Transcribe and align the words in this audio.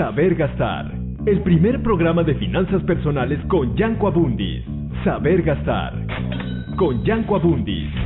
Saber 0.00 0.34
Gastar, 0.34 0.90
el 1.26 1.42
primer 1.42 1.82
programa 1.82 2.22
de 2.22 2.34
finanzas 2.36 2.82
personales 2.84 3.38
con 3.48 3.76
Yanko 3.76 4.08
Abundis. 4.08 4.64
Saber 5.04 5.42
Gastar, 5.42 5.92
con 6.78 7.04
Yanko 7.04 7.36
Abundis. 7.36 7.99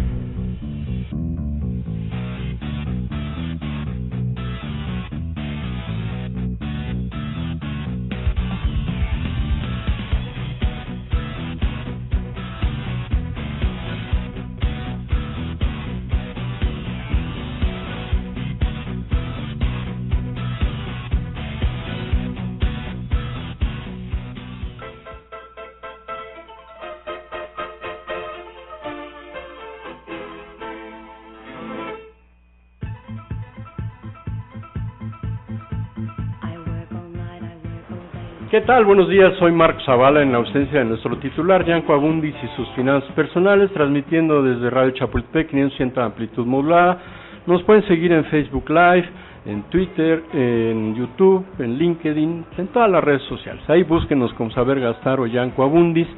Tal? 38.67 38.87
Buenos 38.87 39.11
días, 39.11 39.35
soy 39.39 39.53
Marco 39.53 39.81
Zavala 39.85 40.23
en 40.23 40.33
la 40.33 40.39
ausencia 40.39 40.79
de 40.79 40.87
nuestro 40.87 41.19
titular, 41.19 41.67
Yanko 41.67 41.93
Abundis 41.93 42.35
y 42.43 42.57
sus 42.57 42.67
finanzas 42.71 43.11
personales, 43.13 43.71
transmitiendo 43.73 44.43
desde 44.43 44.71
Radio 44.71 44.93
Chapultepec 44.93 45.51
500 45.51 46.03
amplitud 46.03 46.47
modulada. 46.47 46.99
Nos 47.47 47.63
pueden 47.65 47.87
seguir 47.87 48.13
en 48.13 48.25
Facebook 48.27 48.71
Live, 48.71 49.07
en 49.45 49.65
Twitter, 49.65 50.23
en 50.33 50.95
YouTube, 50.95 51.45
en 51.59 51.77
LinkedIn, 51.77 52.45
en 52.57 52.67
todas 52.69 52.91
las 52.91 53.05
redes 53.05 53.23
sociales. 53.25 53.63
Ahí 53.69 53.83
búsquenos 53.83 54.33
con 54.33 54.51
Saber 54.53 54.81
Gastar 54.81 55.21
o 55.21 55.27
Yanko 55.27 55.63
Abundis 55.63 56.09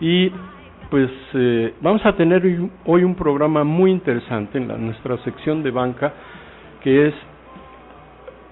y 0.00 0.32
pues 0.88 1.10
eh, 1.34 1.74
vamos 1.82 2.04
a 2.06 2.14
tener 2.14 2.42
hoy 2.86 3.04
un 3.04 3.14
programa 3.14 3.62
muy 3.62 3.90
interesante 3.90 4.56
en 4.56 4.68
la, 4.68 4.78
nuestra 4.78 5.18
sección 5.18 5.62
de 5.62 5.70
banca 5.70 6.14
que 6.82 7.08
es 7.08 7.14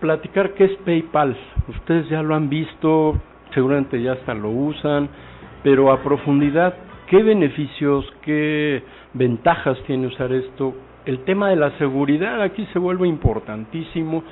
platicar 0.00 0.52
qué 0.52 0.66
es 0.66 0.76
PayPal. 0.84 1.34
Ustedes 1.68 2.08
ya 2.10 2.22
lo 2.22 2.34
han 2.34 2.50
visto, 2.50 3.18
seguramente 3.54 4.00
ya 4.02 4.12
hasta 4.12 4.34
lo 4.34 4.50
usan, 4.50 5.08
pero 5.62 5.90
a 5.92 6.02
profundidad, 6.02 6.74
¿qué 7.08 7.22
beneficios, 7.22 8.04
qué 8.22 8.82
ventajas 9.14 9.78
tiene 9.86 10.06
usar 10.06 10.32
esto? 10.32 10.74
El 11.04 11.20
tema 11.24 11.50
de 11.50 11.56
la 11.56 11.76
seguridad 11.78 12.42
aquí 12.42 12.66
se 12.72 12.78
vuelve 12.78 13.08
importantísimo. 13.08 14.22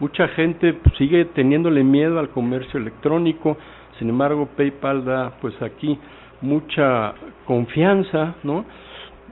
Mucha 0.00 0.28
gente 0.28 0.74
pues, 0.74 0.94
sigue 0.96 1.24
teniéndole 1.26 1.82
miedo 1.82 2.18
al 2.18 2.28
comercio 2.28 2.78
electrónico, 2.78 3.56
sin 3.98 4.10
embargo 4.10 4.48
PayPal 4.56 5.04
da 5.04 5.32
pues 5.40 5.60
aquí 5.62 5.98
mucha 6.42 7.14
confianza, 7.46 8.34
¿no? 8.42 8.64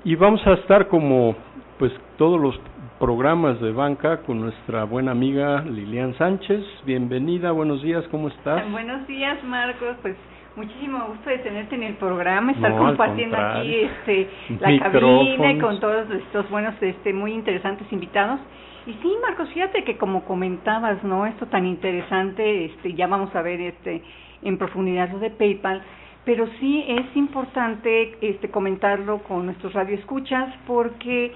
Y 0.04 0.14
vamos 0.14 0.46
a 0.46 0.54
estar 0.54 0.88
como 0.88 1.36
pues 1.78 1.92
todos 2.16 2.40
los 2.40 2.58
programas 2.98 3.60
de 3.60 3.72
banca 3.72 4.22
con 4.22 4.40
nuestra 4.40 4.84
buena 4.84 5.12
amiga 5.12 5.62
Lilian 5.62 6.16
Sánchez. 6.16 6.64
Bienvenida, 6.84 7.50
buenos 7.50 7.82
días, 7.82 8.04
¿cómo 8.10 8.28
estás? 8.28 8.70
Buenos 8.72 9.06
días, 9.06 9.42
Marcos. 9.44 9.96
Pues 10.00 10.16
muchísimo 10.56 11.04
gusto 11.08 11.30
de 11.30 11.38
tenerte 11.38 11.74
en 11.74 11.82
el 11.82 11.94
programa, 11.94 12.52
estar 12.52 12.76
compartiendo 12.76 13.36
aquí 13.36 13.74
este 13.80 14.28
la 14.60 14.90
cabina 14.90 15.60
con 15.60 15.80
todos 15.80 16.08
estos 16.10 16.48
buenos, 16.50 16.74
este 16.80 17.12
muy 17.12 17.32
interesantes 17.32 17.90
invitados. 17.92 18.40
Y 18.86 18.92
sí, 18.92 19.12
Marcos, 19.22 19.48
fíjate 19.48 19.82
que 19.82 19.96
como 19.96 20.24
comentabas, 20.24 21.02
¿no? 21.02 21.26
Esto 21.26 21.46
tan 21.46 21.66
interesante, 21.66 22.66
este 22.66 22.94
ya 22.94 23.06
vamos 23.06 23.34
a 23.34 23.42
ver 23.42 23.60
este 23.60 24.02
en 24.42 24.58
profundidad 24.58 25.10
lo 25.10 25.18
de 25.18 25.30
PayPal, 25.30 25.82
pero 26.24 26.46
sí 26.60 26.84
es 26.86 27.16
importante 27.16 28.16
este 28.20 28.50
comentarlo 28.50 29.18
con 29.24 29.46
nuestros 29.46 29.72
radioescuchas 29.72 30.54
porque 30.66 31.32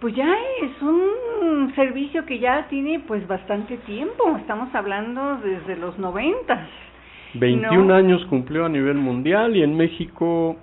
pues 0.00 0.14
ya 0.14 0.34
es 0.62 0.82
un 0.82 1.72
servicio 1.74 2.24
que 2.24 2.38
ya 2.38 2.66
tiene 2.68 3.00
pues 3.00 3.26
bastante 3.26 3.76
tiempo, 3.78 4.36
estamos 4.38 4.74
hablando 4.74 5.36
desde 5.36 5.76
los 5.76 5.98
noventas. 5.98 6.68
21 7.34 7.94
años 7.94 8.24
cumplió 8.26 8.64
a 8.64 8.68
nivel 8.68 8.96
mundial 8.96 9.54
y 9.54 9.62
en 9.62 9.76
México 9.76 10.56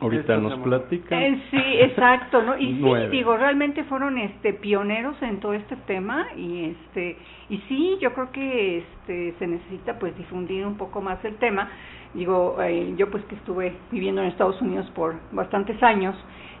ahorita 0.00 0.36
nos 0.36 0.58
platican. 0.60 1.22
Eh, 1.22 1.42
sí, 1.50 1.62
exacto, 1.80 2.42
¿no? 2.42 2.58
Y 2.58 2.74
sí, 2.74 3.08
digo, 3.10 3.36
realmente 3.36 3.84
fueron 3.84 4.18
este 4.18 4.52
pioneros 4.52 5.20
en 5.22 5.40
todo 5.40 5.54
este 5.54 5.76
tema 5.76 6.26
y 6.36 6.66
este 6.66 7.16
y 7.48 7.58
sí, 7.68 7.96
yo 8.00 8.12
creo 8.12 8.30
que 8.30 8.78
este 8.78 9.34
se 9.38 9.46
necesita 9.46 9.98
pues 9.98 10.16
difundir 10.16 10.66
un 10.66 10.76
poco 10.76 11.00
más 11.00 11.24
el 11.24 11.36
tema. 11.36 11.68
Digo, 12.12 12.56
eh, 12.62 12.94
yo 12.96 13.10
pues 13.10 13.24
que 13.24 13.34
estuve 13.34 13.74
viviendo 13.90 14.22
en 14.22 14.28
Estados 14.28 14.60
Unidos 14.60 14.88
por 14.94 15.16
bastantes 15.32 15.82
años, 15.82 16.14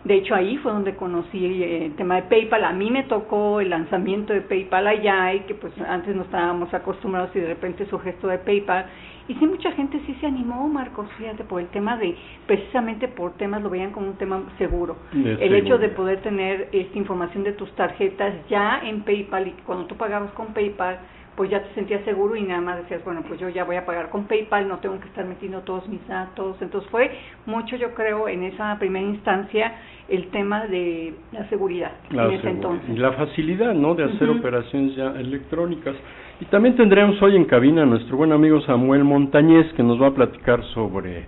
de 0.04 0.16
hecho, 0.16 0.34
ahí 0.34 0.58
fue 0.58 0.70
donde 0.70 0.96
conocí 0.96 1.46
eh, 1.46 1.86
el 1.86 1.96
tema 1.96 2.16
de 2.16 2.22
PayPal. 2.24 2.64
A 2.64 2.72
mí 2.72 2.90
me 2.90 3.04
tocó 3.04 3.60
el 3.60 3.70
lanzamiento 3.70 4.34
de 4.34 4.42
PayPal 4.42 4.86
allá 4.86 5.32
y 5.32 5.40
que 5.40 5.54
pues 5.54 5.72
antes 5.80 6.14
no 6.14 6.22
estábamos 6.22 6.72
acostumbrados 6.74 7.34
y 7.34 7.40
de 7.40 7.46
repente 7.46 7.86
su 7.86 7.98
gesto 7.98 8.28
de 8.28 8.38
PayPal. 8.38 8.84
Y 9.28 9.34
sí, 9.36 9.46
mucha 9.46 9.72
gente 9.72 9.98
sí 10.04 10.14
se 10.20 10.26
animó, 10.26 10.68
Marcos, 10.68 11.08
fíjate, 11.16 11.44
por 11.44 11.62
el 11.62 11.68
tema 11.68 11.96
de, 11.96 12.14
precisamente 12.46 13.08
por 13.08 13.32
temas, 13.38 13.62
lo 13.62 13.70
veían 13.70 13.92
como 13.92 14.08
un 14.08 14.18
tema 14.18 14.42
seguro. 14.58 14.96
el 15.14 15.54
hecho 15.54 15.78
de 15.78 15.88
poder 15.88 16.20
tener 16.20 16.68
esta 16.72 16.98
información 16.98 17.42
de 17.42 17.52
tus 17.52 17.74
tarjetas 17.74 18.34
ya 18.50 18.80
en 18.84 19.00
PayPal 19.04 19.48
y 19.48 19.52
cuando 19.64 19.86
tú 19.86 19.96
pagabas 19.96 20.30
con 20.32 20.48
PayPal, 20.48 20.98
pues 21.36 21.50
ya 21.50 21.62
te 21.62 21.74
sentías 21.74 22.04
seguro 22.04 22.36
y 22.36 22.42
nada 22.42 22.60
más 22.60 22.76
decías, 22.78 23.04
bueno, 23.04 23.22
pues 23.26 23.40
yo 23.40 23.48
ya 23.48 23.64
voy 23.64 23.76
a 23.76 23.84
pagar 23.84 24.10
con 24.10 24.24
PayPal, 24.24 24.68
no 24.68 24.78
tengo 24.78 25.00
que 25.00 25.08
estar 25.08 25.24
metiendo 25.24 25.60
todos 25.60 25.88
mis 25.88 26.06
datos. 26.06 26.56
Entonces 26.60 26.88
fue 26.90 27.10
mucho, 27.46 27.76
yo 27.76 27.94
creo, 27.94 28.28
en 28.28 28.44
esa 28.44 28.78
primera 28.78 29.04
instancia 29.04 29.72
el 30.08 30.28
tema 30.28 30.66
de 30.66 31.14
la 31.32 31.48
seguridad 31.48 31.92
en 32.10 32.32
ese 32.32 32.48
entonces. 32.48 32.88
Y 32.88 32.98
la 32.98 33.12
facilidad, 33.12 33.74
¿no?, 33.74 33.94
de 33.94 34.04
hacer 34.04 34.28
operaciones 34.30 34.94
ya 34.94 35.08
electrónicas. 35.18 35.96
Y 36.40 36.44
también 36.46 36.76
tendremos 36.76 37.20
hoy 37.22 37.36
en 37.36 37.44
cabina 37.44 37.82
a 37.82 37.86
nuestro 37.86 38.16
buen 38.16 38.32
amigo 38.32 38.60
Samuel 38.62 39.04
Montañez 39.04 39.72
que 39.74 39.82
nos 39.82 40.00
va 40.00 40.08
a 40.08 40.14
platicar 40.14 40.62
sobre 40.74 41.26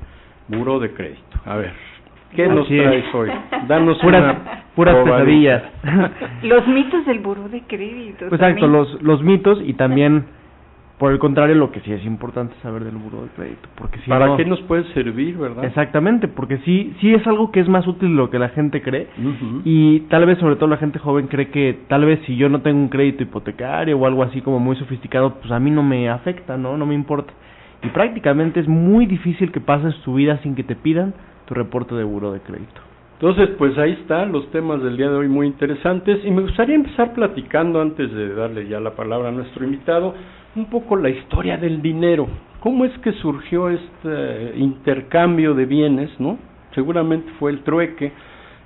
buro 0.49 0.79
de 0.79 0.93
crédito. 0.93 1.39
A 1.45 1.57
ver, 1.57 1.73
¿qué 2.37 2.47
nos 2.47 2.69
traes 2.69 3.15
hoy? 3.15 3.31
Danos 3.67 3.99
puras, 3.99 4.37
puras 4.75 4.97
pesadillas. 4.97 5.63
los 6.43 6.69
mitos 6.69 7.05
del 7.07 7.19
buro 7.21 7.49
de 7.49 7.63
crédito. 7.63 8.27
Exacto, 8.27 8.67
los, 8.67 9.03
los 9.03 9.23
mitos 9.23 9.59
y 9.65 9.73
también 9.75 10.27
por 10.99 11.13
el 11.13 11.19
contrario, 11.19 11.55
lo 11.57 11.71
que 11.71 11.81
sí 11.81 11.93
es 11.93 12.03
importante 12.07 12.55
saber 12.63 12.83
del 12.85 12.97
buro 12.97 13.23
de 13.23 13.29
crédito, 13.29 13.69
porque 13.75 13.99
si 14.01 14.09
¿Para 14.09 14.35
qué 14.39 14.47
nos 14.47 14.63
puede 14.63 14.85
servir, 14.95 15.37
verdad? 15.37 15.65
Exactamente, 15.67 16.27
porque 16.27 16.57
sí 16.65 16.95
sí 17.01 17.13
es 17.13 17.27
algo 17.27 17.53
que 17.53 17.61
es 17.61 17.69
más 17.69 17.87
útil 17.87 18.09
de 18.11 18.15
lo 18.15 18.31
que 18.31 18.39
la 18.39 18.49
gente 18.49 18.81
cree 18.81 19.09
y 19.65 20.01
tal 20.09 20.25
vez 20.25 20.39
sobre 20.39 20.57
todo 20.57 20.71
la 20.71 20.79
gente 20.79 20.99
joven 20.99 21.27
cree 21.27 21.51
que 21.51 21.81
tal 21.89 22.07
vez 22.07 22.21
si 22.25 22.37
yo 22.37 22.49
no 22.49 22.63
tengo 22.63 22.79
un 22.79 22.89
crédito 22.89 23.23
hipotecario 23.23 23.99
o 23.99 24.07
algo 24.07 24.23
así 24.23 24.41
como 24.41 24.59
muy 24.59 24.75
sofisticado, 24.77 25.35
pues 25.35 25.51
a 25.53 25.61
mí 25.61 25.71
no 25.71 25.83
me 25.83 26.09
afecta, 26.09 26.57
¿no? 26.57 26.79
No 26.79 26.87
me 26.87 26.95
importa. 26.95 27.33
Y 27.83 27.89
prácticamente 27.89 28.61
es 28.61 28.67
muy 28.67 29.05
difícil 29.05 29.53
que 29.53 29.61
pases 29.61 29.95
tu 30.01 30.15
vida 30.15 30.39
sin 30.43 30.55
que 30.55 30.65
te 30.65 30.77
pidan 30.77 31.13
tu 31.47 31.55
reporte 31.55 31.95
de 31.95 32.05
buro 32.05 32.33
de 32.33 32.41
crédito. 32.41 32.81
Entonces, 33.15 33.49
pues 33.57 33.79
ahí 33.79 33.93
están 33.93 34.31
los 34.31 34.51
temas 34.51 34.83
del 34.83 34.99
día 34.99 35.09
de 35.09 35.17
hoy 35.17 35.29
muy 35.29 35.47
interesantes 35.47 36.23
y 36.23 36.31
me 36.31 36.43
gustaría 36.43 36.75
empezar 36.75 37.15
platicando 37.15 37.81
antes 37.81 38.13
de 38.13 38.35
darle 38.35 38.69
ya 38.69 38.79
la 38.79 38.91
palabra 38.91 39.31
a 39.31 39.33
nuestro 39.33 39.65
invitado 39.65 40.15
un 40.55 40.67
poco 40.67 40.97
la 40.97 41.09
historia 41.09 41.57
del 41.57 41.81
dinero. 41.81 42.29
¿Cómo 42.61 42.85
es 42.85 42.93
que 42.99 43.13
surgió 43.13 43.71
este 43.71 44.53
intercambio 44.57 45.55
de 45.55 45.65
bienes, 45.65 46.11
no? 46.19 46.39
Seguramente 46.75 47.31
fue 47.39 47.53
el 47.53 47.61
trueque. 47.61 48.13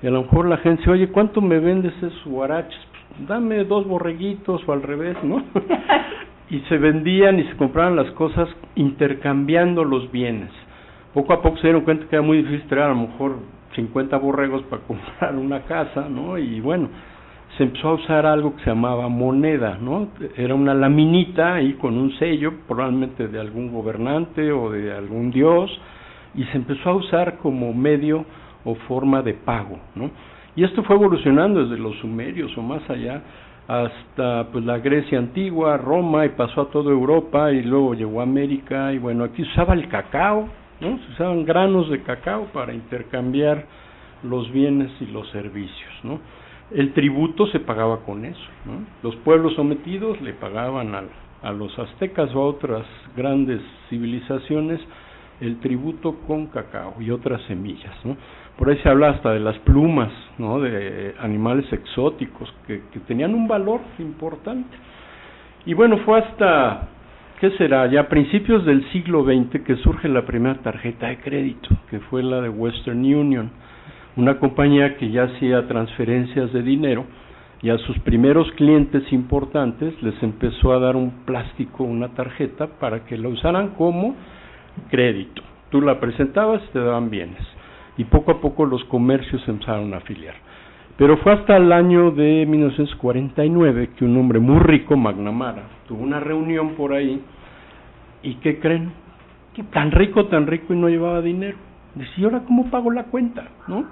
Y 0.03 0.07
a 0.07 0.11
lo 0.11 0.23
mejor 0.23 0.49
la 0.49 0.57
gente 0.57 0.81
dice, 0.81 0.91
oye, 0.91 1.09
¿cuánto 1.09 1.41
me 1.41 1.61
vendes 1.61 1.95
esos 1.99 2.25
guaraches? 2.25 2.81
Pues, 2.93 3.29
dame 3.29 3.65
dos 3.65 3.87
borreguitos 3.87 4.67
o 4.67 4.73
al 4.73 4.83
revés, 4.83 5.17
¿no? 5.23 5.45
y 6.51 6.59
se 6.69 6.79
vendían 6.79 7.39
y 7.39 7.45
se 7.45 7.57
compraban 7.57 7.95
las 7.95 8.11
cosas 8.13 8.49
intercambiando 8.75 9.85
los 9.85 10.11
bienes. 10.11 10.51
Poco 11.15 11.33
a 11.33 11.43
poco 11.43 11.57
se 11.57 11.63
dieron 11.65 11.83
cuenta 11.83 12.07
que 12.07 12.17
era 12.17 12.23
muy 12.23 12.39
difícil 12.39 12.69
traer 12.69 12.87
a 12.87 12.89
lo 12.91 13.09
mejor 13.09 13.37
50 13.75 14.17
borregos 14.19 14.63
para 14.65 14.83
comprar 14.87 15.35
una 15.37 15.63
casa, 15.63 16.09
¿no? 16.09 16.39
Y 16.39 16.61
bueno, 16.61 16.89
se 17.57 17.65
empezó 17.65 17.89
a 17.89 17.95
usar 17.95 18.27
algo 18.27 18.55
que 18.55 18.65
se 18.65 18.71
llamaba 18.71 19.09
moneda, 19.09 19.79
¿no? 19.81 20.09
Era 20.37 20.55
una 20.55 20.75
laminita 20.75 21.55
ahí 21.55 21.75
con 21.75 21.97
un 21.97 22.13
sello, 22.19 22.53
probablemente 22.69 23.29
de 23.29 23.41
algún 23.41 23.73
gobernante 23.73 24.53
o 24.53 24.71
de 24.71 24.93
algún 24.93 25.31
dios, 25.31 25.71
y 26.35 26.45
se 26.45 26.57
empezó 26.57 26.91
a 26.91 26.95
usar 26.95 27.39
como 27.39 27.75
medio 27.75 28.25
o 28.65 28.75
forma 28.75 29.23
de 29.23 29.35
pago, 29.35 29.79
¿no? 29.95 30.11
Y 30.55 30.65
esto 30.65 30.83
fue 30.83 30.97
evolucionando 30.97 31.65
desde 31.65 31.83
los 31.83 31.97
sumerios 31.99 32.57
o 32.57 32.63
más 32.63 32.89
allá 32.91 33.23
hasta 33.67 34.49
pues 34.51 34.65
la 34.65 34.79
Grecia 34.79 35.19
antigua, 35.19 35.77
Roma 35.77 36.27
y 36.27 36.31
pasó 36.31 36.63
a 36.63 36.71
toda 36.71 36.91
Europa 36.91 37.53
y 37.53 37.63
luego 37.63 37.95
llegó 37.95 38.21
a 38.21 38.25
América 38.25 38.93
y 38.93 38.99
bueno, 38.99 39.23
aquí 39.23 39.43
usaba 39.43 39.75
el 39.75 39.89
cacao, 39.89 40.49
¿no? 40.81 40.99
Se 40.99 41.13
usaban 41.13 41.45
granos 41.45 41.91
de 41.91 42.03
cacao 42.03 42.47
para 42.53 42.73
intercambiar 42.73 43.67
los 44.23 44.51
bienes 44.53 44.91
y 45.01 45.07
los 45.07 45.29
servicios, 45.31 45.93
¿no? 46.03 46.21
el 46.73 46.93
tributo 46.93 47.47
se 47.49 47.61
pagaba 47.61 47.99
con 48.01 48.25
eso. 48.25 48.49
Los 49.03 49.17
pueblos 49.17 49.55
sometidos 49.55 50.21
le 50.21 50.33
pagaban 50.35 50.95
a 51.43 51.53
los 51.53 51.77
aztecas 51.79 52.35
o 52.35 52.43
a 52.43 52.47
otras 52.47 52.87
grandes 53.17 53.61
civilizaciones 53.89 54.81
el 55.41 55.59
tributo 55.61 56.17
con 56.27 56.47
cacao 56.47 56.95
y 57.01 57.11
otras 57.11 57.43
semillas. 57.43 57.95
¿no? 58.05 58.17
Por 58.59 58.69
ahí 58.69 58.79
se 58.83 58.89
habla 58.89 59.11
hasta 59.11 59.33
de 59.33 59.41
las 59.41 59.59
plumas 59.61 60.13
¿no? 60.39 60.61
de 60.61 61.15
animales 61.19 61.71
exóticos 61.73 62.53
que 62.67 62.83
tenían 63.07 63.35
un 63.35 63.49
valor 63.49 63.81
importante. 63.99 64.77
Y 65.67 65.75
bueno, 65.75 65.99
fue 66.05 66.21
hasta, 66.21 66.89
¿qué 67.41 67.51
será? 67.53 67.87
Ya 67.87 68.03
a 68.03 68.09
principios 68.09 68.65
del 68.67 68.89
siglo 68.93 69.25
XX 69.25 69.65
que 69.65 69.77
surge 69.77 70.09
la 70.09 70.27
primera 70.27 70.57
tarjeta 70.57 71.09
de 71.09 71.19
crédito, 71.19 71.69
que 71.89 71.99
fue 72.01 72.23
la 72.23 72.41
de 72.41 72.49
Western 72.49 72.99
Union 72.99 73.51
una 74.17 74.39
compañía 74.39 74.97
que 74.97 75.11
ya 75.11 75.25
hacía 75.25 75.67
transferencias 75.69 76.53
de 76.53 76.63
dinero 76.63 77.07
y 77.63 77.71
a 77.71 77.79
sus 77.79 77.99
primeros 78.01 78.51
clientes 78.53 79.03
importantes 79.13 79.95
les 80.03 80.21
empezó 80.23 80.73
a 80.73 80.79
dar 80.79 80.97
un 80.97 81.25
plástico, 81.25 81.85
una 81.85 82.09
tarjeta, 82.09 82.67
para 82.79 83.05
que 83.05 83.17
la 83.17 83.29
usaran 83.29 83.71
como 83.71 84.17
crédito. 84.91 85.43
Tú 85.71 85.81
la 85.81 86.01
presentabas 86.01 86.63
y 86.65 86.73
te 86.73 86.81
daban 86.81 87.11
bienes. 87.11 87.43
Y 87.97 88.05
poco 88.05 88.33
a 88.33 88.41
poco 88.41 88.65
los 88.65 88.83
comercios 88.85 89.47
empezaron 89.47 89.95
a 89.95 89.99
afiliar. 89.99 90.35
Pero 91.01 91.17
fue 91.17 91.33
hasta 91.33 91.57
el 91.57 91.73
año 91.73 92.11
de 92.11 92.45
1949 92.45 93.89
que 93.97 94.05
un 94.05 94.19
hombre 94.19 94.39
muy 94.39 94.59
rico, 94.59 94.99
McNamara, 94.99 95.63
tuvo 95.89 96.03
una 96.03 96.21
reunión 96.21 96.75
por 96.75 96.93
ahí 96.93 97.23
y 98.23 98.35
¿qué 98.35 98.59
creen? 98.61 98.93
Que 99.55 99.63
tan 99.63 99.93
rico, 99.93 100.27
tan 100.27 100.47
rico 100.47 100.75
y 100.75 100.77
no 100.77 100.91
llevaba 100.91 101.23
dinero. 101.23 101.57
Dice, 101.95 102.11
¿y 102.19 102.25
ahora 102.25 102.43
cómo 102.47 102.71
pago 102.71 102.91
la 102.91 103.05
cuenta? 103.05 103.49
¿No? 103.67 103.87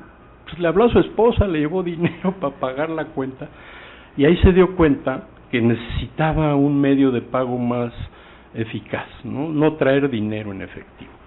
Pues 0.44 0.58
le 0.58 0.68
habló 0.68 0.84
a 0.84 0.90
su 0.90 0.98
esposa, 0.98 1.46
le 1.46 1.60
llevó 1.60 1.82
dinero 1.94 2.32
para 2.38 2.54
pagar 2.56 2.90
la 2.90 3.06
cuenta 3.06 3.48
y 4.14 4.26
ahí 4.26 4.36
se 4.42 4.52
dio 4.52 4.76
cuenta 4.76 5.28
que 5.50 5.62
necesitaba 5.62 6.56
un 6.56 6.78
medio 6.78 7.10
de 7.10 7.22
pago 7.22 7.56
más 7.56 7.90
eficaz, 8.52 9.08
¿no? 9.24 9.48
no 9.48 9.76
traer 9.76 10.10
dinero 10.10 10.52
en 10.52 10.60
efectivo. 10.60 11.17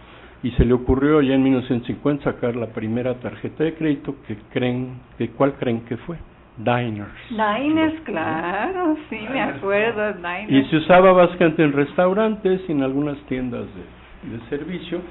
Y 0.43 0.51
se 0.51 0.65
le 0.65 0.73
ocurrió 0.73 1.21
ya 1.21 1.35
en 1.35 1.43
1950 1.43 2.23
sacar 2.23 2.55
la 2.55 2.67
primera 2.67 3.13
tarjeta 3.15 3.63
de 3.63 3.75
crédito 3.75 4.15
que 4.27 4.35
creen, 4.51 4.99
que 5.17 5.29
cuál 5.29 5.53
creen 5.53 5.81
que 5.81 5.97
fue. 5.97 6.17
Diners. 6.57 7.11
Diners, 7.29 8.01
claro, 8.01 8.97
sí, 9.09 9.19
me 9.31 9.41
acuerdo, 9.41 10.13
Diners. 10.13 10.51
Y 10.51 10.69
se 10.69 10.77
usaba 10.77 11.11
bastante 11.13 11.63
en 11.63 11.73
restaurantes 11.73 12.61
y 12.67 12.71
en 12.71 12.83
algunas 12.83 13.17
tiendas 13.27 13.65
de, 13.75 14.37
de 14.37 14.49
servicio 14.49 15.01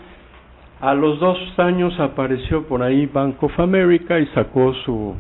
a 0.81 0.95
los 0.95 1.21
dos 1.21 1.39
años 1.59 1.99
apareció 2.01 2.67
por 2.67 2.83
ahí 2.83 3.07
Bank 3.07 3.43
of 3.43 3.61
America 3.61 4.19
y 4.19 4.27
sacó 4.29 4.73
su 4.85 5.15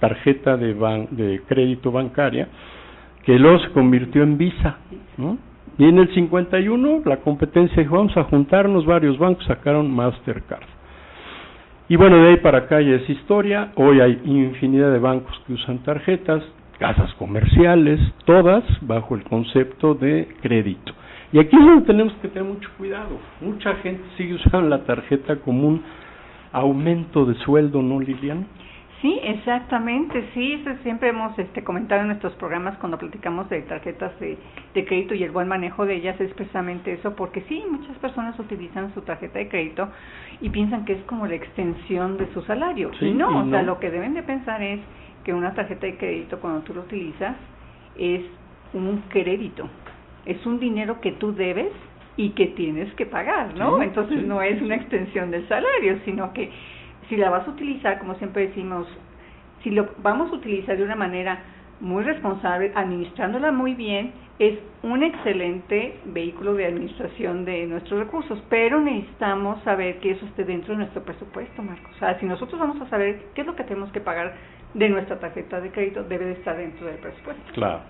tarjeta 0.00 0.56
de, 0.56 0.74
de 1.10 1.42
crédito 1.46 1.92
bancaria, 1.92 2.48
que 3.24 3.38
luego 3.38 3.60
se 3.60 3.70
convirtió 3.70 4.22
en 4.24 4.36
Visa. 4.36 4.78
¿no? 5.16 5.38
Y 5.78 5.84
en 5.84 5.98
el 5.98 6.12
51 6.12 7.02
la 7.04 7.18
competencia 7.18 7.82
dijo, 7.82 7.96
vamos 7.96 8.16
a 8.16 8.24
juntarnos, 8.24 8.84
varios 8.84 9.18
bancos 9.18 9.44
sacaron 9.46 9.90
Mastercard. 9.90 10.66
Y 11.88 11.96
bueno, 11.96 12.16
de 12.16 12.30
ahí 12.30 12.36
para 12.38 12.58
acá 12.58 12.80
ya 12.80 12.94
es 12.94 13.10
historia. 13.10 13.72
Hoy 13.74 14.00
hay 14.00 14.20
infinidad 14.24 14.92
de 14.92 14.98
bancos 14.98 15.38
que 15.46 15.54
usan 15.54 15.82
tarjetas, 15.82 16.42
casas 16.78 17.12
comerciales, 17.14 18.00
todas 18.24 18.64
bajo 18.80 19.14
el 19.14 19.24
concepto 19.24 19.94
de 19.94 20.28
crédito. 20.40 20.92
Y 21.32 21.38
aquí 21.38 21.56
es 21.56 21.64
donde 21.64 21.86
tenemos 21.86 22.12
que 22.14 22.28
tener 22.28 22.48
mucho 22.48 22.68
cuidado. 22.76 23.18
Mucha 23.40 23.74
gente 23.76 24.02
sigue 24.16 24.34
usando 24.34 24.68
la 24.68 24.84
tarjeta 24.84 25.36
como 25.36 25.68
un 25.68 25.82
aumento 26.52 27.24
de 27.24 27.34
sueldo, 27.36 27.82
¿no, 27.82 28.00
Lilian? 28.00 28.46
Sí, 29.02 29.18
exactamente, 29.20 30.28
sí, 30.32 30.52
eso 30.52 30.70
siempre 30.84 31.08
hemos 31.08 31.36
este, 31.36 31.64
comentado 31.64 32.02
en 32.02 32.06
nuestros 32.06 32.34
programas 32.34 32.78
cuando 32.78 32.98
platicamos 32.98 33.50
de 33.50 33.62
tarjetas 33.62 34.12
de, 34.20 34.38
crédito 34.72 35.12
y 35.14 35.24
el 35.24 35.32
buen 35.32 35.48
manejo 35.48 35.84
de 35.84 35.96
ellas, 35.96 36.20
es 36.20 36.32
precisamente 36.34 36.92
eso, 36.92 37.16
porque 37.16 37.40
sí, 37.48 37.64
muchas 37.68 37.98
personas 37.98 38.38
utilizan 38.38 38.94
su 38.94 39.02
tarjeta 39.02 39.40
de 39.40 39.48
crédito 39.48 39.88
y 40.40 40.50
piensan 40.50 40.84
que 40.84 40.92
es 40.92 41.02
como 41.06 41.26
la 41.26 41.34
extensión 41.34 42.16
de 42.16 42.32
su 42.32 42.42
salario. 42.42 42.92
y 43.00 43.10
no, 43.10 43.44
o 43.44 43.50
sea, 43.50 43.62
lo 43.62 43.80
que 43.80 43.90
deben 43.90 44.14
de 44.14 44.22
pensar 44.22 44.62
es 44.62 44.78
que 45.24 45.34
una 45.34 45.52
tarjeta 45.52 45.84
de 45.86 45.96
crédito 45.96 46.38
cuando 46.38 46.60
tú 46.60 46.72
lo 46.72 46.82
utilizas 46.82 47.34
es 47.98 48.22
un 48.72 49.02
crédito, 49.08 49.68
es 50.26 50.46
un 50.46 50.60
dinero 50.60 51.00
que 51.00 51.10
tú 51.10 51.34
debes 51.34 51.72
y 52.16 52.30
que 52.30 52.46
tienes 52.46 52.94
que 52.94 53.06
pagar, 53.06 53.56
¿no? 53.56 53.82
Entonces 53.82 54.24
no 54.24 54.42
es 54.42 54.62
una 54.62 54.76
extensión 54.76 55.32
del 55.32 55.48
salario, 55.48 55.98
sino 56.04 56.32
que 56.32 56.52
si 57.12 57.18
la 57.18 57.28
vas 57.28 57.46
a 57.46 57.50
utilizar, 57.50 57.98
como 57.98 58.14
siempre 58.14 58.46
decimos, 58.46 58.86
si 59.62 59.70
lo 59.70 59.90
vamos 60.02 60.32
a 60.32 60.36
utilizar 60.36 60.78
de 60.78 60.82
una 60.82 60.96
manera 60.96 61.40
muy 61.78 62.02
responsable, 62.04 62.72
administrándola 62.74 63.52
muy 63.52 63.74
bien, 63.74 64.12
es 64.38 64.58
un 64.82 65.02
excelente 65.02 65.98
vehículo 66.06 66.54
de 66.54 66.64
administración 66.64 67.44
de 67.44 67.66
nuestros 67.66 68.00
recursos, 68.00 68.42
pero 68.48 68.80
necesitamos 68.80 69.62
saber 69.62 69.98
que 69.98 70.12
eso 70.12 70.24
esté 70.24 70.44
dentro 70.44 70.72
de 70.72 70.78
nuestro 70.78 71.04
presupuesto, 71.04 71.62
Marcos. 71.62 71.90
O 71.96 71.98
sea, 71.98 72.18
si 72.18 72.24
nosotros 72.24 72.58
vamos 72.58 72.80
a 72.80 72.88
saber 72.88 73.24
qué 73.34 73.42
es 73.42 73.46
lo 73.46 73.56
que 73.56 73.64
tenemos 73.64 73.92
que 73.92 74.00
pagar 74.00 74.32
de 74.72 74.88
nuestra 74.88 75.20
tarjeta 75.20 75.60
de 75.60 75.70
crédito, 75.70 76.04
debe 76.04 76.24
de 76.24 76.32
estar 76.32 76.56
dentro 76.56 76.86
del 76.86 76.96
presupuesto. 76.96 77.42
Claro. 77.52 77.80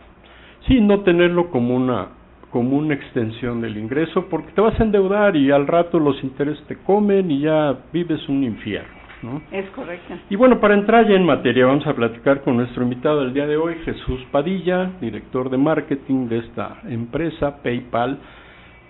Sí, 0.67 0.81
no 0.81 1.03
tenerlo 1.03 1.49
como 1.49 1.77
una 1.77 2.09
como 2.51 2.77
una 2.77 2.93
extensión 2.93 3.63
del 3.63 3.79
ingreso 3.79 4.27
porque 4.29 4.51
te 4.53 4.61
vas 4.61 4.79
a 4.79 4.83
endeudar 4.83 5.37
y 5.37 5.51
al 5.51 5.67
rato 5.67 5.99
los 5.99 6.23
intereses 6.23 6.63
te 6.67 6.77
comen 6.77 7.31
y 7.31 7.41
ya 7.41 7.79
vives 7.93 8.29
un 8.29 8.45
infierno. 8.45 9.01
¿No? 9.23 9.43
Es 9.51 9.69
correcto. 9.71 10.15
Y 10.31 10.37
bueno, 10.37 10.61
para 10.61 10.75
entrar 10.75 11.07
ya 11.07 11.15
en 11.15 11.25
materia, 11.25 11.67
vamos 11.67 11.87
a 11.87 11.95
platicar 11.95 12.43
con 12.43 12.57
nuestro 12.57 12.83
invitado 12.83 13.21
del 13.21 13.33
día 13.33 13.47
de 13.47 13.57
hoy, 13.57 13.77
Jesús 13.85 14.21
Padilla, 14.31 14.91
director 15.01 15.51
de 15.51 15.59
marketing 15.59 16.29
de 16.29 16.39
esta 16.39 16.79
empresa, 16.89 17.63
PayPal. 17.63 18.19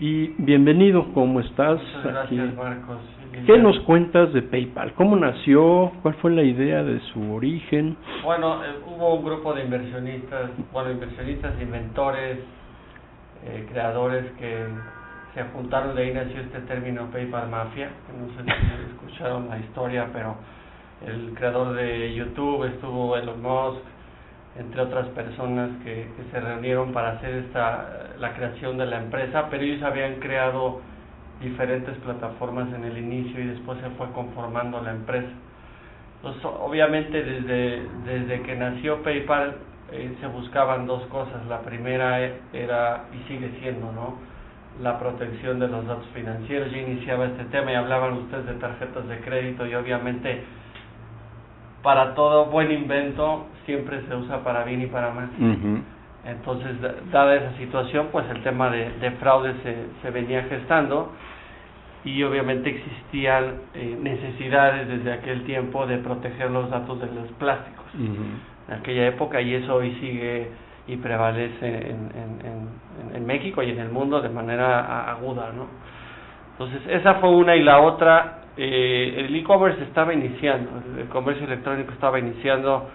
Y 0.00 0.28
bienvenido, 0.38 1.12
¿cómo 1.14 1.40
estás? 1.40 1.80
Muchas 1.80 2.04
gracias, 2.04 2.54
Marcos. 2.56 2.98
¿Qué 3.46 3.58
nos 3.58 3.78
cuentas 3.80 4.32
de 4.32 4.42
PayPal? 4.42 4.92
¿Cómo 4.94 5.16
nació? 5.16 5.92
¿Cuál 6.02 6.14
fue 6.14 6.32
la 6.32 6.42
idea 6.42 6.82
de 6.82 7.00
su 7.12 7.32
origen? 7.32 7.96
Bueno, 8.22 8.62
eh, 8.64 8.68
hubo 8.86 9.14
un 9.14 9.24
grupo 9.24 9.54
de 9.54 9.64
inversionistas, 9.64 10.50
bueno, 10.72 10.90
inversionistas, 10.90 11.54
inventores, 11.60 12.38
eh, 13.44 13.66
creadores 13.70 14.30
que 14.32 14.66
se 15.34 15.42
juntaron, 15.44 15.94
de 15.94 16.02
ahí 16.02 16.12
nació 16.12 16.40
este 16.40 16.60
término 16.60 17.06
PayPal 17.10 17.48
Mafia, 17.48 17.90
no 18.18 18.26
sé 18.36 18.44
si 18.44 18.92
escucharon 18.92 19.48
la 19.48 19.58
historia, 19.58 20.08
pero 20.12 20.36
el 21.06 21.32
creador 21.34 21.74
de 21.74 22.14
YouTube 22.14 22.64
estuvo 22.64 23.16
Elon 23.16 23.40
Musk, 23.40 23.80
entre 24.58 24.82
otras 24.82 25.08
personas 25.08 25.70
que, 25.82 26.06
se 26.30 26.40
reunieron 26.40 26.92
para 26.92 27.12
hacer 27.12 27.34
esta 27.34 28.14
la 28.18 28.34
creación 28.34 28.76
de 28.78 28.86
la 28.86 28.98
empresa, 28.98 29.48
pero 29.50 29.62
ellos 29.62 29.82
habían 29.82 30.16
creado 30.16 30.80
diferentes 31.40 31.96
plataformas 31.98 32.72
en 32.72 32.84
el 32.84 32.98
inicio 32.98 33.40
y 33.40 33.46
después 33.46 33.80
se 33.80 33.90
fue 33.90 34.10
conformando 34.12 34.80
la 34.80 34.92
empresa. 34.92 35.32
Entonces, 36.16 36.44
obviamente 36.44 37.20
desde, 37.20 37.82
desde 38.04 38.42
que 38.42 38.54
nació 38.54 39.02
PayPal 39.02 39.56
eh, 39.90 40.14
se 40.20 40.26
buscaban 40.28 40.86
dos 40.86 41.02
cosas. 41.06 41.44
La 41.46 41.60
primera 41.62 42.20
era, 42.52 43.06
y 43.12 43.28
sigue 43.28 43.50
siendo, 43.60 43.90
¿no? 43.90 44.31
La 44.80 44.98
protección 44.98 45.58
de 45.58 45.68
los 45.68 45.86
datos 45.86 46.06
financieros. 46.14 46.70
Yo 46.70 46.78
iniciaba 46.78 47.26
este 47.26 47.44
tema 47.46 47.72
y 47.72 47.74
hablaban 47.74 48.14
ustedes 48.14 48.46
de 48.46 48.54
tarjetas 48.54 49.06
de 49.08 49.18
crédito 49.20 49.66
y 49.66 49.74
obviamente 49.74 50.44
para 51.82 52.14
todo 52.14 52.46
buen 52.46 52.70
invento 52.70 53.46
siempre 53.66 54.02
se 54.06 54.14
usa 54.14 54.42
para 54.42 54.64
bien 54.64 54.82
y 54.82 54.86
para 54.86 55.10
mal. 55.10 55.28
Entonces, 56.24 56.76
dada 57.10 57.34
esa 57.34 57.56
situación, 57.58 58.08
pues 58.12 58.24
el 58.30 58.42
tema 58.44 58.70
de, 58.70 58.90
de 59.00 59.10
fraude 59.12 59.54
se, 59.64 59.86
se 60.00 60.10
venía 60.10 60.44
gestando 60.44 61.10
y 62.04 62.22
obviamente 62.22 62.70
existían 62.70 63.54
eh, 63.74 63.96
necesidades 64.00 64.88
desde 64.88 65.12
aquel 65.12 65.44
tiempo 65.44 65.86
de 65.86 65.98
proteger 65.98 66.50
los 66.50 66.68
datos 66.70 67.00
de 67.00 67.06
los 67.06 67.28
plásticos 67.38 67.86
en 67.94 68.74
aquella 68.74 69.06
época 69.06 69.40
y 69.40 69.54
eso 69.54 69.76
hoy 69.76 69.92
sigue 70.00 70.48
y 70.86 70.96
prevalece 70.96 71.66
en, 71.66 72.10
en, 72.14 73.16
en, 73.16 73.26
México 73.26 73.62
y 73.62 73.70
en 73.70 73.78
el 73.78 73.88
mundo 73.88 74.20
de 74.20 74.28
manera 74.28 75.10
aguda, 75.10 75.52
¿no? 75.54 75.66
Entonces, 76.52 76.82
esa 76.88 77.14
fue 77.14 77.30
una 77.30 77.54
y 77.56 77.62
la 77.62 77.80
otra, 77.80 78.40
eh, 78.56 79.14
el 79.18 79.34
e-commerce 79.34 79.82
estaba 79.84 80.12
iniciando, 80.12 80.70
el 80.98 81.08
comercio 81.08 81.46
electrónico 81.46 81.92
estaba 81.92 82.18
iniciando 82.18 82.90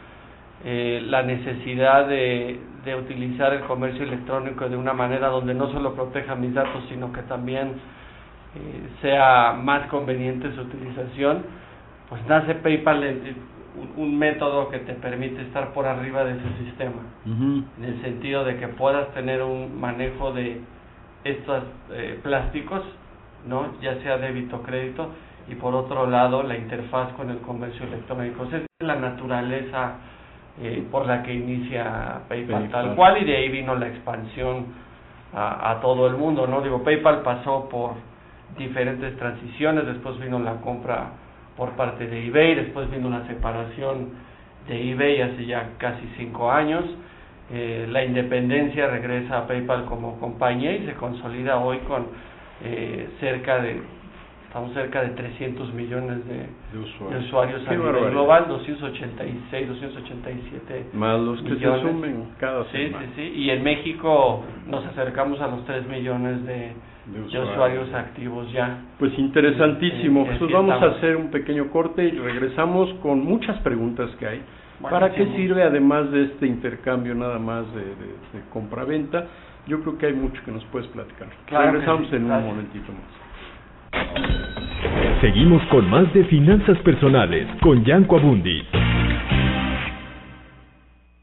eh, 0.66 1.02
la 1.06 1.24
necesidad 1.24 2.08
de, 2.08 2.60
de 2.84 2.96
utilizar 2.96 3.54
el 3.54 3.62
comercio 3.62 4.04
electrónico 4.04 4.68
de 4.68 4.76
una 4.76 4.94
manera 4.94 5.28
donde 5.28 5.54
no 5.54 5.72
solo 5.72 5.94
proteja 5.94 6.36
mis 6.36 6.54
datos, 6.54 6.84
sino 6.90 7.12
que 7.14 7.22
también 7.24 7.74
eh, 8.56 8.90
sea 9.02 9.54
más 9.54 9.88
conveniente 9.88 10.54
su 10.56 10.62
utilización, 10.62 11.44
pues 12.10 12.26
nace 12.28 12.56
PayPal 12.56 13.04
un, 13.98 14.18
método 14.18 14.70
que 14.70 14.80
te 14.80 14.94
permite 14.94 15.42
estar 15.42 15.74
por 15.74 15.86
arriba 15.86 16.24
de 16.24 16.34
ese 16.34 16.66
sistema, 16.66 17.02
en 17.26 17.84
el 17.84 18.02
sentido 18.02 18.44
de 18.44 18.58
que 18.58 18.68
puedas 18.70 19.14
tener 19.14 19.42
un 19.42 19.80
manejo 19.80 20.32
de 20.34 20.62
estos 21.24 21.64
eh, 21.92 22.20
plásticos, 22.24 22.82
no, 23.48 23.80
ya 23.82 24.02
sea 24.02 24.18
débito 24.18 24.58
o 24.58 24.62
crédito, 24.64 25.10
y 25.50 25.56
por 25.56 25.74
otro 25.76 26.08
lado 26.08 26.44
la 26.44 26.58
interfaz 26.58 27.14
con 27.14 27.30
el 27.30 27.40
comercio 27.40 27.86
electrónico. 27.86 28.44
Esa 28.46 28.58
es 28.58 28.66
la 28.80 28.96
naturaleza 28.96 29.96
eh, 30.62 30.86
por 30.92 31.06
la 31.06 31.24
que 31.24 31.34
inicia 31.34 32.22
PayPal, 32.28 32.70
tal 32.70 32.96
cual 32.96 33.22
y 33.22 33.26
de 33.26 33.38
ahí 33.38 33.50
vino 33.50 33.76
la 33.76 33.88
expansión 33.88 34.66
a, 35.34 35.72
a 35.72 35.80
todo 35.82 36.08
el 36.08 36.16
mundo, 36.16 36.48
¿no? 36.48 36.62
Digo, 36.62 36.84
PayPal 36.84 37.22
pasó 37.22 37.70
por 37.70 37.92
diferentes 38.58 39.16
transiciones, 39.18 39.86
después 39.86 40.20
vino 40.20 40.40
la 40.40 40.56
compra 40.62 41.12
por 41.58 41.72
parte 41.72 42.08
de 42.08 42.28
eBay, 42.28 42.56
después 42.56 42.90
vino 42.92 43.10
la 43.10 43.26
separación 43.28 44.10
de 44.68 44.92
eBay 44.92 45.22
hace 45.22 45.46
ya 45.46 45.72
casi 45.78 46.08
cinco 46.16 46.52
años, 46.52 46.86
eh, 47.52 47.88
la 47.90 48.04
independencia 48.04 48.88
regresa 48.88 49.40
a 49.40 49.48
PayPal 49.48 49.86
como 49.86 50.20
compañía 50.20 50.74
y 50.74 50.86
se 50.86 50.94
consolida 50.94 51.58
hoy 51.58 51.80
con 51.80 52.08
eh, 52.64 53.10
cerca 53.20 53.60
de 53.60 53.82
estamos 54.48 54.74
cerca 54.74 55.02
de 55.02 55.10
300 55.10 55.74
millones 55.74 56.20
de, 56.26 56.48
usuarios, 57.20 57.68
a 57.68 57.72
nivel 57.72 58.12
global, 58.12 58.48
286, 58.48 59.68
287 59.68 60.90
más 60.94 61.20
los 61.20 61.42
que 61.42 61.56
se 61.56 61.82
sumen 61.82 62.30
cada 62.40 62.64
sí, 62.72 62.88
Sí, 62.88 62.96
sí, 63.16 63.22
y 63.22 63.50
en 63.50 63.62
México 63.62 64.44
nos 64.66 64.86
acercamos 64.86 65.42
a 65.42 65.48
los 65.48 65.66
3 65.66 65.88
millones 65.88 66.46
de, 66.46 66.72
usuarios. 67.16 67.94
activos 67.94 68.52
ya. 68.52 68.78
Pues 69.00 69.18
interesantísimo. 69.18 70.26
Jesús, 70.28 70.52
vamos 70.52 70.82
a 70.82 70.88
hacer 70.88 71.16
un 71.16 71.30
pequeño 71.30 71.70
corte 71.70 72.04
y 72.04 72.12
regresamos 72.12 72.94
con 73.02 73.24
muchas 73.24 73.60
preguntas 73.62 74.10
que 74.20 74.28
hay. 74.28 74.42
¿Para 74.82 75.12
qué 75.12 75.26
sirve 75.36 75.64
además 75.64 76.12
de 76.12 76.26
este 76.26 76.46
intercambio 76.46 77.16
nada 77.16 77.40
más 77.40 77.66
de, 77.74 77.82
de, 77.82 78.50
compra-venta? 78.52 79.26
Yo 79.66 79.82
creo 79.82 79.98
que 79.98 80.06
hay 80.06 80.14
mucho 80.14 80.42
que 80.46 80.52
nos 80.52 80.64
puedes 80.66 80.88
platicar. 80.90 81.28
Regresamos 81.50 82.12
en 82.14 82.32
un 82.32 82.46
momentito 82.46 82.92
más. 82.92 83.28
Seguimos 85.22 85.64
con 85.72 85.90
más 85.90 86.14
de 86.14 86.24
finanzas 86.26 86.78
personales 86.80 87.48
con 87.62 87.84
Yanko 87.84 88.18
Abundis. 88.18 88.66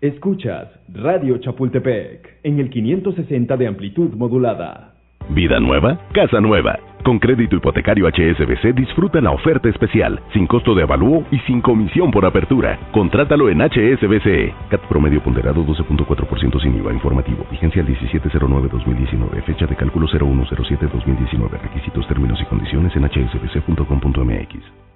Escuchas 0.01 0.69
Radio 0.93 1.39
Chapultepec 1.39 2.41
en 2.43 2.59
el 2.59 2.69
560 2.69 3.57
de 3.57 3.67
amplitud 3.67 4.13
modulada. 4.15 4.94
Vida 5.31 5.59
nueva, 5.61 5.99
casa 6.13 6.41
nueva. 6.41 6.79
Con 7.05 7.19
crédito 7.19 7.57
hipotecario 7.57 8.07
HSBC 8.07 8.75
disfruta 8.75 9.21
la 9.21 9.31
oferta 9.31 9.69
especial, 9.69 10.21
sin 10.33 10.47
costo 10.47 10.75
de 10.75 10.85
avalúo 10.85 11.25
y 11.31 11.39
sin 11.41 11.61
comisión 11.61 12.11
por 12.11 12.25
apertura. 12.25 12.79
Contrátalo 12.93 13.51
en 13.51 13.61
HSBC. 13.61 14.55
CAT 14.71 14.81
promedio 14.89 15.23
ponderado 15.23 15.65
12.4% 15.65 16.63
sin 16.63 16.77
IVA 16.77 16.93
informativo. 16.95 17.47
Vigencia 17.51 17.83
el 17.83 17.89
1709-2019. 17.89 19.43
Fecha 19.45 19.67
de 19.67 19.77
cálculo 19.77 20.07
0107-2019. 20.09 21.51
Requisitos, 21.51 22.09
términos 22.09 22.41
y 22.41 22.45
condiciones 22.47 22.97
en 22.97 23.05
hsbc.com.mx. 23.05 24.94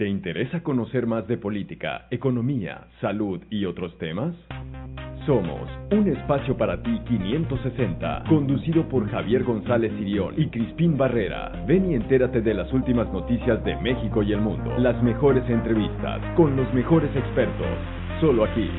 ¿Te 0.00 0.08
interesa 0.08 0.62
conocer 0.62 1.06
más 1.06 1.28
de 1.28 1.36
política, 1.36 2.06
economía, 2.10 2.86
salud 3.02 3.38
y 3.50 3.66
otros 3.66 3.98
temas? 3.98 4.34
Somos 5.26 5.68
un 5.92 6.08
espacio 6.08 6.56
para 6.56 6.82
ti 6.82 7.00
560, 7.06 8.24
conducido 8.26 8.88
por 8.88 9.06
Javier 9.10 9.44
González 9.44 9.92
Irión 10.00 10.32
y 10.38 10.48
Crispín 10.48 10.96
Barrera. 10.96 11.52
Ven 11.68 11.90
y 11.90 11.96
entérate 11.96 12.40
de 12.40 12.54
las 12.54 12.72
últimas 12.72 13.12
noticias 13.12 13.62
de 13.62 13.76
México 13.76 14.22
y 14.22 14.32
el 14.32 14.40
mundo, 14.40 14.74
las 14.78 15.02
mejores 15.02 15.44
entrevistas 15.50 16.22
con 16.34 16.56
los 16.56 16.72
mejores 16.72 17.14
expertos, 17.14 17.66
solo 18.22 18.44
aquí, 18.44 18.70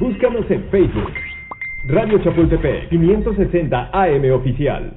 Búscanos 0.00 0.50
en 0.50 0.64
Facebook 0.70 1.12
Radio 1.86 2.18
Chapultepec 2.18 2.88
560 2.88 3.90
AM 3.92 4.32
Oficial. 4.32 4.90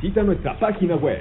Visita 0.00 0.24
nuestra 0.24 0.58
página 0.58 0.96
web 0.96 1.20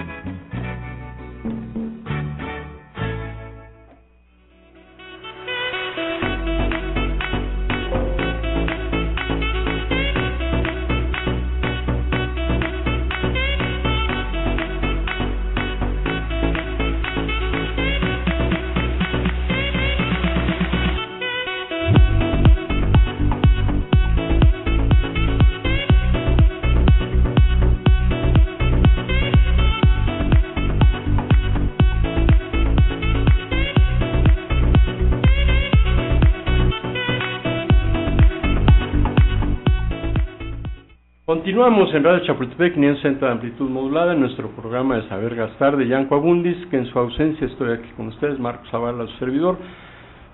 Continuamos 41.67 41.95
en 41.95 42.03
Radio 42.05 42.25
Chapultepec 42.25 42.75
560 42.75 43.25
de 43.25 43.31
amplitud 43.33 43.69
modulada 43.69 44.13
en 44.13 44.21
nuestro 44.21 44.47
programa 44.51 44.95
de 44.95 45.09
Saber 45.09 45.36
Gastar 45.36 45.75
de 45.75 45.86
Yanco 45.86 46.15
Abundis, 46.15 46.55
que 46.67 46.77
en 46.77 46.86
su 46.86 46.97
ausencia 46.97 47.45
estoy 47.45 47.74
aquí 47.74 47.89
con 47.97 48.07
ustedes, 48.07 48.39
Marcos 48.39 48.69
Zavala, 48.69 49.05
su 49.05 49.17
servidor, 49.17 49.57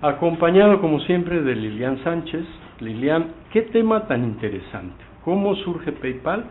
acompañado 0.00 0.80
como 0.80 1.00
siempre 1.00 1.42
de 1.42 1.56
Lilian 1.56 1.98
Sánchez. 2.04 2.44
Lilian, 2.78 3.32
¿qué 3.52 3.62
tema 3.62 4.06
tan 4.06 4.22
interesante? 4.22 5.04
¿Cómo 5.24 5.56
surge 5.56 5.90
PayPal 5.90 6.44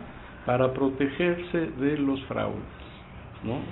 para 0.44 0.74
protegerse 0.74 1.70
de 1.78 1.96
los 1.96 2.22
fraudes? 2.24 2.83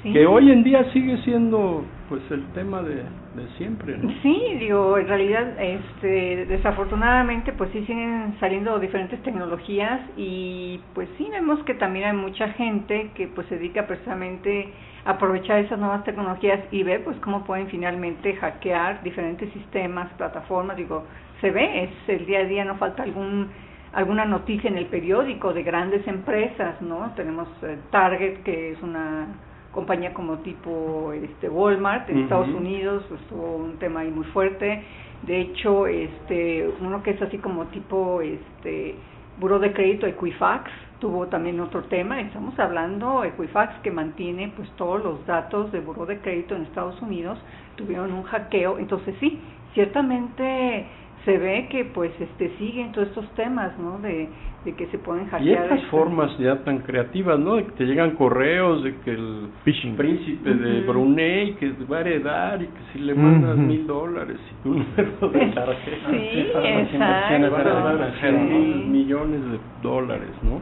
Que 0.03 0.27
hoy 0.27 0.51
en 0.51 0.63
día 0.63 0.85
sigue 0.93 1.17
siendo 1.19 1.85
pues 2.09 2.23
el 2.31 2.45
tema 2.53 2.83
de, 2.83 2.97
de 2.97 3.49
siempre, 3.57 3.97
¿no? 3.97 4.11
Sí, 4.23 4.57
digo, 4.59 4.99
en 4.99 5.09
realidad 5.09 5.59
este 5.59 6.45
desafortunadamente 6.47 7.53
pues 7.53 7.71
sí 7.73 7.85
siguen 7.87 8.35
saliendo 8.39 8.79
diferentes 8.79 9.23
tecnologías 9.23 10.01
y 10.17 10.79
pues 10.95 11.09
sí 11.17 11.27
vemos 11.31 11.63
que 11.65 11.75
también 11.75 12.07
hay 12.07 12.17
mucha 12.17 12.49
gente 12.51 13.11
que 13.15 13.29
pues 13.29 13.47
se 13.47 13.57
dedica 13.57 13.87
precisamente 13.87 14.69
a 15.07 15.13
aprovechar 15.13 15.61
esas 15.61 15.79
nuevas 15.79 16.05
tecnologías 16.05 16.61
y 16.71 16.83
ver 16.83 17.03
pues 17.03 17.17
cómo 17.19 17.45
pueden 17.45 17.69
finalmente 17.69 18.35
hackear 18.35 19.03
diferentes 19.03 19.51
sistemas, 19.55 20.13
plataformas, 20.19 20.77
digo, 20.77 21.05
se 21.41 21.51
ve, 21.51 21.85
es 21.85 21.91
el 22.09 22.27
día 22.27 22.41
a 22.41 22.45
día, 22.45 22.65
no 22.65 22.77
falta 22.77 23.03
algún 23.03 23.49
alguna 23.95 24.25
noticia 24.25 24.71
en 24.71 24.79
el 24.79 24.87
periódico 24.87 25.53
de 25.53 25.63
grandes 25.63 26.07
empresas, 26.07 26.81
¿no? 26.81 27.13
Tenemos 27.15 27.47
eh, 27.63 27.77
Target, 27.91 28.43
que 28.43 28.73
es 28.73 28.83
una 28.83 29.27
compañía 29.73 30.13
como 30.15 30.39
tipo 30.39 31.13
este 31.13 31.49
Walmart 31.49 32.09
en 32.11 32.25
Estados 32.25 32.49
Unidos, 32.49 33.05
estuvo 33.23 33.57
un 33.57 33.79
tema 33.79 34.01
ahí 34.01 34.11
muy 34.11 34.25
fuerte. 34.27 34.85
De 35.23 35.41
hecho, 35.41 35.87
este 35.87 36.69
uno 36.81 37.03
que 37.03 37.13
es 37.13 37.23
así 37.23 37.39
como 37.39 37.67
tipo 37.67 38.21
este 38.21 38.97
Buró 39.39 39.59
de 39.59 39.73
Crédito 39.73 40.07
Equifax 40.07 40.71
tuvo 41.01 41.27
también 41.27 41.59
otro 41.59 41.83
tema, 41.85 42.21
estamos 42.21 42.57
hablando 42.61 43.25
Equifax 43.25 43.81
que 43.83 43.91
mantiene 43.91 44.53
pues 44.55 44.71
todos 44.77 45.03
los 45.03 45.27
datos 45.27 45.73
de 45.73 45.81
Buró 45.81 46.07
de 46.07 46.19
Crédito 46.19 46.55
en 46.55 46.63
Estados 46.63 47.01
Unidos, 47.03 47.39
tuvieron 47.75 48.13
un 48.13 48.23
hackeo, 48.23 48.79
entonces 48.79 49.17
sí, 49.19 49.41
ciertamente 49.75 50.87
se 51.25 51.39
ve 51.39 51.69
que 51.71 51.85
pues 51.85 52.13
este 52.21 52.57
siguen 52.59 52.93
todos 52.93 53.09
estos 53.09 53.29
temas, 53.35 53.79
¿no? 53.79 53.99
De 53.99 54.29
de 54.65 54.75
que 54.75 54.87
se 54.87 54.99
pueden 54.99 55.27
hackear. 55.29 55.43
Y 55.43 55.53
estas 55.53 55.85
formas 55.91 56.37
ya 56.39 56.57
tan 56.63 56.79
creativas, 56.79 57.39
¿no? 57.39 57.57
De 57.57 57.65
que 57.65 57.73
te 57.73 57.85
llegan 57.85 58.13
correos 58.13 58.83
de 58.85 58.95
que 59.01 59.11
el 59.11 59.49
príncipe 59.65 60.55
de 60.55 60.81
Brunei 60.83 61.55
que 61.55 61.73
va 61.91 61.99
a 61.99 62.01
heredar 62.01 62.63
y 62.63 62.67
que 62.67 62.81
si 62.93 62.99
le 63.01 63.15
mandas 63.15 63.57
mil 63.57 63.87
dólares 63.87 64.39
y 64.51 64.63
tu 64.63 64.75
número 64.75 65.29
de 65.29 65.47
tarjeta 65.53 66.11
sí, 66.11 66.17
exacto. 66.17 67.51
van 67.51 68.03
a 68.03 68.33
mil 68.33 68.87
millones 68.87 69.41
de 69.51 69.59
dólares, 69.83 70.31
¿no? 70.43 70.61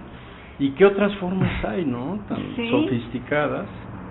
¿Y 0.58 0.70
qué 0.72 0.86
otras 0.86 1.14
formas 1.16 1.64
hay, 1.64 1.84
no? 1.84 2.18
Tan 2.28 2.38
sofisticadas. 2.70 3.66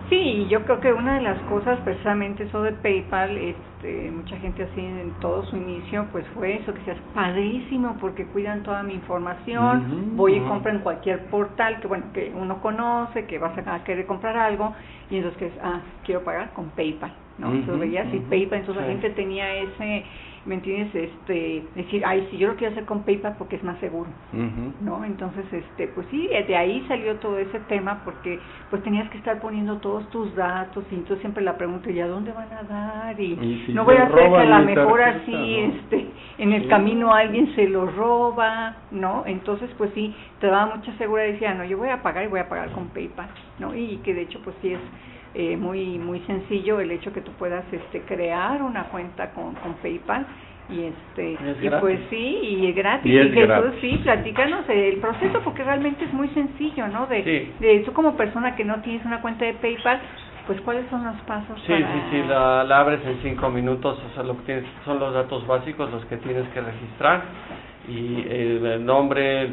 Sí, 0.09 0.47
yo 0.49 0.63
creo 0.65 0.79
que 0.79 0.91
una 0.91 1.17
de 1.17 1.21
las 1.21 1.39
cosas, 1.43 1.79
precisamente 1.81 2.43
eso 2.43 2.63
de 2.63 2.71
PayPal, 2.71 3.37
este, 3.37 4.09
mucha 4.09 4.37
gente 4.37 4.63
así 4.63 4.79
en 4.79 5.11
todo 5.21 5.43
su 5.45 5.55
inicio, 5.55 6.07
pues 6.11 6.25
fue 6.33 6.55
eso, 6.55 6.73
que 6.73 6.81
sea 6.81 6.95
padrísimo 7.13 7.95
porque 8.01 8.25
cuidan 8.25 8.63
toda 8.63 8.81
mi 8.81 8.95
información, 8.95 10.15
voy 10.15 10.37
y 10.37 10.39
compro 10.41 10.71
en 10.71 10.79
cualquier 10.79 11.25
portal 11.25 11.79
que, 11.79 11.87
bueno, 11.87 12.05
que 12.11 12.31
uno 12.35 12.59
conoce, 12.59 13.25
que 13.27 13.37
vas 13.37 13.55
a 13.57 13.83
querer 13.83 14.07
comprar 14.07 14.35
algo, 14.35 14.73
y 15.11 15.17
entonces 15.17 15.37
que, 15.37 15.59
ah, 15.61 15.81
quiero 16.03 16.23
pagar 16.23 16.53
con 16.53 16.69
PayPal, 16.71 17.13
¿no? 17.37 17.51
Entonces 17.51 17.79
veías 17.79 18.11
y 18.11 18.19
PayPal, 18.19 18.59
entonces 18.61 18.83
la 18.83 18.89
gente 18.91 19.11
tenía 19.11 19.53
ese 19.57 20.05
¿me 20.45 20.55
entiendes? 20.55 20.93
Este, 20.93 21.63
decir, 21.75 22.03
ay, 22.05 22.27
si 22.31 22.37
yo 22.37 22.47
lo 22.47 22.55
quiero 22.55 22.71
hacer 22.71 22.85
con 22.85 23.03
PayPal 23.03 23.35
porque 23.37 23.57
es 23.57 23.63
más 23.63 23.79
seguro, 23.79 24.09
¿no? 24.81 25.03
Entonces, 25.03 25.45
este, 25.51 25.87
pues 25.87 26.07
sí, 26.09 26.27
de 26.27 26.55
ahí 26.55 26.85
salió 26.87 27.15
todo 27.17 27.37
ese 27.37 27.59
tema 27.61 28.01
porque 28.03 28.39
pues 28.69 28.81
tenías 28.83 29.09
que 29.09 29.17
estar 29.17 29.39
poniendo 29.41 29.77
todos 29.77 30.09
tus 30.09 30.33
datos 30.35 30.85
y 30.91 30.95
entonces 30.95 31.19
siempre 31.21 31.43
la 31.43 31.57
pregunta, 31.57 31.91
¿y 31.91 31.99
a 31.99 32.07
dónde 32.07 32.31
van 32.31 32.51
a 32.53 32.63
dar? 32.63 33.19
Y, 33.19 33.67
no 33.73 33.83
voy 33.85 33.97
a 33.97 34.03
hacer 34.03 34.29
que 34.29 34.37
a 34.37 34.45
la 34.45 34.59
mejor 34.59 35.01
así, 35.01 35.55
este, 35.57 36.07
en 36.37 36.53
el 36.53 36.67
camino 36.67 37.13
alguien 37.13 37.53
se 37.55 37.67
lo 37.67 37.85
roba, 37.85 38.77
¿no? 38.91 39.23
Entonces, 39.25 39.69
pues 39.77 39.91
sí, 39.93 40.15
te 40.39 40.47
daba 40.47 40.75
mucha 40.75 40.95
seguridad, 40.97 41.27
decía, 41.27 41.53
no, 41.53 41.65
yo 41.65 41.77
voy 41.77 41.89
a 41.89 42.01
pagar 42.01 42.23
y 42.23 42.27
voy 42.27 42.39
a 42.39 42.49
pagar 42.49 42.71
con 42.71 42.87
PayPal, 42.89 43.29
¿no? 43.59 43.75
Y 43.75 43.97
que 43.97 44.13
de 44.13 44.21
hecho, 44.21 44.39
pues 44.43 44.55
sí 44.61 44.73
es 44.73 44.79
eh, 45.33 45.57
muy 45.57 45.99
muy 45.99 46.19
sencillo 46.21 46.79
el 46.79 46.91
hecho 46.91 47.13
que 47.13 47.21
tú 47.21 47.31
puedas 47.33 47.63
este 47.71 48.01
crear 48.01 48.61
una 48.61 48.85
cuenta 48.85 49.31
con, 49.31 49.55
con 49.55 49.73
PayPal 49.75 50.25
y 50.69 50.83
este 50.83 51.37
y 51.61 51.69
pues 51.79 51.99
sí 52.09 52.39
y 52.43 52.67
es 52.67 52.75
gratis. 52.75 53.11
Y, 53.11 53.29
Jesús 53.31 53.73
sí 53.81 53.99
platícanos 54.03 54.67
el 54.69 54.97
proceso 54.97 55.41
porque 55.43 55.63
realmente 55.63 56.05
es 56.05 56.13
muy 56.13 56.27
sencillo 56.29 56.87
no 56.87 57.07
de 57.07 57.51
de 57.59 57.79
tú 57.85 57.93
como 57.93 58.15
persona 58.15 58.55
que 58.55 58.63
no 58.63 58.81
tienes 58.81 59.05
una 59.05 59.21
cuenta 59.21 59.45
de 59.45 59.53
PayPal 59.53 59.99
pues 60.47 60.61
cuáles 60.61 60.89
son 60.89 61.05
los 61.05 61.15
pasos 61.21 61.59
sí 61.65 61.73
sí 61.75 62.01
sí 62.11 62.23
la, 62.27 62.63
la 62.63 62.79
abres 62.79 63.01
en 63.05 63.19
cinco 63.21 63.49
minutos 63.49 63.99
o 64.11 64.13
sea 64.13 64.23
lo 64.23 64.37
que 64.37 64.43
tienes 64.43 64.65
son 64.85 64.99
los 64.99 65.13
datos 65.13 65.45
básicos 65.45 65.91
los 65.91 66.05
que 66.05 66.17
tienes 66.17 66.47
que 66.49 66.61
registrar 66.61 67.23
y 67.89 68.25
el 68.29 68.85
nombre, 68.85 69.49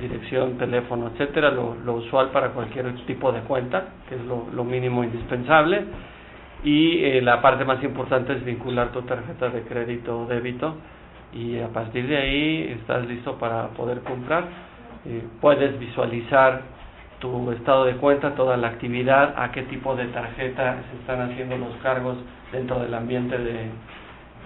dirección, 0.00 0.58
teléfono, 0.58 1.08
etcétera, 1.08 1.50
lo, 1.50 1.76
lo, 1.84 1.94
usual 1.94 2.30
para 2.30 2.48
cualquier 2.48 2.92
tipo 3.06 3.30
de 3.30 3.40
cuenta, 3.42 3.84
que 4.08 4.16
es 4.16 4.24
lo, 4.24 4.48
lo 4.52 4.64
mínimo 4.64 5.04
indispensable. 5.04 5.84
Y 6.64 7.04
eh, 7.04 7.22
la 7.22 7.40
parte 7.40 7.64
más 7.64 7.82
importante 7.82 8.32
es 8.32 8.44
vincular 8.44 8.90
tu 8.92 9.02
tarjeta 9.02 9.48
de 9.50 9.62
crédito 9.62 10.22
o 10.22 10.26
débito 10.26 10.74
y 11.32 11.58
a 11.60 11.68
partir 11.68 12.06
de 12.06 12.16
ahí 12.16 12.76
estás 12.80 13.06
listo 13.06 13.36
para 13.38 13.68
poder 13.68 14.00
comprar. 14.00 14.44
Eh, 15.04 15.22
puedes 15.40 15.78
visualizar 15.78 16.62
tu 17.18 17.52
estado 17.52 17.84
de 17.84 17.94
cuenta, 17.94 18.34
toda 18.34 18.56
la 18.56 18.68
actividad, 18.68 19.34
a 19.36 19.52
qué 19.52 19.62
tipo 19.62 19.94
de 19.94 20.06
tarjeta 20.06 20.82
se 20.90 20.96
están 20.98 21.20
haciendo 21.30 21.56
los 21.56 21.74
cargos 21.82 22.16
dentro 22.50 22.80
del 22.80 22.92
ambiente 22.94 23.38
de, 23.38 23.70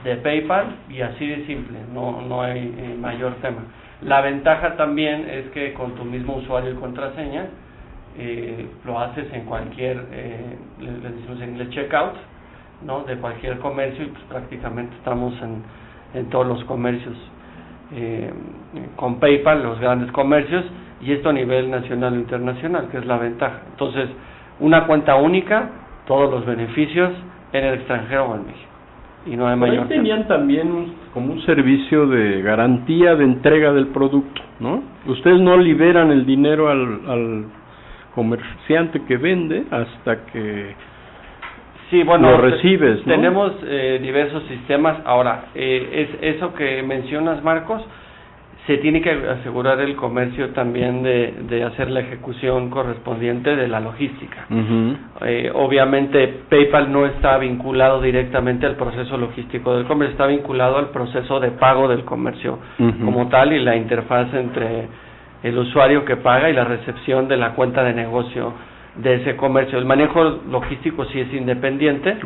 de 0.06 0.16
PayPal 0.18 0.66
y 0.88 1.00
así 1.00 1.26
de 1.26 1.44
simple, 1.46 1.78
no, 1.92 2.22
no 2.22 2.40
hay 2.42 2.72
eh, 2.78 2.96
mayor 2.96 3.34
tema. 3.42 3.62
La 4.02 4.20
ventaja 4.20 4.76
también 4.76 5.28
es 5.28 5.46
que 5.50 5.75
con 5.75 5.96
tu 5.96 6.04
mismo 6.04 6.36
usuario 6.36 6.70
y 6.70 6.75
contraseña 6.75 7.46
eh, 8.16 8.66
lo 8.84 9.00
haces 9.00 9.26
en 9.32 9.44
cualquier, 9.46 10.04
eh, 10.12 10.56
le, 10.80 10.92
decimos 11.10 11.40
en 11.40 11.50
inglés 11.50 11.70
checkout, 11.70 12.14
¿no? 12.82 13.02
de 13.02 13.16
cualquier 13.16 13.58
comercio 13.58 14.04
y 14.04 14.08
pues 14.08 14.22
prácticamente 14.28 14.94
estamos 14.94 15.34
en, 15.42 15.62
en 16.14 16.30
todos 16.30 16.46
los 16.46 16.62
comercios 16.66 17.16
eh, 17.92 18.32
con 18.94 19.18
PayPal, 19.18 19.64
los 19.64 19.80
grandes 19.80 20.12
comercios, 20.12 20.64
y 21.00 21.12
esto 21.12 21.30
a 21.30 21.32
nivel 21.32 21.68
nacional 21.68 22.14
e 22.14 22.18
internacional, 22.18 22.88
que 22.90 22.98
es 22.98 23.06
la 23.06 23.18
ventaja. 23.18 23.62
Entonces, 23.70 24.08
una 24.60 24.86
cuenta 24.86 25.16
única, 25.16 25.68
todos 26.06 26.30
los 26.30 26.46
beneficios 26.46 27.12
en 27.52 27.64
el 27.64 27.75
extranjero 27.75 28.26
o 28.26 28.36
en 28.36 28.46
México 28.46 28.75
y 29.26 29.37
no 29.37 29.49
hay 29.49 29.56
mayor. 29.56 29.88
tenían 29.88 30.26
también 30.28 30.95
como 31.12 31.33
un 31.33 31.42
servicio 31.42 32.06
de 32.06 32.43
garantía 32.43 33.17
de 33.17 33.25
entrega 33.25 33.73
del 33.73 33.89
producto, 33.89 34.43
¿no? 34.60 34.82
Ustedes 35.06 35.41
no 35.41 35.56
liberan 35.56 36.10
el 36.10 36.25
dinero 36.26 36.69
al, 36.69 37.00
al 37.08 37.45
comerciante 38.15 39.02
que 39.04 39.17
vende 39.17 39.65
hasta 39.71 40.26
que 40.26 40.75
sí, 41.91 42.02
bueno, 42.02 42.30
lo 42.30 42.39
recibes. 42.39 43.06
¿no? 43.06 43.15
Tenemos 43.15 43.52
eh, 43.65 43.99
diversos 44.02 44.43
sistemas. 44.45 44.99
Ahora, 45.04 45.47
eh, 45.54 46.08
es 46.23 46.34
eso 46.36 46.54
que 46.54 46.82
mencionas, 46.82 47.43
Marcos 47.43 47.82
se 48.67 48.79
tiene 48.79 49.00
que 49.00 49.11
asegurar 49.11 49.81
el 49.81 49.95
comercio 49.95 50.50
también 50.50 51.02
de, 51.05 51.35
de 51.49 51.63
hacer 51.63 51.89
la 51.89 52.00
ejecución 52.00 52.69
correspondiente 52.69 53.55
de 53.55 53.69
la 53.69 53.79
logística. 53.81 54.47
eh, 55.25 55.50
obviamente 55.55 56.26
PayPal 56.49 56.91
no 56.91 57.07
está 57.07 57.39
vinculado 57.39 58.00
directamente 58.00 58.67
al 58.67 58.75
proceso 58.75 59.17
logístico 59.17 59.76
del 59.76 59.87
comercio, 59.87 60.13
está 60.13 60.26
vinculado 60.26 60.79
al 60.79 60.91
proceso 60.91 61.39
de 61.39 61.52
pago 61.52 61.87
del 61.89 62.05
comercio 62.05 62.59
como 63.05 63.29
tal 63.29 63.52
y 63.52 63.61
la 63.61 63.76
interfaz 63.76 64.35
entre 64.35 64.89
el 65.45 65.57
usuario 65.59 66.05
que 66.05 66.17
paga 66.17 66.50
y 66.50 66.52
la 66.52 66.65
recepción 66.65 67.29
de 67.29 67.37
la 67.37 67.50
cuenta 67.52 67.85
de 67.85 67.93
negocio 67.93 68.52
de 68.97 69.15
ese 69.17 69.37
comercio. 69.37 69.79
El 69.79 69.85
manejo 69.85 70.41
logístico 70.50 71.05
sí 71.07 71.21
es 71.21 71.33
independiente, 71.33 72.17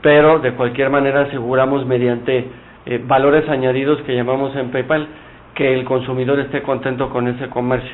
pero 0.00 0.38
de 0.38 0.52
cualquier 0.52 0.88
manera 0.88 1.22
aseguramos 1.22 1.84
mediante 1.84 2.46
eh, 2.86 3.00
valores 3.04 3.46
añadidos 3.48 4.00
que 4.02 4.14
llamamos 4.14 4.54
en 4.56 4.70
PayPal 4.70 5.06
que 5.56 5.72
el 5.72 5.84
consumidor 5.84 6.38
esté 6.38 6.60
contento 6.60 7.08
con 7.08 7.26
ese 7.28 7.48
comercio. 7.48 7.90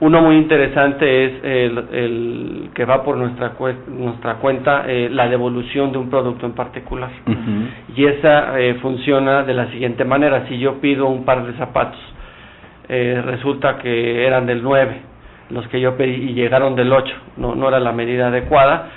Uno 0.00 0.22
muy 0.22 0.36
interesante 0.36 1.26
es 1.26 1.32
el, 1.44 2.70
que 2.74 2.86
va 2.86 3.04
por 3.04 3.18
nuestra, 3.18 3.52
nuestra 3.86 4.36
cuenta 4.36 4.84
eh, 4.88 5.10
la 5.12 5.28
devolución 5.28 5.92
de 5.92 5.98
un 5.98 6.08
producto 6.08 6.46
en 6.46 6.52
particular. 6.52 7.10
Y 7.94 8.06
esa 8.06 8.58
eh, 8.58 8.76
funciona 8.80 9.42
de 9.42 9.52
la 9.52 9.70
siguiente 9.70 10.06
manera. 10.06 10.46
Si 10.48 10.58
yo 10.58 10.80
pido 10.80 11.06
un 11.06 11.26
par 11.26 11.46
de 11.46 11.52
zapatos, 11.58 12.00
eh, 12.88 13.20
resulta 13.26 13.76
que 13.76 14.26
eran 14.26 14.46
del 14.46 14.62
9, 14.62 14.96
los 15.50 15.68
que 15.68 15.82
yo 15.82 15.98
pedí 15.98 16.30
y 16.30 16.32
llegaron 16.32 16.76
del 16.76 16.90
8, 16.90 17.14
no, 17.36 17.54
no 17.54 17.68
era 17.68 17.78
la 17.78 17.92
medida 17.92 18.28
adecuada. 18.28 18.88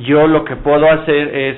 yo 0.00 0.26
lo 0.26 0.44
que 0.44 0.56
puedo 0.56 0.90
hacer 0.90 1.28
es 1.32 1.56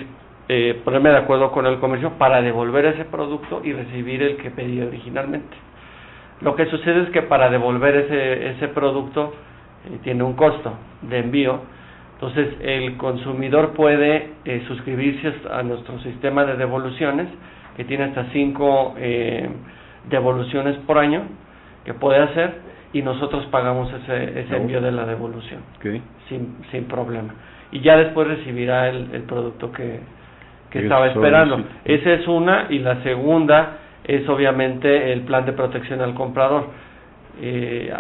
eh, 0.49 0.81
ponerme 0.85 1.11
de 1.11 1.19
acuerdo 1.19 1.53
con 1.53 1.67
el 1.67 1.79
comercio 1.79 2.13
para 2.19 2.43
devolver 2.43 2.87
ese 2.87 3.05
producto 3.07 3.63
y 3.65 3.73
recibir 3.73 4.23
el 4.23 4.37
que 4.37 4.51
pedí 4.51 4.81
originalmente. 4.81 5.57
Lo 6.41 6.55
que 6.57 6.67
sucede 6.67 7.05
es 7.05 7.11
que 7.11 7.23
para 7.23 7.49
devolver 7.49 7.97
ese, 7.97 8.51
ese 8.51 8.69
producto 8.69 9.33
eh, 9.87 9.99
tiene 10.03 10.23
un 10.23 10.35
costo 10.35 10.75
de 11.03 11.19
envío, 11.19 11.61
entonces 12.15 12.55
el 12.61 12.97
consumidor 12.97 13.73
puede 13.73 14.31
eh, 14.45 14.65
suscribirse 14.69 15.33
a 15.51 15.63
nuestro 15.63 15.99
sistema 16.01 16.45
de 16.45 16.57
devoluciones, 16.57 17.29
que 17.77 17.85
tiene 17.85 18.05
hasta 18.05 18.27
cinco 18.33 18.95
eh, 18.99 19.49
devoluciones 20.09 20.77
por 20.87 20.99
año 20.99 21.23
que 21.85 21.95
puede 21.95 22.19
hacer 22.19 22.55
y 22.93 23.03
nosotros 23.03 23.47
pagamos 23.47 23.93
ese, 23.93 24.41
ese 24.41 24.57
envío 24.57 24.81
de 24.81 24.93
la 24.93 25.05
devolución 25.07 25.61
sin, 26.29 26.57
sin 26.71 26.85
problema. 26.85 27.35
Y 27.73 27.81
ya 27.81 27.97
después 27.97 28.29
recibirá 28.29 28.89
el, 28.89 29.11
el 29.13 29.23
producto 29.23 29.73
que, 29.73 30.01
que 30.75 30.81
estaba 30.81 31.07
esperando. 31.07 31.61
Esa 31.85 32.13
es 32.15 32.27
una 32.27 32.67
y 32.69 32.81
la 32.81 33.03
segunda 33.05 33.79
es 34.03 34.29
obviamente 34.29 35.13
el 35.13 35.21
plan 35.21 35.47
de 35.47 35.53
protección 35.53 36.01
al 36.01 36.15
comprador. 36.15 36.67
Eh, 37.41 37.93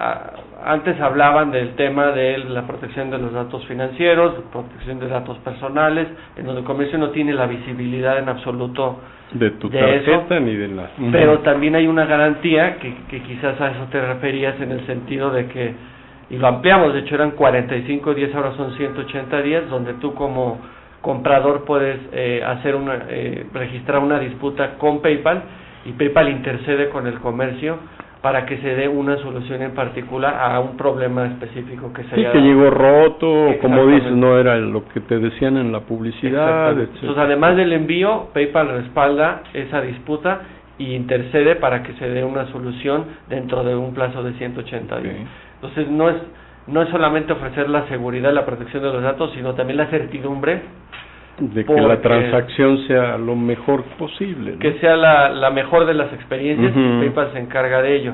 antes 0.64 1.00
hablaban 1.00 1.50
del 1.50 1.74
tema 1.76 2.08
de 2.08 2.38
la 2.38 2.66
protección 2.66 3.10
de 3.10 3.18
los 3.18 3.32
datos 3.32 3.64
financieros, 3.66 4.34
protección 4.52 4.98
de 4.98 5.08
datos 5.08 5.38
personales, 5.38 6.08
en 6.36 6.46
donde 6.46 6.60
el 6.60 6.66
comercio 6.66 6.98
no 6.98 7.10
tiene 7.10 7.32
la 7.32 7.46
visibilidad 7.46 8.18
en 8.18 8.28
absoluto 8.28 8.98
de 9.32 9.50
tu 9.52 9.70
tarjeta 9.70 10.40
ni 10.40 10.54
de 10.54 10.68
la. 10.68 10.90
Pero 11.12 11.38
también 11.40 11.76
hay 11.76 11.86
una 11.86 12.06
garantía 12.06 12.76
que, 12.78 12.92
que 13.08 13.22
quizás 13.22 13.60
a 13.60 13.70
eso 13.70 13.86
te 13.90 14.04
referías 14.04 14.60
en 14.60 14.72
el 14.72 14.86
sentido 14.86 15.30
de 15.30 15.46
que 15.46 15.74
y 16.30 16.36
lo 16.38 16.48
ampliamos, 16.48 16.94
de 16.94 17.00
hecho 17.00 17.14
eran 17.14 17.32
45 17.32 18.14
días, 18.14 18.34
ahora 18.34 18.56
son 18.56 18.74
180 18.76 19.42
días, 19.42 19.68
donde 19.68 19.94
tú 19.94 20.14
como 20.14 20.58
comprador 21.04 21.64
puedes 21.66 22.00
eh, 22.12 22.42
hacer 22.42 22.74
una, 22.74 23.04
eh, 23.10 23.46
registrar 23.52 23.98
una 23.98 24.18
disputa 24.18 24.76
con 24.78 25.02
PayPal 25.02 25.42
y 25.84 25.92
PayPal 25.92 26.30
intercede 26.30 26.88
con 26.88 27.06
el 27.06 27.20
comercio 27.20 27.76
para 28.22 28.46
que 28.46 28.56
se 28.56 28.74
dé 28.74 28.88
una 28.88 29.18
solución 29.18 29.60
en 29.60 29.72
particular 29.72 30.34
a 30.40 30.58
un 30.60 30.78
problema 30.78 31.26
específico 31.26 31.92
que 31.92 32.04
se 32.04 32.16
sí, 32.16 32.24
que 32.32 32.40
llegó 32.40 32.70
roto, 32.70 33.54
como 33.60 33.86
dices, 33.86 34.12
no 34.12 34.38
era 34.38 34.56
lo 34.56 34.88
que 34.88 35.00
te 35.00 35.18
decían 35.18 35.58
en 35.58 35.72
la 35.72 35.80
publicidad. 35.80 36.70
Entonces, 36.70 37.18
además 37.18 37.54
del 37.56 37.74
envío, 37.74 38.28
PayPal 38.32 38.68
respalda 38.68 39.42
esa 39.52 39.82
disputa 39.82 40.40
y 40.78 40.94
intercede 40.94 41.56
para 41.56 41.82
que 41.82 41.92
se 41.94 42.08
dé 42.08 42.24
una 42.24 42.46
solución 42.46 43.04
dentro 43.28 43.62
de 43.62 43.76
un 43.76 43.92
plazo 43.92 44.22
de 44.22 44.32
180 44.32 45.00
días. 45.00 45.16
Entonces, 45.56 45.90
no 45.90 46.08
es 46.08 46.16
no 46.66 46.80
es 46.80 46.88
solamente 46.88 47.32
ofrecer 47.32 47.68
la 47.68 47.86
seguridad 47.88 48.32
la 48.32 48.46
protección 48.46 48.82
de 48.82 48.90
los 48.90 49.02
datos, 49.02 49.32
sino 49.34 49.54
también 49.54 49.76
la 49.76 49.86
certidumbre 49.88 50.62
de 51.38 51.64
que 51.64 51.80
la 51.80 52.00
transacción 52.00 52.86
sea 52.86 53.18
lo 53.18 53.34
mejor 53.34 53.82
posible. 53.98 54.56
Que 54.58 54.78
sea 54.78 54.96
la, 54.96 55.30
la 55.30 55.50
mejor 55.50 55.86
de 55.86 55.94
las 55.94 56.12
experiencias 56.12 56.72
y 56.76 56.98
PayPal 57.00 57.32
se 57.32 57.38
encarga 57.38 57.82
de 57.82 57.96
ello. 57.96 58.12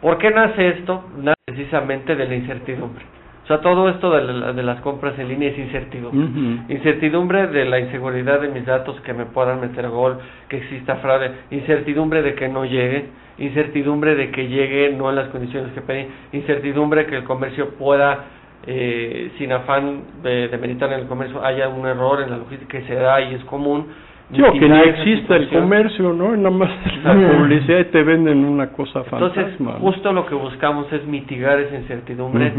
¿Por 0.00 0.18
qué 0.18 0.30
nace 0.30 0.68
esto? 0.68 1.04
Nace 1.16 1.34
precisamente 1.46 2.16
de 2.16 2.26
la 2.26 2.34
incertidumbre. 2.34 3.04
O 3.44 3.46
sea, 3.46 3.60
todo 3.60 3.90
esto 3.90 4.10
de, 4.10 4.62
las 4.62 4.80
compras 4.80 5.18
en 5.18 5.28
línea 5.28 5.50
es 5.50 5.58
incertidumbre. 5.58 6.64
Incertidumbre 6.74 7.46
de 7.48 7.66
la 7.66 7.78
inseguridad 7.78 8.40
de 8.40 8.48
mis 8.48 8.64
datos 8.64 8.98
que 9.02 9.12
me 9.12 9.26
puedan 9.26 9.60
meter 9.60 9.86
gol, 9.90 10.18
que 10.48 10.56
exista 10.56 10.96
fraude, 10.96 11.30
incertidumbre 11.50 12.22
de 12.22 12.34
que 12.34 12.48
no 12.48 12.64
llegue, 12.64 13.04
incertidumbre 13.36 14.14
de 14.14 14.30
que 14.30 14.48
llegue 14.48 14.94
no 14.96 15.10
en 15.10 15.16
las 15.16 15.28
condiciones 15.28 15.72
que 15.74 15.82
pedí, 15.82 16.06
incertidumbre 16.32 17.04
que 17.04 17.16
el 17.16 17.24
comercio 17.24 17.74
pueda, 17.74 18.24
eh, 18.66 19.30
sin 19.38 19.52
afán 19.52 20.02
de, 20.22 20.48
de 20.48 20.58
meditar 20.58 20.92
en 20.92 21.00
el 21.00 21.06
comercio, 21.06 21.44
haya 21.44 21.68
un 21.68 21.86
error 21.86 22.22
en 22.22 22.30
la 22.30 22.38
logística 22.38 22.78
que 22.78 22.86
se 22.86 22.94
da 22.94 23.20
y 23.20 23.34
es 23.34 23.44
común. 23.44 23.86
Yo, 24.30 24.50
que 24.52 24.68
ni 24.68 24.78
exista 24.80 25.36
el 25.36 25.48
comercio, 25.50 26.12
¿no? 26.12 26.34
Nada 26.34 26.50
más 26.50 26.70
la 27.04 27.14
publicidad 27.14 27.80
y 27.80 27.84
te 27.84 28.02
venden 28.02 28.44
una 28.44 28.70
cosa 28.72 29.04
fantasma. 29.04 29.42
Entonces, 29.42 29.80
justo 29.80 30.12
lo 30.12 30.26
que 30.26 30.34
buscamos 30.34 30.90
es 30.92 31.04
mitigar 31.06 31.60
esa 31.60 31.76
incertidumbre 31.76 32.52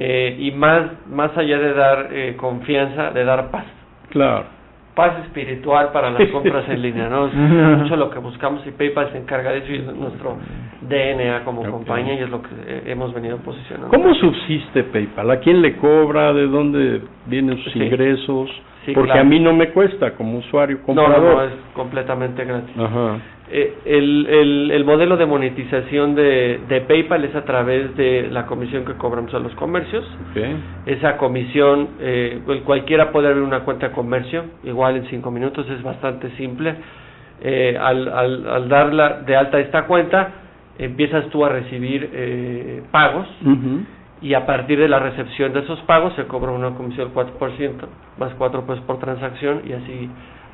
eh, 0.00 0.36
y 0.38 0.50
más, 0.50 1.06
más 1.08 1.36
allá 1.36 1.58
de 1.58 1.72
dar 1.72 2.08
eh, 2.12 2.36
confianza, 2.36 3.10
de 3.12 3.24
dar 3.24 3.50
paz. 3.50 3.64
Claro. 4.10 4.57
Paz 4.98 5.16
espiritual 5.26 5.92
para 5.92 6.10
las 6.10 6.28
compras 6.32 6.68
en 6.68 6.82
línea, 6.82 7.08
¿no? 7.08 7.28
Es 7.28 7.34
mucho 7.34 7.94
lo 7.94 8.10
que 8.10 8.18
buscamos 8.18 8.66
y 8.66 8.72
PayPal 8.72 9.12
se 9.12 9.18
encarga 9.18 9.52
de 9.52 9.58
eso 9.58 9.72
y 9.72 9.76
es 9.76 9.84
nuestro 9.84 10.36
DNA 10.80 11.44
como 11.44 11.62
compañía 11.70 12.14
y 12.14 12.24
es 12.24 12.28
lo 12.28 12.42
que 12.42 12.48
eh, 12.66 12.82
hemos 12.86 13.14
venido 13.14 13.36
posicionando. 13.36 13.96
¿Cómo 13.96 14.12
subsiste 14.16 14.82
PayPal? 14.82 15.30
¿A 15.30 15.38
quién 15.38 15.62
le 15.62 15.76
cobra? 15.76 16.32
¿De 16.32 16.48
dónde 16.48 17.02
vienen 17.26 17.62
sus 17.62 17.76
ingresos? 17.76 18.50
Porque 18.94 19.18
a 19.18 19.24
mí 19.24 19.38
no 19.38 19.52
me 19.52 19.70
cuesta 19.70 20.12
como 20.14 20.38
usuario 20.38 20.82
comprador. 20.82 21.20
No, 21.20 21.34
no, 21.34 21.42
es 21.42 21.52
completamente 21.74 22.44
gratis. 22.44 22.74
Ajá. 22.78 23.18
Eh, 23.50 23.74
el, 23.86 24.26
el, 24.26 24.70
el, 24.72 24.84
modelo 24.84 25.16
de 25.16 25.24
monetización 25.24 26.14
de, 26.14 26.60
de, 26.68 26.80
PayPal 26.82 27.24
es 27.24 27.34
a 27.34 27.44
través 27.44 27.96
de 27.96 28.28
la 28.30 28.44
comisión 28.44 28.84
que 28.84 28.92
cobramos 28.94 29.32
a 29.32 29.38
los 29.38 29.54
comercios. 29.54 30.04
Esa 30.84 31.16
comisión, 31.16 31.88
eh, 32.00 32.40
cualquiera 32.64 33.10
puede 33.10 33.28
abrir 33.28 33.42
una 33.42 33.60
cuenta 33.60 33.88
de 33.88 33.94
comercio, 33.94 34.44
igual 34.64 34.96
en 34.96 35.06
cinco 35.06 35.30
minutos, 35.30 35.66
es 35.70 35.82
bastante 35.82 36.30
simple. 36.36 36.74
Eh, 37.40 37.76
al, 37.80 38.08
al, 38.08 38.48
al 38.48 38.68
darla 38.68 39.20
de 39.24 39.34
alta 39.34 39.60
esta 39.60 39.86
cuenta, 39.86 40.30
empiezas 40.78 41.28
tú 41.30 41.44
a 41.44 41.48
recibir 41.48 42.10
eh, 42.12 42.82
pagos 42.90 43.26
y 44.20 44.34
a 44.34 44.46
partir 44.46 44.78
de 44.78 44.88
la 44.88 44.98
recepción 44.98 45.52
de 45.52 45.60
esos 45.60 45.80
pagos 45.80 46.14
se 46.14 46.26
cobra 46.26 46.50
una 46.52 46.70
comisión 46.70 47.12
del 47.12 47.14
4%, 47.14 47.74
más 48.18 48.34
4 48.34 48.66
pesos 48.66 48.84
por 48.84 48.98
transacción 48.98 49.62
y 49.66 49.72
así 49.72 50.10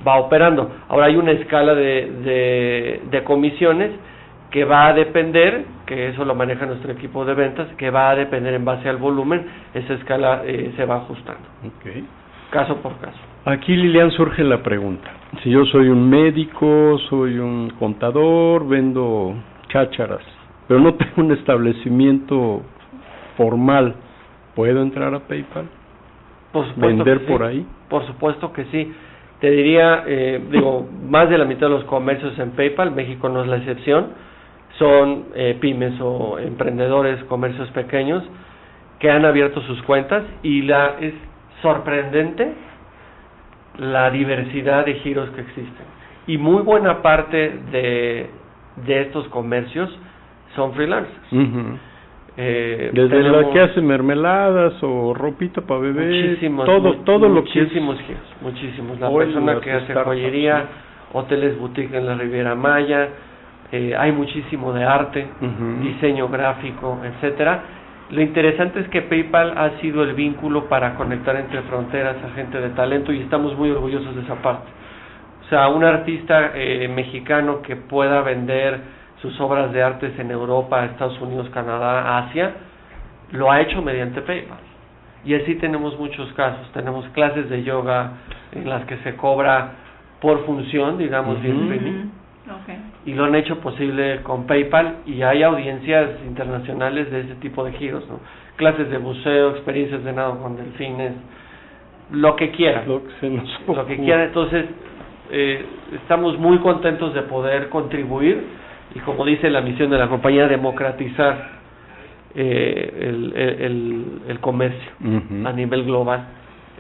va 0.07 0.17
operando. 0.17 0.71
Ahora 0.89 1.07
hay 1.07 1.17
una 1.17 1.33
escala 1.33 1.75
de, 1.75 3.01
de, 3.11 3.25
comisiones 3.25 3.93
que 4.51 4.65
va 4.65 4.89
a 4.89 4.93
depender, 4.93 5.65
que 5.87 6.09
eso 6.09 6.25
lo 6.25 6.35
maneja 6.35 6.67
nuestro 6.67 6.93
equipo 6.93 7.25
de 7.25 7.35
ventas, 7.35 7.69
que 7.77 7.91
va 7.91 8.11
a 8.11 8.15
depender 8.15 8.55
en 8.55 8.65
base 8.65 8.89
al 8.89 8.99
volumen, 8.99 9.47
esa 9.73 9.95
escala 9.95 10.43
eh, 10.45 10.73
se 10.77 10.85
va 10.85 10.97
ajustando. 10.97 11.43
Okay. 11.81 12.05
Caso 12.51 12.77
por 12.77 12.97
caso. 12.99 13.19
Aquí, 13.47 13.75
Lilian, 13.75 14.11
surge 14.13 14.45
la 14.45 14.63
pregunta. 14.63 15.11
Si 15.43 15.51
yo 15.51 15.65
soy 15.67 15.89
un 15.89 16.09
médico, 16.09 16.99
soy 17.11 17.39
un 17.39 17.71
contador, 17.79 18.69
vendo 18.69 19.35
chácharas, 19.69 20.23
pero 20.69 20.79
no 20.79 20.95
tengo 20.95 21.15
un 21.17 21.33
establecimiento 21.33 22.63
formal, 23.37 23.95
¿puedo 24.55 24.83
entrar 24.83 25.15
a 25.15 25.21
PayPal? 25.21 25.67
Por 26.53 26.75
¿Vender 26.77 27.27
por 27.27 27.43
ahí? 27.43 27.67
Por 27.89 28.07
supuesto 28.07 28.53
que 28.53 28.65
sí. 28.67 28.93
Te 29.41 29.51
diría, 29.51 30.05
eh, 30.07 30.41
digo, 30.51 30.89
más 31.09 31.29
de 31.29 31.37
la 31.37 31.45
mitad 31.45 31.67
de 31.67 31.75
los 31.75 31.85
comercios 31.85 32.39
en 32.39 32.53
PayPal, 32.53 32.93
México 32.93 33.29
no 33.29 33.43
es 33.43 33.49
la 33.49 33.57
excepción, 33.57 34.09
son 34.79 35.27
eh, 35.35 35.57
pymes 35.61 35.95
o 36.01 36.39
emprendedores, 36.39 37.23
comercios 37.25 37.69
pequeños 37.71 38.23
que 38.99 39.11
han 39.11 39.25
abierto 39.25 39.61
sus 39.63 39.83
cuentas 39.83 40.25
y 40.43 40.63
la 40.63 40.97
es 41.01 41.15
sorprendente 41.61 42.53
la 43.79 44.11
diversidad 44.11 44.87
de 44.87 44.95
giros 44.95 45.29
que 45.31 45.41
existen. 45.41 45.87
Y 46.27 46.39
muy 46.39 46.63
buena 46.63 47.03
parte 47.03 47.59
de, 47.71 48.31
de 48.87 49.03
estos 49.03 49.29
comercios 49.29 49.91
son 50.55 50.73
freelancers. 50.75 51.69
Eh, 52.37 52.91
Desde 52.93 53.23
la 53.23 53.51
que 53.51 53.61
hace 53.61 53.81
mermeladas 53.81 54.75
o 54.83 55.15
ropita 55.15 55.61
para 55.61 55.81
bebé, 55.81 56.07
muchísimos, 56.07 56.67
todo, 56.67 56.95
todo 57.05 57.29
lo 57.29 57.45
que 57.45 57.61
muchísimos 57.61 57.97
muchísimos. 58.41 58.99
La 58.99 59.11
persona 59.11 59.61
que 59.61 59.73
hace 59.73 59.95
joyería, 59.95 60.65
hoteles 61.13 61.57
boutique 61.59 61.95
en 61.95 62.07
la 62.07 62.17
Riviera 62.17 62.57
Maya, 62.57 63.09
eh, 63.71 63.95
hay 63.97 64.11
muchísimo 64.11 64.73
de 64.73 64.85
arte, 64.85 65.27
diseño 65.81 66.29
gráfico, 66.29 67.01
etcétera. 67.05 67.63
Lo 68.11 68.21
interesante 68.21 68.81
es 68.81 68.89
que 68.89 69.03
PayPal 69.03 69.57
ha 69.57 69.81
sido 69.81 70.03
el 70.03 70.15
vínculo 70.15 70.69
para 70.69 70.95
conectar 70.97 71.37
entre 71.37 71.63
fronteras 71.63 72.17
a 72.23 72.35
gente 72.35 72.61
de 72.61 72.71
talento 72.71 73.13
y 73.13 73.21
estamos 73.21 73.57
muy 73.57 73.71
orgullosos 73.71 74.15
de 74.15 74.23
esa 74.23 74.37
parte. 74.37 74.71
O 75.47 75.49
sea, 75.49 75.69
un 75.69 75.85
artista 75.85 76.53
eh, 76.55 76.89
mexicano 76.89 77.63
que 77.63 77.77
pueda 77.77 78.23
vender 78.23 78.81
sus 79.25 79.41
obras 79.41 79.73
de 79.73 79.83
artes 79.83 80.13
en 80.19 80.31
Europa, 80.31 80.85
Estados 80.85 81.19
Unidos, 81.19 81.49
Canadá, 81.49 82.19
Asia, 82.19 82.53
lo 83.33 83.51
ha 83.51 83.63
hecho 83.63 83.81
mediante 83.81 84.21
PayPal. 84.21 84.59
Y 85.25 85.35
así 85.35 85.55
tenemos 85.55 85.99
muchos 85.99 86.31
casos. 86.35 86.71
Tenemos 86.75 87.09
clases 87.15 87.49
de 87.49 87.63
yoga 87.63 88.13
en 88.53 88.69
las 88.69 88.85
que 88.85 88.99
se 88.99 89.17
cobra 89.17 89.73
por 90.21 90.45
función, 90.45 90.99
digamos, 90.99 91.39
Y 93.07 93.15
lo 93.15 93.25
han 93.25 93.35
hecho 93.35 93.61
posible 93.61 94.21
con 94.23 94.47
PayPal 94.47 94.97
y 95.07 95.23
hay 95.23 95.43
audiencias 95.43 96.11
internacionales 96.27 97.11
de 97.11 97.21
ese 97.21 97.35
tipo 97.37 97.65
de 97.65 97.73
giros, 97.73 98.07
¿no? 98.07 98.21
Clases 98.57 98.91
de 98.91 98.99
buceo, 98.99 99.53
experiencias 99.53 100.05
de 100.05 100.13
nado 100.13 100.39
con 100.39 100.57
delfines, 100.57 101.13
lo 102.11 102.37
que 102.37 102.51
quiera. 102.51 102.85
Lo 102.87 103.03
que, 103.03 103.11
se 103.21 103.31
nos 103.31 103.49
lo 103.67 103.87
que 103.87 103.97
quiera. 103.97 104.25
Entonces, 104.25 104.67
eh, 105.31 105.65
estamos 105.95 106.39
muy 106.39 106.59
contentos 106.59 107.15
de 107.15 107.23
poder 107.23 107.71
contribuir 107.71 108.63
y 108.95 109.01
como 109.01 109.25
dice 109.25 109.51
la 109.51 109.61
misión 109.61 109.91
de 109.91 109.99
la 109.99 110.09
compañía, 110.09 110.47
democratizar 110.47 111.55
eh, 112.35 112.99
el, 113.01 114.23
el, 114.29 114.41
comercio 114.41 114.91
a 115.45 115.53
nivel 115.53 115.85
global. 115.85 116.27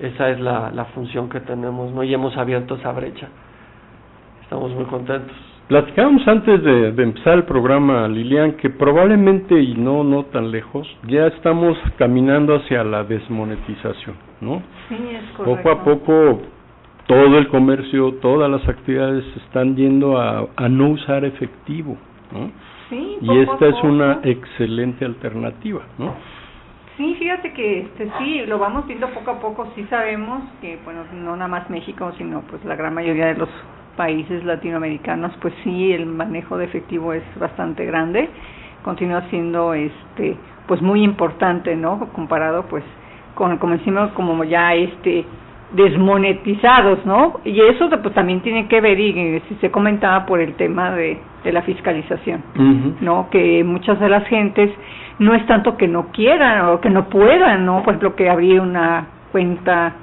Esa 0.01 0.31
es 0.31 0.41
la, 0.41 0.71
la 0.73 0.87
función 0.87 1.29
que 1.29 1.41
tenemos, 1.41 1.93
¿no? 1.93 2.03
Y 2.03 2.13
hemos 2.13 2.37
abierto 2.37 2.75
esa 2.75 2.91
brecha. 2.93 3.29
Estamos 4.43 4.73
muy 4.75 4.85
contentos. 4.87 5.37
Platicábamos 5.69 6.27
antes 6.29 6.63
de, 6.63 6.93
de, 6.93 7.03
empezar 7.03 7.35
el 7.35 7.45
programa, 7.45 8.07
Lilian, 8.07 8.53
que 8.53 8.69
probablemente 8.69 9.59
y 9.59 9.75
no 9.75 10.05
no 10.05 10.25
tan 10.25 10.51
lejos 10.51 10.87
ya 11.09 11.29
estamos 11.29 11.79
caminando 11.97 12.57
hacia 12.57 12.85
la 12.85 13.03
desmonetización, 13.05 14.17
¿no? 14.43 14.63
Sí, 14.89 14.95
es 14.95 15.31
correcto. 15.37 15.45
Poco 15.45 15.71
a 15.71 15.85
poco 15.85 16.43
todo 17.07 17.39
el 17.39 17.49
comercio, 17.49 18.15
todas 18.15 18.51
las 18.51 18.67
actividades 18.69 19.25
están 19.37 19.77
yendo 19.77 20.19
a, 20.19 20.47
a 20.57 20.69
no 20.69 20.89
usar 20.91 21.25
efectivo, 21.25 21.97
¿no? 22.33 22.51
Sí, 22.89 23.19
y 23.21 23.39
esta 23.39 23.67
es 23.67 23.83
una 23.83 24.21
excelente 24.23 25.05
alternativa, 25.05 25.83
¿no? 25.99 26.15
Sí, 26.97 27.17
fíjate 27.19 27.53
que 27.53 27.81
este 27.81 28.09
sí, 28.19 28.47
lo 28.47 28.59
vamos 28.59 28.87
viendo 28.87 29.09
poco 29.09 29.33
a 29.33 29.41
poco, 29.41 29.67
sí 29.75 29.85
sabemos 29.91 30.43
que, 30.61 30.79
bueno, 30.85 31.01
no 31.13 31.35
nada 31.35 31.49
más 31.49 31.69
México, 31.69 32.13
sino 32.17 32.43
pues 32.43 32.65
la 32.65 32.77
gran 32.77 32.95
mayoría 32.95 33.27
de 33.27 33.35
los 33.35 33.49
países 33.97 34.45
latinoamericanos, 34.45 35.33
pues 35.41 35.53
sí, 35.65 35.93
el 35.93 36.07
manejo 36.07 36.57
de 36.57 36.67
efectivo 36.67 37.13
es 37.13 37.25
bastante 37.39 37.85
grande, 37.85 38.29
continúa 38.85 39.23
siendo 39.31 39.75
este 39.75 40.37
pues 40.69 40.81
muy 40.81 41.03
importante, 41.03 41.75
¿no? 41.75 41.99
Comparado 42.13 42.65
pues 42.67 42.85
con 43.35 43.59
como 43.59 43.75
decimos 43.75 44.13
como 44.13 44.45
ya 44.45 44.75
este 44.75 45.25
desmonetizados, 45.75 47.05
¿no? 47.05 47.41
Y 47.45 47.61
eso 47.61 47.91
pues 47.91 48.15
también 48.15 48.41
tiene 48.41 48.69
que 48.69 48.81
ver, 48.81 48.99
y 48.99 49.43
se 49.61 49.71
comentaba 49.71 50.25
por 50.25 50.41
el 50.41 50.55
tema 50.55 50.93
de, 50.93 51.19
de 51.43 51.53
la 51.53 51.63
fiscalización, 51.63 52.43
¿no? 53.01 53.29
Que 53.31 53.63
muchas 53.65 53.99
de 54.01 54.09
las 54.09 54.27
gentes 54.29 54.71
no 55.19 55.35
es 55.35 55.45
tanto 55.47 55.77
que 55.77 55.89
no 55.89 56.07
quieran 56.13 56.69
o 56.69 56.81
que 56.81 56.91
no 56.91 57.09
puedan, 57.09 57.67
¿no? 57.67 57.83
Por 57.83 57.95
ejemplo, 57.95 58.15
que 58.15 58.31
abrir 58.31 58.61
una 58.61 59.07
cuenta 59.33 59.95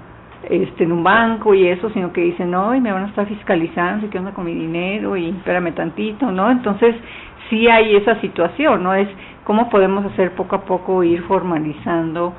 este 0.49 0.83
en 0.83 0.91
un 0.91 1.03
banco 1.03 1.53
y 1.53 1.67
eso, 1.67 1.89
sino 1.91 2.11
que 2.11 2.21
dicen, 2.21 2.51
no, 2.51 2.75
y 2.75 2.81
me 2.81 2.91
van 2.91 3.03
a 3.03 3.07
estar 3.07 3.27
fiscalizando, 3.27 4.09
¿qué 4.09 4.17
onda 4.17 4.31
con 4.31 4.45
mi 4.45 4.53
dinero? 4.53 5.15
Y 5.15 5.29
espérame 5.29 5.73
tantito, 5.73 6.31
¿no? 6.31 6.51
Entonces, 6.51 6.95
sí 7.49 7.67
hay 7.67 7.95
esa 7.95 8.19
situación, 8.19 8.83
¿no? 8.83 8.93
Es 8.93 9.07
cómo 9.45 9.69
podemos 9.69 10.03
hacer 10.05 10.31
poco 10.31 10.55
a 10.55 10.61
poco 10.61 11.03
ir 11.03 11.21
formalizando 11.23 12.33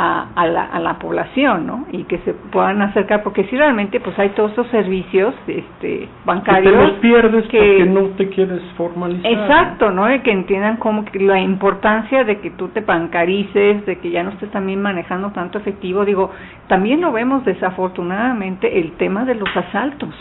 a, 0.00 0.28
a, 0.36 0.46
la, 0.46 0.62
a 0.62 0.78
la 0.78 0.96
población, 0.96 1.66
¿no? 1.66 1.86
Y 1.90 2.04
que 2.04 2.18
se 2.18 2.32
puedan 2.32 2.80
acercar, 2.82 3.24
porque 3.24 3.42
si 3.44 3.56
realmente 3.56 3.98
pues 3.98 4.16
hay 4.16 4.28
todos 4.30 4.52
esos 4.52 4.68
servicios 4.68 5.34
este, 5.48 6.08
bancarios 6.24 6.72
que 6.72 6.78
te 6.78 6.86
los 6.86 7.00
pierdes 7.00 7.42
porque 7.42 7.86
no 7.86 8.02
te 8.16 8.28
quieres 8.28 8.62
formalizar. 8.76 9.32
Exacto, 9.32 9.90
¿no? 9.90 10.14
Y 10.14 10.20
que 10.20 10.30
entiendan 10.30 10.76
como 10.76 11.04
que 11.04 11.18
la 11.18 11.40
importancia 11.40 12.22
de 12.22 12.38
que 12.38 12.50
tú 12.50 12.68
te 12.68 12.80
bancarices, 12.80 13.84
de 13.86 13.98
que 13.98 14.10
ya 14.10 14.22
no 14.22 14.30
estés 14.30 14.52
también 14.52 14.80
manejando 14.80 15.30
tanto 15.32 15.58
efectivo. 15.58 16.04
Digo, 16.04 16.30
también 16.68 17.00
lo 17.00 17.10
vemos 17.10 17.44
desafortunadamente 17.44 18.78
el 18.78 18.92
tema 18.92 19.24
de 19.24 19.34
los 19.34 19.48
asaltos. 19.56 20.14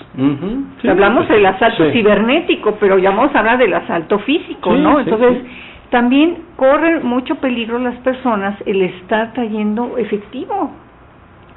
Hablamos 0.90 1.28
del 1.28 1.46
asalto 1.46 1.92
cibernético, 1.92 2.78
pero 2.80 2.98
ya 2.98 3.12
vamos 3.12 3.36
a 3.36 3.40
hablar 3.40 3.60
del 3.60 3.76
asalto 3.76 4.18
físico, 4.20 4.74
¿no? 4.74 5.00
Entonces 5.00 5.44
también 5.90 6.40
corren 6.56 7.06
mucho 7.06 7.36
peligro 7.36 7.80
las 7.80 7.96
personas 8.00 8.56
el 8.66 8.82
estar 8.82 9.34
trayendo 9.34 9.98
efectivo. 9.98 10.72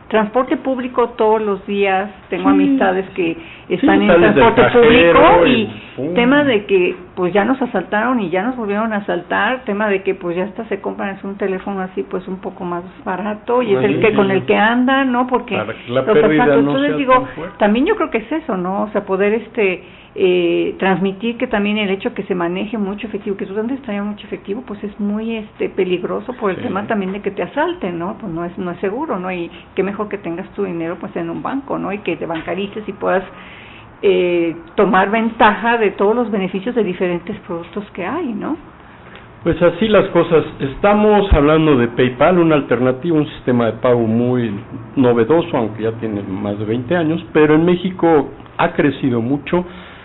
Transporte 0.08 0.56
público 0.56 1.10
todos 1.10 1.40
los 1.40 1.64
días, 1.68 2.10
tengo 2.30 2.48
amistades 2.48 3.08
que 3.10 3.36
están 3.68 4.02
en 4.02 4.08
transporte 4.08 4.62
público 4.72 5.46
y, 5.46 5.70
tema 6.16 6.42
de 6.42 6.66
que 6.66 6.96
pues 7.14 7.32
ya 7.32 7.44
nos 7.44 7.62
asaltaron 7.62 8.18
y 8.18 8.28
ya 8.28 8.42
nos 8.42 8.56
volvieron 8.56 8.92
a 8.92 8.96
asaltar, 8.96 9.64
tema 9.66 9.88
de 9.88 10.02
que 10.02 10.16
pues 10.16 10.36
ya 10.36 10.44
hasta 10.44 10.64
se 10.64 10.80
compran 10.80 11.16
es 11.16 11.22
un 11.22 11.36
teléfono 11.36 11.80
así 11.80 12.02
pues 12.02 12.26
un 12.26 12.40
poco 12.40 12.64
más 12.64 12.82
barato 13.04 13.62
y 13.62 13.72
es 13.72 13.84
el 13.84 14.00
que 14.00 14.12
con 14.12 14.32
el 14.32 14.44
que 14.46 14.56
andan, 14.56 15.12
¿no? 15.12 15.28
Porque 15.28 15.56
los 15.86 16.08
asaltos, 16.08 16.58
entonces 16.58 16.96
digo, 16.96 17.28
también 17.58 17.86
yo 17.86 17.94
creo 17.94 18.10
que 18.10 18.18
es 18.18 18.32
eso, 18.32 18.56
¿no? 18.56 18.82
O 18.82 18.88
sea, 18.88 19.04
poder 19.04 19.32
este 19.34 19.84
eh, 20.14 20.74
transmitir 20.78 21.36
que 21.38 21.46
también 21.46 21.78
el 21.78 21.90
hecho 21.90 22.12
que 22.14 22.24
se 22.24 22.34
maneje 22.34 22.76
mucho 22.76 23.06
efectivo, 23.06 23.36
que 23.36 23.46
tú 23.46 23.58
andes 23.58 23.80
traigas 23.82 24.04
mucho 24.04 24.26
efectivo, 24.26 24.64
pues 24.66 24.82
es 24.82 24.98
muy 24.98 25.36
este 25.36 25.68
peligroso 25.68 26.32
por 26.32 26.50
el 26.50 26.56
tema 26.56 26.86
también 26.88 27.12
de 27.12 27.20
que 27.20 27.30
te 27.30 27.42
asalten, 27.42 27.98
¿no? 27.98 28.16
Pues 28.18 28.32
no 28.32 28.44
es 28.44 28.58
no 28.58 28.72
es 28.72 28.80
seguro, 28.80 29.20
¿no? 29.20 29.30
Y 29.30 29.50
qué 29.76 29.84
mejor 29.84 30.08
que 30.08 30.18
tengas 30.18 30.48
tu 30.50 30.64
dinero 30.64 30.96
pues 30.98 31.14
en 31.14 31.30
un 31.30 31.42
banco, 31.42 31.78
¿no? 31.78 31.92
Y 31.92 31.98
que 31.98 32.16
te 32.16 32.26
bancarices 32.26 32.82
y 32.88 32.92
puedas 32.92 33.22
eh, 34.02 34.56
tomar 34.74 35.10
ventaja 35.10 35.78
de 35.78 35.92
todos 35.92 36.16
los 36.16 36.30
beneficios 36.30 36.74
de 36.74 36.82
diferentes 36.82 37.38
productos 37.40 37.84
que 37.92 38.04
hay, 38.04 38.32
¿no? 38.32 38.56
Pues 39.44 39.62
así 39.62 39.88
las 39.88 40.08
cosas. 40.08 40.44
Estamos 40.58 41.32
hablando 41.32 41.76
de 41.76 41.88
PayPal, 41.88 42.40
una 42.40 42.56
alternativa, 42.56 43.16
un 43.16 43.28
sistema 43.28 43.66
de 43.66 43.72
pago 43.74 44.00
muy 44.00 44.52
novedoso, 44.96 45.56
aunque 45.56 45.84
ya 45.84 45.92
tiene 45.92 46.20
más 46.22 46.58
de 46.58 46.64
20 46.64 46.96
años, 46.96 47.24
pero 47.32 47.54
en 47.54 47.64
México 47.64 48.28
ha 48.58 48.72
crecido 48.72 49.22
mucho 49.22 49.64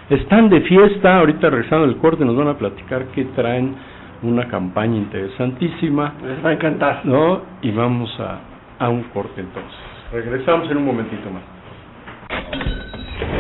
están 0.09 0.49
de 0.49 0.61
fiesta, 0.61 1.19
ahorita 1.19 1.49
regresando 1.49 1.87
del 1.87 1.97
corte 1.97 2.23
nos 2.25 2.35
van 2.35 2.49
a 2.49 2.57
platicar 2.57 3.05
que 3.07 3.25
traen 3.35 3.75
una 4.21 4.47
campaña 4.47 4.97
interesantísima. 4.97 6.13
Les 6.23 6.45
va 6.45 6.49
a 6.49 6.53
encantar. 6.53 7.05
¿No? 7.05 7.41
Y 7.61 7.71
vamos 7.71 8.09
a, 8.19 8.39
a 8.79 8.89
un 8.89 9.03
corte 9.05 9.41
entonces. 9.41 9.79
Regresamos 10.11 10.69
en 10.69 10.77
un 10.77 10.85
momentito 10.85 11.29
más. 11.31 11.43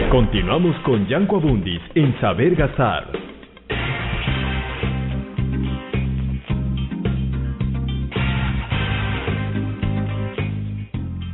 Continuamos 0.09 0.75
con 0.79 1.05
Yanko 1.07 1.37
Abundis 1.37 1.81
en 1.93 2.19
Saber 2.19 2.55
Gastar. 2.55 3.11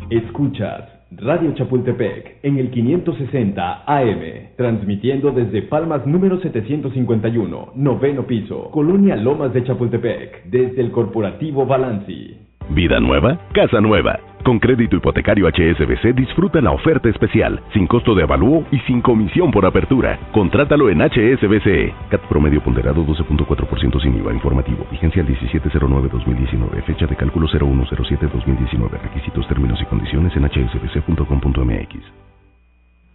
Escuchas 0.09 1.00
Radio 1.23 1.53
Chapultepec 1.53 2.37
en 2.41 2.57
el 2.57 2.71
560 2.71 3.83
AM, 3.85 4.55
transmitiendo 4.57 5.29
desde 5.29 5.61
Palmas 5.61 6.07
número 6.07 6.41
751, 6.41 7.73
noveno 7.75 8.25
piso, 8.25 8.71
Colonia 8.71 9.15
Lomas 9.15 9.53
de 9.53 9.63
Chapultepec, 9.63 10.45
desde 10.45 10.81
el 10.81 10.89
Corporativo 10.89 11.63
Balanci. 11.67 12.50
Vida 12.73 13.01
nueva, 13.01 13.37
casa 13.51 13.81
nueva. 13.81 14.17
Con 14.45 14.57
crédito 14.57 14.95
hipotecario 14.95 15.45
HSBC 15.45 16.15
disfruta 16.15 16.61
la 16.61 16.71
oferta 16.71 17.09
especial, 17.09 17.61
sin 17.73 17.85
costo 17.85 18.15
de 18.15 18.23
avalúo 18.23 18.65
y 18.71 18.79
sin 18.87 19.01
comisión 19.01 19.51
por 19.51 19.65
apertura. 19.65 20.17
Contrátalo 20.31 20.89
en 20.89 21.01
HSBC. 21.01 21.93
CAT 22.09 22.21
promedio 22.29 22.63
ponderado 22.63 23.05
12.4% 23.05 24.01
sin 24.01 24.17
IVA 24.17 24.33
informativo. 24.33 24.87
Vigencia 24.89 25.21
el 25.21 25.27
1709-2019. 25.27 26.83
Fecha 26.85 27.05
de 27.07 27.15
cálculo 27.17 27.47
0107-2019. 27.49 28.89
Requisitos, 29.03 29.45
términos 29.49 29.77
y 29.81 29.85
condiciones 29.85 30.33
en 30.37 30.47
hsbc.com.mx. 30.47 31.95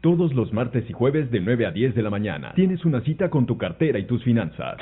Todos 0.03 0.35
los 0.35 0.53
martes 0.53 0.85
y 0.90 0.92
jueves 0.92 1.31
de 1.31 1.40
9 1.40 1.66
a 1.66 1.71
10 1.71 1.95
de 1.95 2.03
la 2.03 2.11
mañana 2.11 2.53
tienes 2.55 2.85
una 2.85 3.01
cita 3.01 3.31
con 3.31 3.47
tu 3.47 3.57
cartera 3.57 3.99
y 3.99 4.05
tus 4.05 4.23
finanzas. 4.23 4.77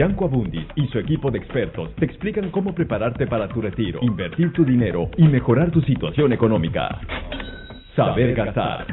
Yanko 0.00 0.24
Abundis 0.24 0.64
y 0.76 0.86
su 0.86 0.98
equipo 0.98 1.30
de 1.30 1.36
expertos 1.36 1.94
te 1.96 2.06
explican 2.06 2.50
cómo 2.50 2.74
prepararte 2.74 3.26
para 3.26 3.46
tu 3.48 3.60
retiro, 3.60 3.98
invertir 4.00 4.50
tu 4.54 4.64
dinero 4.64 5.10
y 5.18 5.24
mejorar 5.24 5.70
tu 5.70 5.82
situación 5.82 6.32
económica. 6.32 6.98
Saber 7.94 8.34
gastar. 8.34 8.86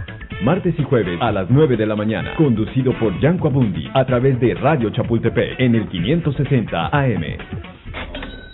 Martes 0.44 0.76
y 0.78 0.84
jueves 0.84 1.18
a 1.22 1.32
las 1.32 1.50
9 1.50 1.78
de 1.78 1.86
la 1.86 1.96
mañana. 1.96 2.36
Conducido 2.36 2.92
por 3.00 3.18
Yanko 3.22 3.48
Abundis 3.48 3.90
a 3.94 4.06
través 4.06 4.38
de 4.42 4.54
Radio 4.56 4.90
Chapultepec 4.90 5.58
en 5.62 5.76
el 5.76 5.88
560 5.88 6.88
AM. 6.88 7.24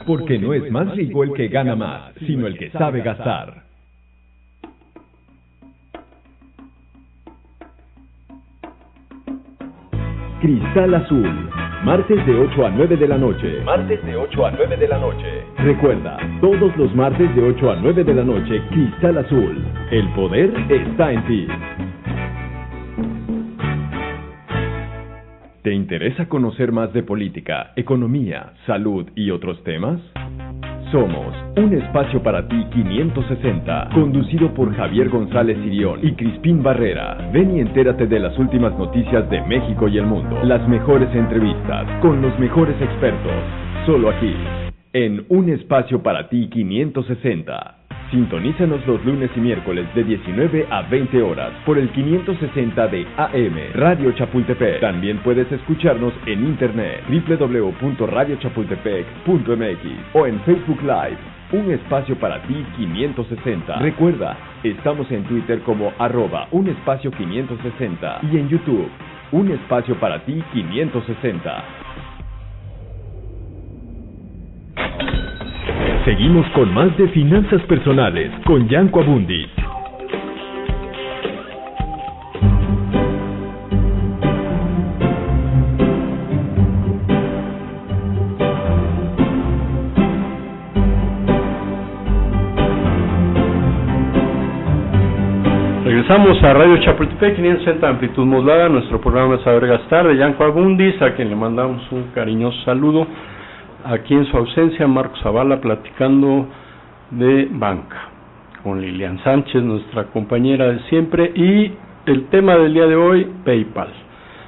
Porque 0.05 0.37
no 0.37 0.53
es 0.53 0.69
más 0.69 0.95
rico 0.95 1.23
el 1.23 1.33
que 1.33 1.47
gana 1.47 1.75
más, 1.75 2.13
sino 2.19 2.45
el 2.45 2.55
que 2.55 2.69
sabe 2.69 3.01
gastar. 3.01 3.63
Cristal 10.39 10.93
Azul 10.93 11.62
Martes 11.83 12.25
de 12.25 12.33
8 12.33 12.65
a 12.65 12.69
9 12.69 12.95
de 12.95 13.07
la 13.09 13.17
noche. 13.17 13.59
Martes 13.65 14.01
de 14.05 14.15
8 14.15 14.45
a 14.45 14.51
9 14.51 14.77
de 14.77 14.87
la 14.87 14.99
noche. 14.99 15.43
Recuerda, 15.57 16.17
todos 16.39 16.73
los 16.77 16.95
martes 16.95 17.35
de 17.35 17.43
8 17.43 17.71
a 17.71 17.75
9 17.75 18.05
de 18.05 18.13
la 18.13 18.23
noche, 18.23 18.61
Cristal 18.69 19.17
Azul. 19.17 19.61
El 19.91 20.07
poder 20.13 20.53
está 20.71 21.11
en 21.11 21.27
ti. 21.27 21.47
¿Te 25.61 25.73
interesa 25.73 26.29
conocer 26.29 26.71
más 26.71 26.93
de 26.93 27.03
política, 27.03 27.73
economía, 27.75 28.53
salud 28.65 29.05
y 29.13 29.31
otros 29.31 29.61
temas? 29.65 29.99
Somos 30.93 31.33
un 31.57 31.73
espacio 31.73 32.21
para 32.21 32.47
ti 32.47 32.67
560, 32.71 33.89
conducido 33.95 34.53
por 34.53 34.71
Javier 34.75 35.09
González 35.09 35.57
Sirión 35.63 35.99
y 36.03 36.13
Crispín 36.13 36.61
Barrera. 36.61 37.31
Ven 37.33 37.57
y 37.57 37.61
entérate 37.61 38.05
de 38.05 38.19
las 38.19 38.37
últimas 38.37 38.77
noticias 38.77 39.27
de 39.31 39.41
México 39.41 39.87
y 39.87 39.97
el 39.97 40.05
mundo, 40.05 40.39
las 40.43 40.67
mejores 40.67 41.09
entrevistas, 41.15 41.87
con 41.99 42.21
los 42.21 42.37
mejores 42.37 42.79
expertos, 42.79 43.33
solo 43.87 44.11
aquí, 44.11 44.35
en 44.93 45.25
un 45.29 45.49
espacio 45.49 46.03
para 46.03 46.29
ti 46.29 46.47
560. 46.49 47.75
Sintonízanos 48.11 48.85
los 48.85 49.03
lunes 49.05 49.31
y 49.35 49.39
miércoles 49.39 49.87
de 49.95 50.03
19 50.03 50.67
a 50.69 50.81
20 50.83 51.21
horas 51.21 51.51
por 51.65 51.77
el 51.77 51.89
560 51.89 52.87
de 52.87 53.07
AM 53.17 53.55
Radio 53.73 54.11
Chapultepec. 54.11 54.81
También 54.81 55.19
puedes 55.19 55.49
escucharnos 55.51 56.13
en 56.25 56.45
internet 56.45 57.03
www.radiochapultepec.mx 57.09 59.85
o 60.13 60.27
en 60.27 60.39
Facebook 60.41 60.81
Live. 60.81 61.17
Un 61.51 61.71
espacio 61.71 62.15
para 62.17 62.41
ti 62.43 62.65
560. 62.77 63.79
Recuerda, 63.79 64.37
estamos 64.63 65.11
en 65.11 65.23
Twitter 65.23 65.61
como 65.61 65.91
arroba 65.99 66.47
un 66.51 66.67
espacio 66.67 67.09
560 67.11 68.19
y 68.31 68.37
en 68.37 68.49
YouTube, 68.49 68.89
un 69.31 69.51
espacio 69.51 69.95
para 69.99 70.23
ti 70.25 70.43
560. 70.53 71.82
Seguimos 76.05 76.45
con 76.49 76.73
más 76.73 76.97
de 76.97 77.07
finanzas 77.07 77.61
personales 77.61 78.29
con 78.45 78.67
Yanko 78.67 78.99
Abundis. 78.99 79.47
Regresamos 95.85 96.43
a 96.43 96.53
Radio 96.53 96.77
Chapultepec 96.83 97.37
560 97.37 97.87
amplitud 97.87 98.25
modulada, 98.25 98.67
nuestro 98.67 98.99
programa 98.99 99.41
Saber 99.45 99.67
Gastar 99.67 100.09
de 100.09 100.17
Yanko 100.17 100.43
Abundis, 100.43 101.01
a 101.01 101.13
quien 101.15 101.29
le 101.29 101.37
mandamos 101.37 101.89
un 101.93 102.11
cariñoso 102.13 102.61
saludo 102.65 103.07
aquí 103.85 104.13
en 104.13 104.25
su 104.25 104.37
ausencia 104.37 104.87
Marcos 104.87 105.19
Zavala 105.21 105.59
platicando 105.59 106.47
de 107.11 107.47
banca 107.51 108.09
con 108.63 108.81
Lilian 108.81 109.21
Sánchez, 109.23 109.61
nuestra 109.61 110.05
compañera 110.05 110.71
de 110.71 110.79
siempre, 110.89 111.31
y 111.35 111.73
el 112.05 112.27
tema 112.27 112.55
del 112.55 112.73
día 112.73 112.87
de 112.87 112.95
hoy, 112.95 113.27
PayPal. 113.43 113.89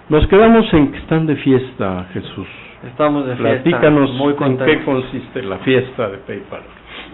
Nos 0.07 0.25
quedamos 0.27 0.71
en 0.73 0.91
que 0.91 0.99
están 0.99 1.25
de 1.25 1.35
fiesta, 1.35 2.07
Jesús. 2.13 2.47
Estamos 2.87 3.25
de 3.25 3.35
fiesta. 3.35 3.63
Platícanos 3.63 4.13
muy 4.13 4.35
en 4.39 4.57
qué 4.57 4.83
consiste 4.83 5.43
la 5.43 5.57
fiesta 5.59 6.09
de 6.09 6.17
PayPal. 6.19 6.61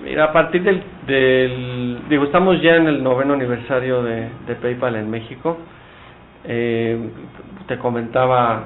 Mira, 0.04 0.26
a 0.26 0.34
partir 0.34 0.62
del, 0.64 0.84
del, 1.08 2.00
digo, 2.10 2.26
estamos 2.26 2.62
ya 2.62 2.76
en 2.76 2.88
el 2.88 3.04
noveno 3.04 3.34
aniversario 3.34 4.04
de, 4.04 4.30
de 4.46 4.56
PayPal 4.56 4.96
en 4.96 5.10
México. 5.10 5.58
Eh, 6.44 7.00
te 7.68 7.78
comentaba 7.78 8.64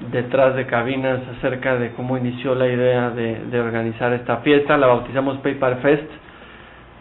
detrás 0.00 0.54
de 0.54 0.66
cabinas 0.66 1.20
acerca 1.38 1.76
de 1.76 1.92
cómo 1.92 2.16
inició 2.18 2.54
la 2.54 2.68
idea 2.68 3.10
de, 3.10 3.60
organizar 3.60 4.12
esta 4.12 4.38
fiesta. 4.38 4.76
La 4.76 4.86
bautizamos 4.86 5.38
PayPal 5.38 5.76
Fest. 5.76 6.10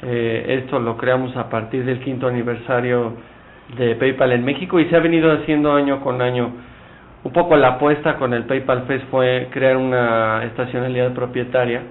Eh, 0.01 0.60
esto 0.62 0.79
lo 0.79 0.97
creamos 0.97 1.36
a 1.36 1.49
partir 1.49 1.84
del 1.86 1.99
quinto 1.99 2.27
aniversario 2.27 3.13
de 3.77 3.95
PayPal 3.95 4.34
en 4.34 4.45
México 4.45 4.79
y 4.79 4.86
se 4.86 4.95
ha 4.95 4.99
venido 4.99 5.31
haciendo 5.31 5.73
año 5.73 6.01
con 6.01 6.21
año. 6.21 6.51
Un 7.23 7.31
poco 7.31 7.58
la 7.58 7.69
apuesta 7.69 8.17
con 8.17 8.36
el 8.36 8.43
PayPal 8.43 8.84
Fest 8.84 9.05
fue 9.10 9.47
crear 9.51 9.77
una 9.77 10.43
estacionalidad 10.43 11.12
propietaria. 11.13 11.81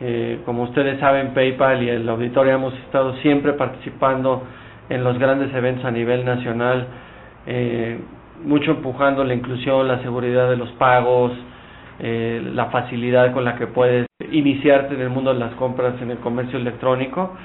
eh, 0.00 0.40
como 0.44 0.64
ustedes 0.64 0.98
saben, 0.98 1.32
PayPal 1.34 1.82
y 1.84 1.88
el 1.88 2.08
auditorio 2.08 2.54
hemos 2.54 2.74
estado 2.74 3.14
siempre 3.18 3.52
participando 3.52 4.42
en 4.88 5.04
los 5.04 5.18
grandes 5.18 5.54
eventos 5.54 5.84
a 5.84 5.90
nivel 5.92 6.24
nacional. 6.24 6.86
Eh, 7.46 8.00
mucho 8.44 8.72
empujando 8.72 9.24
la 9.24 9.34
inclusión, 9.34 9.88
la 9.88 10.00
seguridad 10.02 10.48
de 10.48 10.56
los 10.56 10.70
pagos, 10.72 11.32
eh, 11.98 12.42
la 12.54 12.66
facilidad 12.66 13.32
con 13.32 13.44
la 13.44 13.56
que 13.56 13.66
puedes 13.66 14.06
iniciarte 14.30 14.94
en 14.94 15.00
el 15.00 15.08
mundo 15.08 15.32
de 15.32 15.40
las 15.40 15.54
compras 15.54 15.94
en 16.00 16.10
el 16.10 16.18
comercio 16.18 16.58
electrónico, 16.58 17.36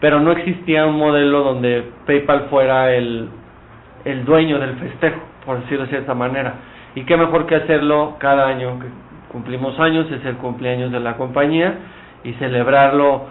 pero 0.00 0.20
no 0.20 0.32
existía 0.32 0.86
un 0.86 0.96
modelo 0.96 1.42
donde 1.42 1.84
PayPal 2.06 2.46
fuera 2.48 2.94
el, 2.94 3.28
el 4.04 4.24
dueño 4.24 4.58
del 4.58 4.76
festejo, 4.76 5.20
por 5.44 5.60
decirlo 5.60 5.84
de 5.84 5.90
cierta 5.90 6.14
manera. 6.14 6.54
Y 6.94 7.02
qué 7.04 7.16
mejor 7.16 7.46
que 7.46 7.56
hacerlo 7.56 8.16
cada 8.18 8.48
año 8.48 8.78
que 8.80 8.86
cumplimos 9.30 9.78
años, 9.78 10.10
es 10.10 10.24
el 10.24 10.36
cumpleaños 10.36 10.90
de 10.90 11.00
la 11.00 11.16
compañía, 11.16 11.74
y 12.24 12.32
celebrarlo 12.34 13.26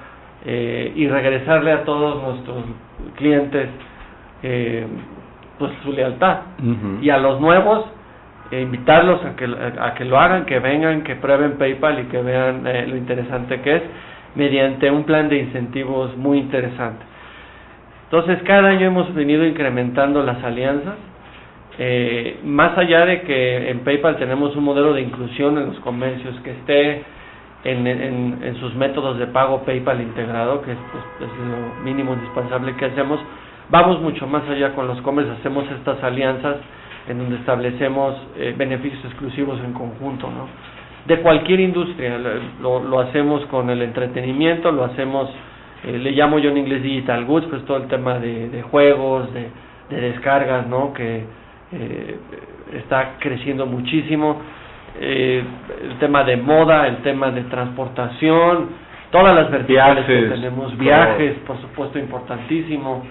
eh, 0.45 0.93
y 0.95 1.07
regresarle 1.07 1.71
a 1.71 1.83
todos 1.83 2.23
nuestros 2.23 2.63
clientes 3.17 3.69
eh, 4.43 4.87
pues 5.59 5.71
su 5.83 5.91
lealtad. 5.91 6.37
Y 7.01 7.09
a 7.09 7.17
los 7.17 7.39
nuevos, 7.39 7.85
e 8.51 8.61
invitarlos 8.61 9.23
a 9.23 9.35
que, 9.35 9.45
a 9.45 9.93
que 9.93 10.05
lo 10.05 10.19
hagan, 10.19 10.45
que 10.45 10.59
vengan, 10.59 11.03
que 11.03 11.15
prueben 11.15 11.57
PayPal 11.57 11.99
y 11.99 12.03
que 12.05 12.21
vean 12.21 12.65
eh, 12.65 12.87
lo 12.87 12.95
interesante 12.95 13.61
que 13.61 13.75
es, 13.75 13.83
mediante 14.35 14.89
un 14.89 15.03
plan 15.03 15.29
de 15.29 15.37
incentivos 15.37 16.17
muy 16.17 16.39
interesante. 16.39 17.05
Entonces, 18.05 18.41
cada 18.43 18.69
año 18.69 18.87
hemos 18.87 19.13
venido 19.13 19.45
incrementando 19.45 20.23
las 20.23 20.43
alianzas. 20.43 20.95
Eh, 21.77 22.39
más 22.43 22.77
allá 22.77 23.05
de 23.05 23.21
que 23.21 23.69
en 23.69 23.79
PayPal 23.81 24.17
tenemos 24.17 24.55
un 24.55 24.63
modelo 24.63 24.93
de 24.93 25.01
inclusión 25.01 25.57
en 25.57 25.67
los 25.67 25.79
comercios 25.81 26.35
que 26.43 26.51
esté 26.51 27.03
en, 27.63 27.85
en, 27.85 28.39
en 28.41 28.55
sus 28.59 28.73
métodos 28.75 29.19
de 29.19 29.27
pago 29.27 29.63
PayPal 29.63 30.01
integrado, 30.01 30.61
que 30.61 30.71
es, 30.71 30.77
pues, 30.91 31.29
es 31.29 31.37
lo 31.37 31.83
mínimo 31.83 32.13
indispensable 32.13 32.75
que 32.75 32.85
hacemos, 32.85 33.19
vamos 33.69 34.01
mucho 34.01 34.27
más 34.27 34.47
allá 34.49 34.73
con 34.73 34.87
los 34.87 34.99
comercios, 35.01 35.37
hacemos 35.39 35.69
estas 35.71 36.03
alianzas 36.03 36.57
en 37.07 37.17
donde 37.17 37.37
establecemos 37.37 38.15
eh, 38.37 38.53
beneficios 38.57 39.03
exclusivos 39.05 39.59
en 39.63 39.73
conjunto, 39.73 40.29
¿no? 40.29 40.47
De 41.07 41.21
cualquier 41.21 41.59
industria, 41.61 42.19
lo, 42.61 42.83
lo 42.83 42.99
hacemos 42.99 43.45
con 43.47 43.69
el 43.69 43.81
entretenimiento, 43.81 44.71
lo 44.71 44.83
hacemos, 44.83 45.29
eh, 45.85 45.97
le 45.97 46.11
llamo 46.11 46.37
yo 46.39 46.51
en 46.51 46.57
inglés 46.57 46.83
digital 46.83 47.25
goods, 47.25 47.47
pues 47.47 47.65
todo 47.65 47.77
el 47.77 47.87
tema 47.87 48.19
de, 48.19 48.49
de 48.49 48.61
juegos, 48.61 49.33
de, 49.33 49.47
de, 49.89 50.01
descargas, 50.11 50.67
¿no? 50.67 50.93
Que 50.93 51.23
eh, 51.71 52.19
está 52.77 53.15
creciendo 53.19 53.65
muchísimo, 53.65 54.39
eh, 54.99 55.43
el 55.83 55.97
tema 55.99 56.23
de 56.23 56.37
moda, 56.37 56.87
el 56.87 56.97
tema 56.97 57.31
de 57.31 57.43
transportación, 57.43 58.67
todas 59.09 59.33
las 59.35 59.49
verticales 59.49 60.05
que 60.05 60.21
tenemos, 60.23 60.77
viajes, 60.77 61.37
por 61.47 61.59
supuesto, 61.61 61.97
importantísimo. 61.97 63.03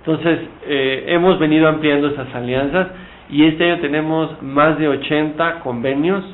Entonces, 0.00 0.40
eh, 0.66 1.04
hemos 1.08 1.38
venido 1.38 1.68
ampliando 1.68 2.08
esas 2.08 2.34
alianzas 2.34 2.88
y 3.28 3.44
este 3.44 3.70
año 3.70 3.80
tenemos 3.80 4.42
más 4.42 4.78
de 4.78 4.88
80 4.88 5.60
convenios, 5.60 6.24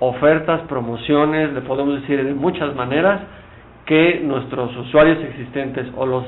ofertas, 0.00 0.60
promociones, 0.62 1.52
le 1.52 1.60
podemos 1.62 2.00
decir 2.00 2.22
de 2.22 2.34
muchas 2.34 2.74
maneras, 2.74 3.20
que 3.86 4.20
nuestros 4.24 4.76
usuarios 4.76 5.18
existentes 5.22 5.86
o 5.96 6.06
los 6.06 6.24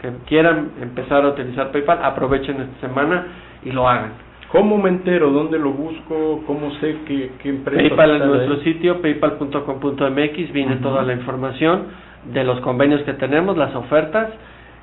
que 0.00 0.10
quieran 0.26 0.70
empezar 0.80 1.24
a 1.24 1.28
utilizar 1.28 1.72
PayPal 1.72 2.04
aprovechen 2.04 2.60
esta 2.60 2.86
semana 2.86 3.26
y 3.64 3.72
lo 3.72 3.88
hagan. 3.88 4.12
¿Cómo 4.52 4.78
me 4.78 4.88
entero? 4.88 5.30
¿Dónde 5.30 5.58
lo 5.58 5.72
busco? 5.72 6.42
¿Cómo 6.46 6.70
sé 6.80 6.98
qué, 7.06 7.32
qué 7.42 7.48
empresa? 7.50 7.82
PayPal 7.88 8.22
en 8.22 8.28
nuestro 8.28 8.56
sitio, 8.60 9.02
paypal.com.mx, 9.02 10.52
viene 10.52 10.76
toda 10.76 11.02
la 11.02 11.12
información 11.12 11.86
de 12.32 12.44
los 12.44 12.60
convenios 12.60 13.02
que 13.02 13.14
tenemos, 13.14 13.56
las 13.56 13.74
ofertas, 13.74 14.28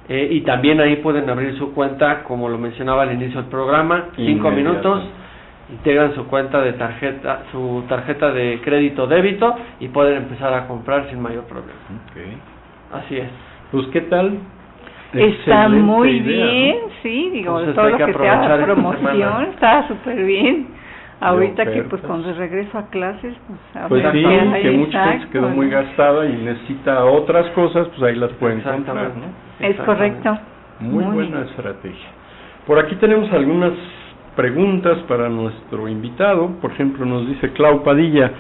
eh, 0.08 0.28
y 0.32 0.42
también 0.42 0.80
ahí 0.80 0.98
pueden 0.98 1.30
abrir 1.30 1.58
su 1.58 1.74
cuenta, 1.74 2.24
como 2.24 2.48
lo 2.48 2.58
mencionaba 2.58 3.04
al 3.04 3.14
inicio 3.14 3.42
del 3.42 3.50
programa, 3.50 4.10
cinco 4.16 4.52
minutos, 4.52 5.04
integran 5.72 6.14
su 6.14 6.28
cuenta 6.28 6.62
de 6.62 6.74
tarjeta, 6.74 7.44
su 7.52 7.84
tarjeta 7.90 8.32
de 8.32 8.62
crédito 8.64 9.08
débito 9.08 9.56
y 9.80 9.88
pueden 9.88 10.18
empezar 10.18 10.54
a 10.54 10.68
comprar 10.68 11.10
sin 11.10 11.20
mayor 11.22 11.46
problema. 11.46 11.80
Okay. 12.12 12.38
Así 12.94 13.18
es. 13.18 13.30
Pues, 13.72 13.88
¿qué 13.88 14.02
tal? 14.02 14.38
Está 15.14 15.70
muy 15.70 16.20
bien, 16.20 16.78
sí, 17.02 17.30
digo, 17.32 17.60
Entonces, 17.60 17.76
todo 17.76 17.90
lo 17.90 17.98
que, 17.98 18.06
que 18.06 18.20
sea 18.20 18.58
promoción 18.64 19.44
está 19.54 19.88
súper 19.88 20.24
bien. 20.24 20.68
Ahorita 21.22 21.66
que 21.66 21.84
pues 21.84 22.02
cuando 22.02 22.34
regreso 22.34 22.78
a 22.78 22.88
clases, 22.88 23.34
pues, 23.48 23.88
pues 23.88 24.04
sí, 24.12 24.24
que 24.62 24.72
mucha 24.72 25.12
gente 25.12 25.30
quedó 25.32 25.50
muy 25.50 25.70
gastada 25.70 26.26
y 26.26 26.34
necesita 26.34 27.06
otras 27.06 27.50
cosas, 27.52 27.88
pues 27.90 28.04
ahí 28.04 28.16
las 28.16 28.32
pueden 28.34 28.60
encontrar, 28.60 29.12
¿no? 29.16 29.66
Es 29.66 29.78
correcto. 29.78 30.38
Muy, 30.80 31.06
muy 31.06 31.16
buena 31.16 31.38
bien. 31.38 31.50
estrategia. 31.50 32.10
Por 32.68 32.80
aquí 32.80 32.96
tenemos 32.96 33.32
algunas 33.32 33.72
preguntas 34.36 34.98
para 35.08 35.30
nuestro 35.30 35.88
invitado. 35.88 36.50
Por 36.62 36.72
ejemplo, 36.72 37.06
nos 37.06 37.28
dice 37.28 37.52
Clau 37.54 37.84
Padilla, 37.84 38.32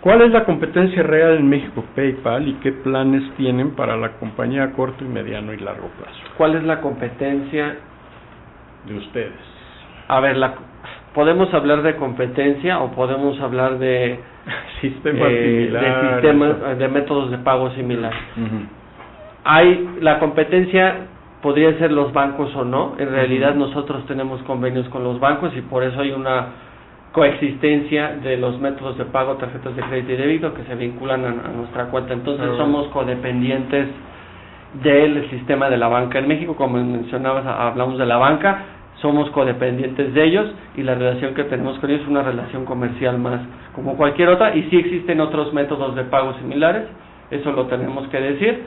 ¿cuál 0.00 0.20
es 0.22 0.32
la 0.32 0.44
competencia 0.44 1.02
real 1.02 1.38
en 1.38 1.48
México 1.48 1.82
PayPal 1.96 2.48
y 2.48 2.54
qué 2.54 2.72
planes 2.72 3.22
tienen 3.36 3.70
para 3.70 3.96
la 3.96 4.12
compañía 4.18 4.64
a 4.64 4.72
corto 4.72 5.04
y 5.04 5.08
mediano 5.08 5.52
y 5.54 5.58
largo 5.58 5.88
plazo? 5.98 6.20
¿Cuál 6.36 6.56
es 6.56 6.64
la 6.64 6.80
competencia 6.80 7.76
de 8.86 8.94
ustedes? 8.98 9.32
A 10.08 10.20
ver, 10.20 10.36
la 10.36 10.54
podemos 11.14 11.52
hablar 11.54 11.82
de 11.82 11.96
competencia 11.96 12.80
o 12.80 12.92
podemos 12.92 13.40
hablar 13.40 13.78
de 13.78 14.18
sistemas 14.80 15.28
eh, 15.30 15.70
de 15.72 16.12
sistemas 16.14 16.78
de 16.78 16.88
métodos 16.88 17.30
de 17.30 17.38
pago 17.38 17.70
similares. 17.70 18.18
Uh 18.36 18.40
-huh. 18.40 18.66
Hay 19.44 19.88
la 20.00 20.18
competencia 20.18 21.08
podría 21.42 21.76
ser 21.78 21.90
los 21.92 22.12
bancos 22.12 22.54
o 22.54 22.64
no. 22.64 22.94
En 22.98 23.10
realidad 23.10 23.50
uh 23.50 23.54
-huh. 23.54 23.68
nosotros 23.68 24.06
tenemos 24.06 24.42
convenios 24.42 24.88
con 24.88 25.04
los 25.04 25.18
bancos 25.18 25.52
y 25.56 25.60
por 25.62 25.82
eso 25.82 26.00
hay 26.00 26.12
una 26.12 26.46
coexistencia 27.12 28.16
de 28.22 28.38
los 28.38 28.58
métodos 28.58 28.96
de 28.96 29.04
pago, 29.04 29.34
tarjetas 29.34 29.76
de 29.76 29.82
crédito 29.82 30.12
y 30.12 30.16
débito 30.16 30.54
que 30.54 30.62
se 30.64 30.74
vinculan 30.74 31.24
a, 31.24 31.28
a 31.28 31.52
nuestra 31.52 31.84
cuenta. 31.86 32.14
Entonces 32.14 32.46
uh 32.46 32.52
-huh. 32.52 32.56
somos 32.56 32.86
codependientes 32.88 33.88
del 34.82 35.28
sistema 35.28 35.68
de 35.68 35.76
la 35.76 35.88
banca 35.88 36.18
en 36.18 36.28
México, 36.28 36.56
como 36.56 36.82
mencionabas, 36.82 37.44
hablamos 37.46 37.98
de 37.98 38.06
la 38.06 38.16
banca, 38.16 38.62
somos 39.02 39.28
codependientes 39.30 40.14
de 40.14 40.24
ellos 40.24 40.46
y 40.76 40.82
la 40.82 40.94
relación 40.94 41.34
que 41.34 41.44
tenemos 41.44 41.78
con 41.80 41.90
ellos 41.90 42.02
es 42.02 42.08
una 42.08 42.22
relación 42.22 42.64
comercial 42.64 43.18
más 43.18 43.40
como 43.74 43.96
cualquier 43.96 44.28
otra 44.28 44.54
y 44.54 44.62
sí 44.70 44.76
existen 44.76 45.20
otros 45.20 45.52
métodos 45.52 45.94
de 45.96 46.04
pago 46.04 46.34
similares, 46.38 46.84
eso 47.30 47.52
lo 47.52 47.66
tenemos 47.66 48.06
que 48.08 48.20
decir, 48.20 48.62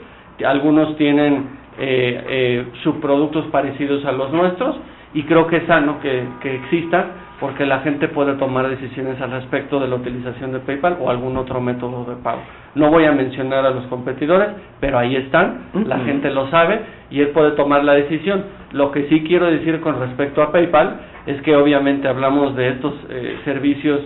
algunos 0.45 0.95
tienen 0.97 1.47
eh, 1.79 2.23
eh, 2.29 2.65
subproductos 2.83 3.45
parecidos 3.47 4.05
a 4.05 4.11
los 4.11 4.31
nuestros 4.31 4.75
y 5.13 5.23
creo 5.23 5.47
que 5.47 5.57
es 5.57 5.65
sano 5.65 5.99
que, 6.01 6.23
que 6.41 6.55
existan 6.55 7.24
porque 7.39 7.65
la 7.65 7.79
gente 7.79 8.07
puede 8.07 8.33
tomar 8.35 8.69
decisiones 8.69 9.19
al 9.21 9.31
respecto 9.31 9.79
de 9.79 9.87
la 9.87 9.95
utilización 9.95 10.53
de 10.53 10.59
PayPal 10.59 10.97
o 11.01 11.09
algún 11.09 11.35
otro 11.37 11.59
método 11.59 12.05
de 12.05 12.15
pago. 12.21 12.39
No 12.75 12.89
voy 12.89 13.05
a 13.05 13.11
mencionar 13.11 13.65
a 13.65 13.71
los 13.71 13.85
competidores, 13.87 14.49
pero 14.79 14.97
ahí 14.97 15.15
están, 15.15 15.65
uh 15.73 15.79
-huh. 15.79 15.85
la 15.85 15.99
gente 15.99 16.29
lo 16.29 16.49
sabe 16.49 16.79
y 17.09 17.19
él 17.19 17.29
puede 17.29 17.51
tomar 17.51 17.83
la 17.83 17.93
decisión. 17.93 18.43
Lo 18.71 18.91
que 18.91 19.07
sí 19.09 19.23
quiero 19.23 19.47
decir 19.47 19.81
con 19.81 19.99
respecto 19.99 20.41
a 20.41 20.51
PayPal 20.51 20.99
es 21.25 21.41
que 21.41 21.55
obviamente 21.55 22.07
hablamos 22.07 22.55
de 22.55 22.69
estos 22.69 22.93
eh, 23.09 23.37
servicios 23.43 24.01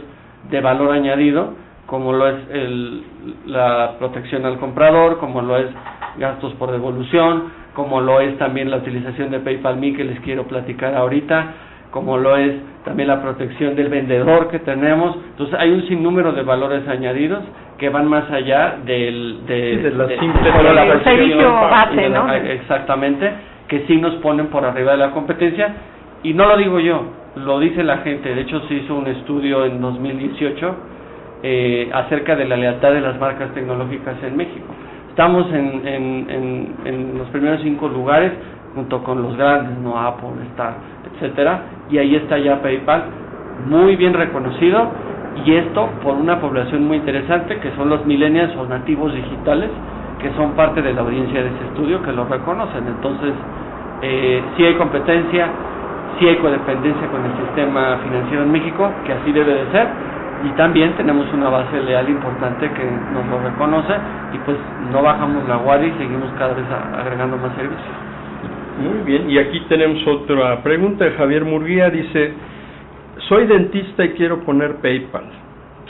de 0.50 0.62
valor 0.62 0.92
añadido, 0.94 1.54
como 1.86 2.14
lo 2.14 2.28
es 2.28 2.36
el, 2.52 3.04
la 3.48 3.96
protección 4.00 4.46
al 4.46 4.58
comprador, 4.58 5.18
como 5.18 5.42
lo 5.42 5.58
es 5.58 5.68
gastos 6.18 6.54
por 6.54 6.72
devolución, 6.72 7.52
como 7.74 8.02
lo 8.02 8.22
es 8.22 8.38
también 8.38 8.70
la 8.70 8.78
utilización 8.78 9.32
de 9.32 9.40
PayPal 9.40 9.78
Me 9.78 9.94
que 9.94 10.04
les 10.04 10.20
quiero 10.22 10.44
platicar 10.44 10.96
ahorita, 10.96 11.54
como 11.92 12.18
lo 12.18 12.38
es 12.38 12.54
también 12.86 13.08
la 13.08 13.22
protección 13.22 13.76
del 13.76 13.90
vendedor 13.90 14.50
que 14.50 14.60
tenemos. 14.60 15.16
Entonces 15.32 15.56
hay 15.60 15.72
un 15.72 15.88
sinnúmero 15.88 16.32
de 16.32 16.44
valores 16.44 16.88
añadidos 16.88 17.44
que 17.78 17.90
van 17.90 18.08
más 18.08 18.30
allá 18.30 18.78
del 18.86 19.46
de, 19.48 19.78
de 19.78 19.92
la 19.92 20.08
simple 20.08 20.52
de, 20.52 21.04
servicio 21.04 21.52
base, 21.52 22.10
¿no? 22.10 22.34
Exactamente, 22.34 23.32
que 23.68 23.86
sí 23.88 23.98
nos 23.98 24.16
ponen 24.16 24.48
por 24.48 24.66
arriba 24.66 24.92
de 24.92 24.98
la 24.98 25.12
competencia 25.12 25.74
y 26.24 26.34
no 26.34 26.46
lo 26.46 26.58
digo 26.58 26.80
yo, 26.80 27.04
lo 27.36 27.60
dice 27.60 27.84
la 27.84 28.00
gente. 28.00 28.36
De 28.36 28.42
hecho 28.42 28.60
se 28.68 28.76
hizo 28.76 28.96
un 28.96 29.08
estudio 29.08 29.66
en 29.66 29.82
2018 29.82 30.76
eh, 31.42 31.90
acerca 31.94 32.36
de 32.36 32.46
la 32.46 32.58
lealtad 32.58 32.92
de 32.92 33.02
las 33.02 33.18
marcas 33.20 33.54
tecnológicas 33.54 34.16
en 34.24 34.36
México. 34.36 34.66
Estamos 35.10 35.52
en, 35.54 35.88
en, 35.88 36.28
en, 36.30 36.76
en 36.86 37.18
los 37.18 37.28
primeros 37.30 37.62
cinco 37.62 37.88
lugares 37.88 38.32
junto 38.76 39.04
con 39.04 39.22
los 39.22 39.36
grandes, 39.36 39.78
no 39.80 40.00
Apple, 40.00 40.44
Star, 40.52 40.74
etcétera, 41.14 41.62
y 41.90 41.98
ahí 41.98 42.16
está 42.16 42.38
ya 42.38 42.62
PayPal, 42.62 43.04
muy 43.68 43.96
bien 43.96 44.14
reconocido, 44.14 44.90
y 45.46 45.56
esto 45.56 45.90
por 46.04 46.16
una 46.16 46.40
población 46.40 46.88
muy 46.88 46.98
interesante 46.98 47.60
que 47.60 47.72
son 47.76 47.90
los 47.90 48.06
millennials 48.06 48.56
o 48.56 48.66
nativos 48.66 49.14
digitales, 49.14 49.70
que 50.20 50.32
son 50.34 50.52
parte 50.52 50.82
de 50.82 50.94
la 50.94 51.02
audiencia 51.02 51.42
de 51.42 51.48
ese 51.48 51.66
estudio, 51.70 52.02
que 52.04 52.12
lo 52.12 52.26
reconocen. 52.26 52.86
Entonces, 52.88 53.34
eh, 54.02 54.42
sí 54.56 54.66
hay 54.66 54.76
competencia, 54.76 55.48
sí 56.20 56.28
hay 56.28 56.36
codependencia 56.38 57.08
con 57.08 57.24
el 57.24 57.32
sistema 57.46 57.98
financiero 58.04 58.44
en 58.44 58.52
México, 58.52 58.92
que 59.06 59.14
así 59.14 59.32
debe 59.32 59.54
de 59.54 59.72
ser, 59.72 59.88
y 60.44 60.50
también 60.52 60.94
tenemos 60.96 61.32
una 61.34 61.50
base 61.50 61.80
leal 61.82 62.10
importante 62.10 62.70
que 62.72 62.84
nos 63.14 63.26
lo 63.28 63.40
reconoce, 63.50 63.94
y 64.34 64.38
pues 64.40 64.58
no 64.92 65.02
bajamos 65.02 65.48
la 65.48 65.58
guardia 65.58 65.88
y 65.88 65.98
seguimos 65.98 66.30
cada 66.38 66.54
vez 66.54 66.66
agregando 66.98 67.38
más 67.38 67.54
servicios. 67.56 68.09
Muy 68.80 69.04
bien, 69.06 69.30
y 69.30 69.38
aquí 69.38 69.60
tenemos 69.68 70.06
otra 70.08 70.64
pregunta 70.64 71.06
de 71.06 71.12
Javier 71.12 71.44
Murguía, 71.44 71.90
dice, 71.90 72.32
soy 73.28 73.46
dentista 73.46 74.06
y 74.06 74.10
quiero 74.12 74.40
poner 74.46 74.76
PayPal. 74.78 75.26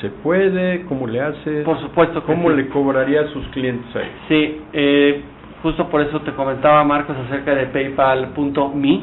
¿Se 0.02 0.10
puede? 0.10 0.86
¿Cómo 0.86 1.08
le 1.08 1.22
hace? 1.22 1.62
Por 1.64 1.80
supuesto. 1.82 2.24
¿Cómo 2.24 2.50
le 2.50 2.68
cobraría 2.70 3.22
a 3.22 3.28
sus 3.28 3.46
clientes 3.50 3.94
ahí? 3.96 4.12
Sí, 4.30 4.62
eh, 4.72 5.22
justo 5.62 5.90
por 5.90 6.02
eso 6.02 6.22
te 6.22 6.32
comentaba 6.32 6.84
Marcos 6.84 7.18
acerca 7.28 7.54
de 7.54 7.66
paypal.me, 7.68 9.02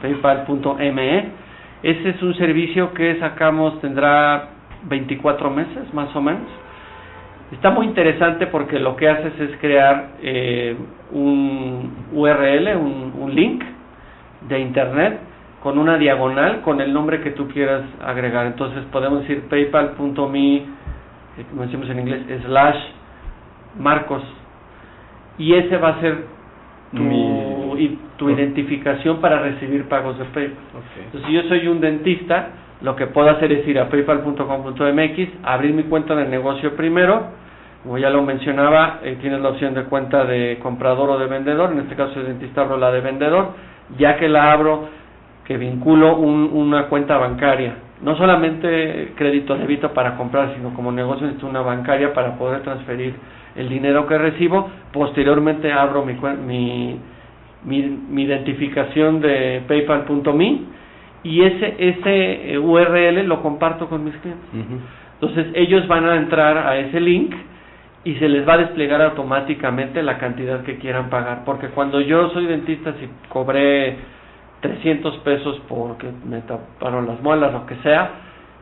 paypal.me. 0.00 1.28
Ese 1.82 2.08
es 2.08 2.22
un 2.22 2.34
servicio 2.36 2.94
que 2.94 3.18
sacamos, 3.18 3.80
tendrá 3.80 4.50
24 4.84 5.50
meses 5.50 5.92
más 5.92 6.14
o 6.14 6.22
menos. 6.22 6.48
Está 7.52 7.70
muy 7.70 7.86
interesante 7.86 8.46
porque 8.46 8.78
lo 8.78 8.96
que 8.96 9.08
haces 9.08 9.38
es 9.38 9.56
crear 9.58 10.12
eh, 10.22 10.76
un 11.12 12.08
URL, 12.12 12.76
un, 12.76 13.12
un 13.18 13.34
link 13.34 13.62
de 14.48 14.58
internet 14.58 15.20
con 15.64 15.78
una 15.78 15.96
diagonal 15.96 16.60
con 16.60 16.82
el 16.82 16.92
nombre 16.92 17.22
que 17.22 17.30
tú 17.30 17.48
quieras 17.48 17.84
agregar. 18.04 18.46
Entonces 18.46 18.84
podemos 18.92 19.20
decir 19.20 19.44
paypal.me, 19.48 20.56
eh, 20.56 20.64
como 21.50 21.62
decimos 21.62 21.88
en 21.88 22.00
inglés, 22.00 22.22
slash 22.44 22.76
marcos. 23.78 24.22
Y 25.38 25.54
ese 25.54 25.78
va 25.78 25.88
a 25.88 26.00
ser 26.00 26.18
tu, 26.92 27.78
tu 28.18 28.30
identificación 28.30 29.22
para 29.22 29.38
recibir 29.38 29.88
pagos 29.88 30.18
de 30.18 30.24
PayPal. 30.26 30.56
Entonces, 31.06 31.28
si 31.28 31.32
yo 31.32 31.42
soy 31.44 31.66
un 31.66 31.80
dentista, 31.80 32.50
lo 32.82 32.96
que 32.96 33.06
puedo 33.06 33.30
hacer 33.30 33.52
es 33.52 33.66
ir 33.66 33.78
a 33.78 33.88
paypal.com.mx, 33.88 35.28
abrir 35.42 35.74
mi 35.74 35.84
cuenta 35.84 36.14
de 36.14 36.26
negocio 36.26 36.76
primero, 36.76 37.28
como 37.82 37.98
ya 37.98 38.10
lo 38.10 38.22
mencionaba, 38.22 39.00
eh, 39.02 39.18
tienes 39.20 39.40
la 39.40 39.50
opción 39.50 39.74
de 39.74 39.84
cuenta 39.84 40.24
de 40.24 40.58
comprador 40.62 41.10
o 41.10 41.18
de 41.18 41.26
vendedor, 41.26 41.72
en 41.72 41.80
este 41.80 41.94
caso 41.94 42.18
el 42.20 42.26
dentista 42.26 42.62
abro 42.62 42.78
la 42.78 42.90
de 42.90 43.00
vendedor, 43.00 43.52
ya 43.98 44.16
que 44.16 44.28
la 44.28 44.52
abro, 44.52 44.88
que 45.44 45.58
vinculo 45.58 46.16
una 46.16 46.86
cuenta 46.86 47.18
bancaria, 47.18 47.74
no 48.00 48.16
solamente 48.16 49.12
crédito 49.16 49.56
débito 49.56 49.92
para 49.92 50.16
comprar, 50.16 50.54
sino 50.54 50.72
como 50.74 50.90
negocio 50.92 51.26
necesito 51.26 51.46
una 51.46 51.60
bancaria 51.60 52.14
para 52.14 52.36
poder 52.36 52.62
transferir 52.62 53.14
el 53.54 53.68
dinero 53.68 54.06
que 54.06 54.18
recibo, 54.18 54.68
posteriormente 54.92 55.72
abro 55.72 56.04
mi, 56.04 56.14
mi, 57.64 57.98
mi, 58.10 58.22
identificación 58.22 59.20
de 59.20 59.62
paypal.me 59.68 60.60
y 61.24 61.42
ese, 61.42 61.74
ese 61.78 62.52
eh, 62.52 62.58
URL 62.58 63.26
lo 63.26 63.42
comparto 63.42 63.88
con 63.88 64.04
mis 64.04 64.14
clientes. 64.18 64.46
Entonces 65.20 65.46
ellos 65.54 65.88
van 65.88 66.06
a 66.06 66.16
entrar 66.16 66.58
a 66.58 66.76
ese 66.76 67.00
link 67.00 67.34
y 68.04 68.14
se 68.16 68.28
les 68.28 68.46
va 68.46 68.54
a 68.54 68.58
desplegar 68.58 69.00
automáticamente 69.00 70.02
la 70.02 70.18
cantidad 70.18 70.62
que 70.62 70.76
quieran 70.76 71.08
pagar. 71.08 71.44
Porque 71.46 71.68
cuando 71.68 72.00
yo 72.00 72.28
soy 72.30 72.46
dentista, 72.46 72.92
si 73.00 73.08
cobré 73.30 73.96
300 74.60 75.16
pesos 75.18 75.60
porque 75.66 76.08
me 76.26 76.42
taparon 76.42 77.06
las 77.06 77.20
muelas, 77.22 77.54
lo 77.54 77.64
que 77.64 77.76
sea, 77.76 78.10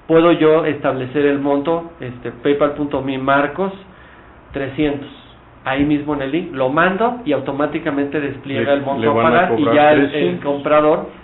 puedo 0.07 0.31
yo 0.31 0.65
establecer 0.65 1.27
el 1.27 1.41
monto, 1.41 1.93
este, 1.99 2.31
paypal.me 2.31 3.19
marcos 3.19 3.73
300. 4.53 5.09
Ahí 5.65 5.85
mismo 5.85 6.15
en 6.15 6.23
el 6.23 6.33
link, 6.33 6.53
lo 6.53 6.69
mando 6.69 7.23
y 7.25 7.33
automáticamente 7.33 8.21
despliega 8.21 8.73
el 8.73 8.83
monto 8.83 9.11
a 9.11 9.23
pagar 9.23 9.55
y 9.59 9.65
ya 9.65 9.93
el, 9.93 10.41
comprador 10.41 11.22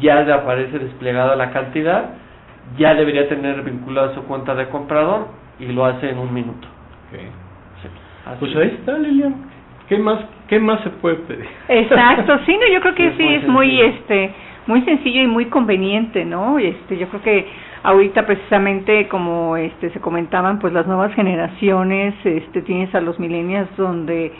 ya 0.00 0.22
le 0.22 0.32
aparece 0.32 0.78
desplegada 0.78 1.36
la 1.36 1.50
cantidad, 1.50 2.10
ya 2.78 2.94
debería 2.94 3.28
tener 3.28 3.62
vinculada 3.62 4.14
su 4.14 4.22
cuenta 4.24 4.54
de 4.54 4.68
comprador 4.68 5.28
y 5.58 5.66
lo 5.66 5.84
hace 5.84 6.10
en 6.10 6.18
un 6.18 6.32
minuto. 6.32 6.66
Pues 8.40 8.56
ahí 8.56 8.76
está, 8.78 8.98
Lilian. 8.98 9.34
¿Qué 9.88 9.98
más, 9.98 10.18
qué 10.48 10.58
más 10.58 10.80
se 10.82 10.90
puede 10.90 11.16
pedir? 11.16 11.46
Exacto, 11.68 12.38
sí, 12.46 12.56
no, 12.56 12.72
yo 12.72 12.80
creo 12.80 12.94
que 12.94 13.12
sí, 13.18 13.34
es 13.34 13.46
muy, 13.46 13.80
este, 13.80 14.30
muy 14.66 14.80
sencillo 14.82 15.22
y 15.22 15.26
muy 15.26 15.46
conveniente, 15.46 16.24
¿no? 16.24 16.58
Este, 16.58 16.96
yo 16.96 17.08
creo 17.08 17.22
que 17.22 17.46
ahorita 17.82 18.24
precisamente 18.24 19.08
como 19.08 19.58
este 19.58 19.90
se 19.90 20.00
comentaban, 20.00 20.58
pues 20.58 20.72
las 20.72 20.86
nuevas 20.86 21.12
generaciones, 21.14 22.14
este, 22.24 22.62
tienes 22.62 22.94
a 22.94 23.00
los 23.00 23.18
millennials 23.18 23.68
donde 23.76 24.32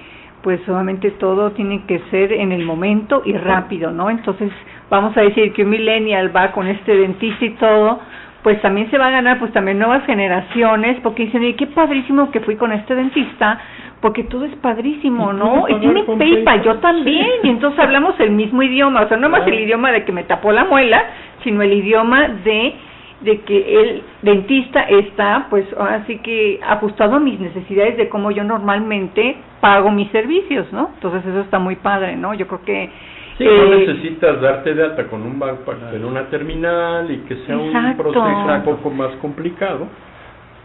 pues 0.43 0.61
solamente 0.67 1.11
todo 1.13 1.53
tiene 1.53 1.85
que 1.87 2.01
ser 2.11 2.31
en 2.33 2.53
el 2.53 2.65
momento 2.67 3.23
y 3.25 3.33
rápido, 3.33 3.91
¿no? 3.91 4.11
Entonces, 4.11 4.53
vamos 4.91 5.17
a 5.17 5.23
decir 5.23 5.53
que 5.53 5.63
un 5.63 5.71
millennial 5.71 6.35
va 6.35 6.53
con 6.53 6.67
este 6.67 6.97
dentista 6.97 7.45
y 7.45 7.51
todo, 7.51 8.01
pues 8.43 8.61
también 8.61 8.91
se 8.91 8.99
va 8.99 9.07
a 9.07 9.11
ganar 9.11 9.39
pues 9.39 9.53
también 9.53 9.79
nuevas 9.79 10.05
generaciones 10.05 10.99
porque 11.03 11.25
dicen, 11.25 11.43
y 11.45 11.55
qué 11.55 11.67
padrísimo 11.67 12.31
que 12.31 12.41
fui 12.41 12.57
con 12.57 12.73
este 12.73 12.95
dentista, 12.95 13.59
porque 14.01 14.25
todo 14.25 14.45
es 14.45 14.55
padrísimo, 14.57 15.33
¿no? 15.33 15.67
Y 15.67 15.75
tiene 15.77 16.03
PayPal, 16.03 16.63
yo 16.63 16.77
también, 16.77 17.27
y 17.43 17.49
entonces 17.49 17.81
hablamos 17.81 18.21
el 18.21 18.33
mismo 18.33 18.63
idioma, 18.63 19.03
o 19.03 19.09
sea, 19.09 19.17
no 19.17 19.31
más 19.31 19.47
el 19.47 19.61
idioma 19.61 19.93
de 19.93 20.05
que 20.05 20.13
me 20.13 20.25
tapó 20.25 20.53
la 20.53 20.65
muela, 20.65 21.03
sino 21.43 21.63
el 21.63 21.73
idioma 21.73 22.29
de 22.45 22.75
de 23.21 23.41
que 23.41 23.81
el 23.81 24.03
dentista 24.23 24.83
está 24.83 25.47
pues 25.49 25.65
así 25.79 26.19
que 26.19 26.61
ajustado 26.63 27.17
a 27.17 27.21
mis 27.21 27.41
necesidades 27.41 27.97
de 27.97 28.09
cómo 28.09 28.31
yo 28.31 28.45
normalmente 28.45 29.37
pago 29.61 29.91
mis 29.91 30.11
servicios, 30.11 30.71
¿no? 30.73 30.91
Entonces 30.95 31.25
eso 31.25 31.41
está 31.41 31.59
muy 31.59 31.77
padre, 31.77 32.17
¿no? 32.17 32.35
Yo 32.35 32.47
creo 32.47 32.65
que 32.65 32.91
Sí, 33.39 33.45
no 33.45 33.51
eh, 33.51 33.87
necesitas 33.87 34.41
darte 34.41 34.75
de 34.75 34.85
alta 34.85 35.07
con 35.09 35.23
un 35.23 35.39
banco, 35.39 35.75
en 35.93 36.05
una 36.05 36.29
terminal 36.31 37.11
y 37.11 37.19
que 37.29 37.37
sea 37.47 37.59
un 37.59 37.97
proceso 37.97 38.25
un 38.25 38.63
poco 38.65 38.91
más 38.91 39.11
complicado 39.17 39.89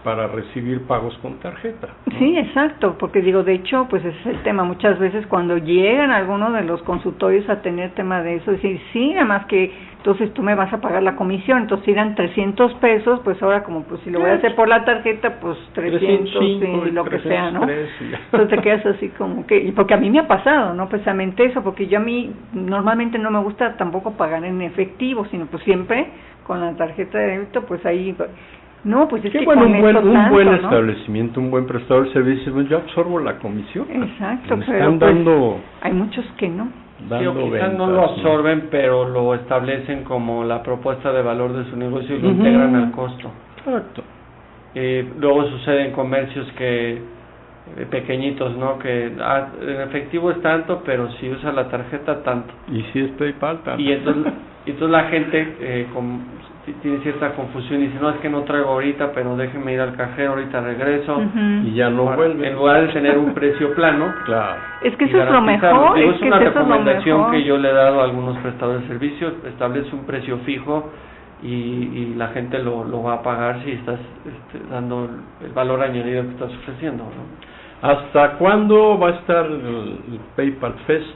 para 0.04 0.28
recibir 0.28 0.86
pagos 0.88 1.18
con 1.20 1.40
tarjeta. 1.40 1.90
Sí, 2.18 2.38
exacto, 2.38 2.98
porque 2.98 3.22
digo, 3.22 3.44
de 3.44 3.54
hecho, 3.54 3.88
pues 3.90 4.04
ese 4.06 4.18
es 4.20 4.26
el 4.28 4.44
tema. 4.44 4.64
Muchas 4.64 4.98
veces 5.00 5.26
cuando 5.28 5.58
llegan 5.58 6.12
algunos 6.12 6.54
de 6.54 6.64
los 6.64 6.82
consultorios 6.84 7.50
a 7.50 7.62
tener 7.62 7.92
tema 7.92 8.22
de 8.22 8.36
eso, 8.36 8.52
decir, 8.52 8.80
sí, 8.94 9.14
nada 9.14 9.26
más 9.26 9.46
que 9.48 9.90
entonces 10.00 10.34
tú 10.34 10.42
me 10.42 10.56
vas 10.56 10.72
a 10.72 10.80
pagar 10.80 11.04
la 11.04 11.18
comisión, 11.18 11.64
entonces 11.64 11.84
si 11.84 11.92
eran 11.92 12.16
300 12.16 12.74
pesos, 12.76 13.20
pues 13.26 13.42
ahora 13.44 13.64
como 13.64 13.84
pues 13.84 14.00
si 14.02 14.10
lo 14.10 14.22
voy 14.22 14.30
a 14.30 14.36
hacer 14.36 14.56
por 14.56 14.70
la 14.70 14.86
tarjeta, 14.86 15.42
pues 15.42 15.58
300 15.74 16.42
y 16.42 16.92
lo 16.92 17.04
que 17.04 17.20
sea, 17.20 17.52
¿no? 17.52 17.68
Entonces 17.68 18.50
te 18.50 18.58
quedas 18.60 18.86
así 18.86 19.10
como 19.10 19.46
que, 19.46 19.58
y 19.58 19.74
porque 19.74 19.94
a 19.94 19.98
mí 19.98 20.10
me 20.10 20.20
ha 20.20 20.28
pasado, 20.28 20.74
¿no? 20.74 20.88
Precisamente 20.88 21.44
eso, 21.44 21.62
porque 21.64 21.88
yo 21.88 21.98
a 21.98 22.02
mí 22.02 22.32
normalmente 22.54 23.20
no 23.20 23.30
me 23.30 23.40
gusta 23.40 23.76
tampoco 23.76 24.14
pagar 24.14 24.46
en 24.46 24.62
efectivo, 24.62 25.26
sino 25.32 25.48
pues 25.48 25.64
siempre 25.64 26.08
con 26.48 26.62
la 26.62 26.74
tarjeta 26.78 27.18
de 27.18 27.28
débito, 27.28 27.64
pues 27.64 27.86
ahí 27.86 28.16
no, 28.84 29.08
pues 29.08 29.26
es 29.26 29.32
que 29.32 29.44
bueno, 29.44 29.66
un 29.66 29.82
buen, 29.82 29.98
un 29.98 30.30
buen 30.30 30.48
establecimiento, 30.54 31.40
un 31.40 31.52
buen 31.52 31.66
prestador 31.68 32.08
de 32.08 32.14
servicios, 32.14 32.54
pues 32.54 32.70
yo 32.70 32.78
absorbo 32.78 33.20
la 33.20 33.38
comisión. 33.38 33.88
Exacto, 33.92 34.58
pero 34.66 34.98
pues, 34.98 35.62
hay 35.82 35.94
muchos 35.94 36.26
que 36.38 36.48
no. 36.48 36.70
quizás 36.98 37.74
no 37.74 37.88
lo 37.88 38.06
absorben, 38.06 38.68
pero 38.72 39.08
lo 39.08 39.36
establecen 39.36 40.04
como 40.04 40.46
la 40.46 40.64
propuesta 40.64 41.12
de 41.12 41.22
valor 41.22 41.54
de 41.54 41.70
su 41.70 41.76
negocio 41.76 42.16
y 42.16 42.22
lo 42.22 42.30
integran 42.30 42.76
al 42.76 42.92
costo. 42.92 43.32
Exacto. 43.58 44.04
Eh, 44.76 45.06
luego 45.20 45.46
sucede 45.50 45.88
en 45.88 45.92
comercios 45.92 46.50
que 46.54 47.02
eh, 47.78 47.86
pequeñitos, 47.90 48.56
¿no? 48.56 48.80
Que 48.80 49.12
ah, 49.20 49.48
en 49.62 49.82
efectivo 49.82 50.32
es 50.32 50.42
tanto, 50.42 50.82
pero 50.86 51.12
si 51.14 51.30
usa 51.30 51.52
la 51.52 51.68
tarjeta 51.68 52.24
tanto. 52.24 52.54
Y 52.72 52.82
si 52.94 53.02
es 53.02 53.12
PayPal 53.12 53.60
tanto. 53.64 53.82
Y 53.82 53.92
entonces, 53.92 54.34
entonces 54.66 54.90
la 54.90 55.04
gente 55.06 55.56
eh, 55.60 55.88
con, 55.94 56.22
tiene 56.82 57.00
cierta 57.00 57.34
confusión 57.34 57.82
y 57.82 57.88
dice, 57.88 58.00
no, 58.02 58.10
es 58.10 58.18
que 58.18 58.30
no 58.30 58.44
traigo 58.44 58.70
ahorita, 58.70 59.12
pero 59.14 59.36
déjeme 59.36 59.74
ir 59.74 59.82
al 59.82 59.96
cajero, 59.96 60.32
ahorita 60.32 60.62
regreso. 60.62 61.22
Y 61.64 61.74
ya 61.74 61.90
no 61.90 62.06
vuelve. 62.16 62.48
En 62.48 62.56
lugar 62.56 62.88
de 62.88 62.94
tener 62.94 63.18
un 63.18 63.34
precio 63.34 63.74
plano. 63.76 64.14
claro. 64.26 64.62
Es 64.82 64.96
que 64.96 65.06
eso 65.06 65.22
es 65.22 65.32
lo 65.32 65.42
mejor. 65.42 66.00
es, 66.00 66.22
una 66.22 66.40
recomendación 66.40 67.32
que 67.32 67.44
yo 67.44 67.58
le 67.58 67.70
he 67.70 67.74
dado 67.74 68.02
a 68.02 68.06
algunos 68.06 68.38
prestadores 68.38 68.84
de 68.84 68.88
servicios, 68.88 69.34
establece 69.46 69.94
un 69.96 70.06
precio 70.06 70.38
fijo 70.40 70.92
y, 71.42 71.48
y 71.48 72.14
la 72.16 72.30
gente 72.30 72.60
lo, 72.60 72.84
lo 72.84 73.04
va 73.04 73.16
a 73.16 73.24
pagar 73.24 73.64
si 73.64 73.72
estás 73.72 74.00
este, 74.26 74.66
dando 74.70 75.10
el 75.44 75.52
valor 75.52 75.82
añadido 75.82 76.24
que 76.24 76.30
estás 76.30 76.52
ofreciendo. 76.62 77.04
¿no? 77.04 77.50
¿Hasta 77.90 78.34
cuándo 78.34 79.00
va 79.00 79.08
a 79.08 79.12
estar 79.12 79.46
el 79.46 80.20
PayPal 80.36 80.74
Fest? 80.86 81.08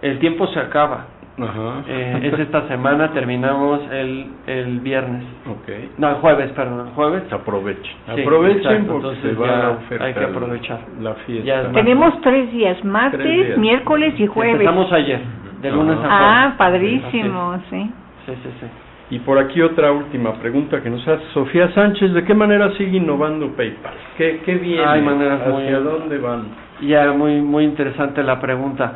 El 0.00 0.18
tiempo 0.18 0.46
se 0.48 0.58
acaba. 0.58 1.06
Ajá. 1.36 1.82
Eh, 1.88 2.30
es 2.32 2.38
esta 2.38 2.68
semana, 2.68 3.12
terminamos 3.12 3.80
el, 3.90 4.26
el 4.46 4.80
viernes. 4.80 5.24
Okay. 5.62 5.90
No, 5.98 6.10
el 6.10 6.14
jueves, 6.16 6.52
perdón, 6.52 6.86
el 6.88 6.94
jueves. 6.94 7.24
Aprovechen. 7.32 7.96
Aprovechen 8.06 8.86
porque 8.86 9.08
Entonces 9.08 9.40
va 9.40 9.78
hay 10.00 10.14
que 10.14 10.24
aprovechar. 10.24 10.80
La 11.00 11.14
fiesta. 11.14 11.72
Tenemos 11.72 12.20
tres 12.20 12.52
días, 12.52 12.84
martes, 12.84 13.58
miércoles 13.58 14.14
y 14.18 14.26
jueves. 14.26 14.54
Empezamos 14.54 14.92
ayer, 14.92 15.20
de 15.60 15.70
lunes 15.72 15.96
a 15.96 15.98
jueves. 15.98 16.12
Ah, 16.12 16.54
padrísimo, 16.56 17.60
sí. 17.68 17.90
Sí, 18.26 18.32
sí, 18.42 18.50
sí. 18.60 18.66
Y 19.10 19.18
por 19.18 19.38
aquí 19.38 19.60
otra 19.60 19.92
última 19.92 20.32
pregunta 20.34 20.82
que 20.82 20.88
nos 20.88 21.06
hace 21.06 21.24
Sofía 21.34 21.70
Sánchez, 21.74 22.14
¿de 22.14 22.24
qué 22.24 22.32
manera 22.32 22.70
sigue 22.72 22.96
innovando 22.96 23.48
PayPal? 23.48 23.92
¿Qué, 24.16 24.40
qué 24.44 24.54
viene? 24.54 24.84
Hay 24.84 25.02
maneras 25.02 25.40
¿Hacia 25.42 25.80
dónde 25.80 26.16
van? 26.18 26.44
Ya, 26.80 27.12
muy, 27.12 27.40
muy 27.40 27.64
interesante 27.64 28.22
la 28.22 28.40
pregunta. 28.40 28.92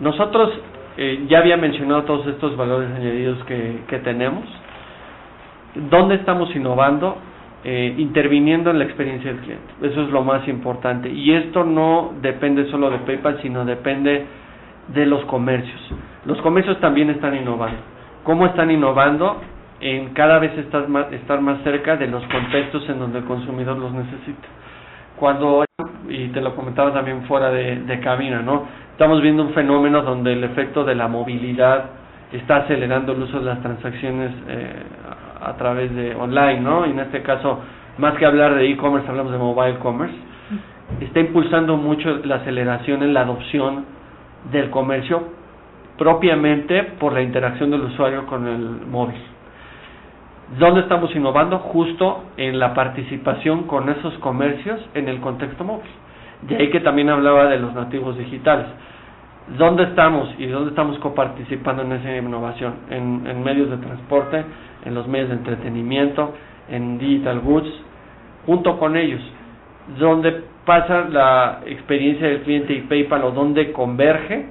Nosotros 0.00 0.52
eh, 0.96 1.24
ya 1.28 1.38
había 1.38 1.56
mencionado 1.56 2.04
todos 2.04 2.26
estos 2.26 2.56
valores 2.56 2.90
añadidos 2.90 3.42
que, 3.44 4.00
tenemos. 4.04 4.44
¿Dónde 5.90 6.16
estamos 6.16 6.54
innovando? 6.54 7.18
Eh, 7.64 7.94
interviniendo 7.98 8.70
en 8.70 8.78
la 8.78 8.84
experiencia 8.84 9.32
del 9.32 9.40
cliente. 9.40 9.74
Eso 9.82 10.02
es 10.02 10.10
lo 10.10 10.22
más 10.22 10.46
importante. 10.48 11.10
Y 11.10 11.32
esto 11.32 11.64
no 11.64 12.14
depende 12.22 12.70
solo 12.70 12.90
de 12.90 12.98
PayPal, 12.98 13.40
sino 13.42 13.64
depende 13.64 14.24
de 14.88 15.06
los 15.06 15.24
comercios. 15.24 15.80
Los 16.24 16.40
comercios 16.42 16.78
también 16.80 17.10
están 17.10 17.36
innovando. 17.36 17.78
¿Cómo 18.24 18.46
están 18.46 18.70
innovando? 18.70 19.40
en 19.80 20.14
cada 20.14 20.38
vez 20.38 20.56
estar 20.58 20.88
más, 20.88 21.12
estar 21.12 21.40
más 21.40 21.62
cerca 21.62 21.96
de 21.96 22.06
los 22.06 22.22
contextos 22.26 22.88
en 22.88 22.98
donde 22.98 23.18
el 23.18 23.24
consumidor 23.24 23.76
los 23.76 23.92
necesita. 23.92 24.48
Cuando, 25.16 25.64
y 26.08 26.28
te 26.28 26.40
lo 26.40 26.54
comentaba 26.54 26.92
también 26.92 27.22
fuera 27.24 27.50
de, 27.50 27.82
de 27.82 28.00
cabina, 28.00 28.42
¿no? 28.42 28.64
Estamos 28.92 29.20
viendo 29.20 29.42
un 29.42 29.52
fenómeno 29.52 30.02
donde 30.02 30.32
el 30.32 30.44
efecto 30.44 30.84
de 30.84 30.94
la 30.94 31.08
movilidad 31.08 31.84
está 32.32 32.56
acelerando 32.56 33.12
el 33.12 33.22
uso 33.22 33.38
de 33.38 33.44
las 33.44 33.60
transacciones 33.60 34.32
eh, 34.48 34.82
a, 35.40 35.52
través 35.56 35.94
de 35.94 36.14
online, 36.14 36.60
¿no? 36.60 36.86
Y 36.86 36.90
en 36.90 37.00
este 37.00 37.22
caso, 37.22 37.60
más 37.98 38.14
que 38.14 38.26
hablar 38.26 38.54
de 38.54 38.70
e-commerce, 38.70 39.08
hablamos 39.08 39.32
de 39.32 39.38
mobile 39.38 39.78
commerce. 39.78 40.14
Está 41.00 41.20
impulsando 41.20 41.76
mucho 41.76 42.20
la 42.24 42.36
aceleración 42.36 43.02
en 43.02 43.12
la 43.12 43.22
adopción 43.22 43.84
del 44.50 44.70
comercio 44.70 45.24
propiamente 45.98 46.82
por 46.98 47.12
la 47.12 47.22
interacción 47.22 47.70
del 47.70 47.82
usuario 47.82 48.26
con 48.26 48.46
el 48.46 48.86
móvil. 48.86 49.20
¿Dónde 50.48 50.82
estamos 50.82 51.14
innovando? 51.16 51.58
Justo 51.58 52.22
en 52.36 52.60
la 52.60 52.72
participación 52.72 53.64
con 53.64 53.88
esos 53.88 54.14
comercios 54.18 54.80
en 54.94 55.08
el 55.08 55.20
contexto 55.20 55.64
móvil. 55.64 55.90
De 56.42 56.56
ahí 56.56 56.70
que 56.70 56.78
también 56.78 57.08
hablaba 57.08 57.46
de 57.46 57.58
los 57.58 57.74
nativos 57.74 58.16
digitales. 58.16 58.66
¿Dónde 59.58 59.82
estamos 59.82 60.28
y 60.38 60.46
dónde 60.46 60.70
estamos 60.70 61.00
coparticipando 61.00 61.82
en 61.82 61.92
esa 61.92 62.16
innovación? 62.16 62.74
En, 62.90 63.26
en 63.26 63.42
medios 63.42 63.70
de 63.70 63.78
transporte, 63.78 64.44
en 64.84 64.94
los 64.94 65.08
medios 65.08 65.30
de 65.30 65.34
entretenimiento, 65.34 66.32
en 66.68 66.96
digital 66.98 67.40
goods, 67.40 67.72
junto 68.46 68.78
con 68.78 68.96
ellos. 68.96 69.20
¿Dónde 69.98 70.44
pasa 70.64 71.08
la 71.10 71.60
experiencia 71.66 72.28
del 72.28 72.42
cliente 72.42 72.72
y 72.72 72.82
PayPal 72.82 73.24
o 73.24 73.30
dónde 73.32 73.72
converge 73.72 74.46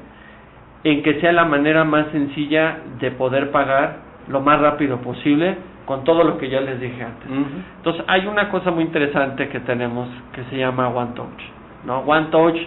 en 0.83 1.03
que 1.03 1.21
sea 1.21 1.31
la 1.31 1.45
manera 1.45 1.85
más 1.85 2.07
sencilla 2.11 2.79
de 2.99 3.11
poder 3.11 3.51
pagar 3.51 4.03
lo 4.27 4.41
más 4.41 4.59
rápido 4.59 4.97
posible 4.97 5.55
con 5.85 6.03
todo 6.03 6.23
lo 6.23 6.37
que 6.37 6.49
ya 6.49 6.61
les 6.61 6.79
dije 6.79 7.03
antes. 7.03 7.29
Entonces, 7.77 8.03
hay 8.07 8.25
una 8.27 8.49
cosa 8.49 8.71
muy 8.71 8.83
interesante 8.83 9.49
que 9.49 9.59
tenemos 9.61 10.09
que 10.33 10.43
se 10.45 10.57
llama 10.57 10.89
One 10.89 11.11
Touch. 11.15 11.41
¿no? 11.85 11.99
One 11.99 12.27
Touch, 12.31 12.57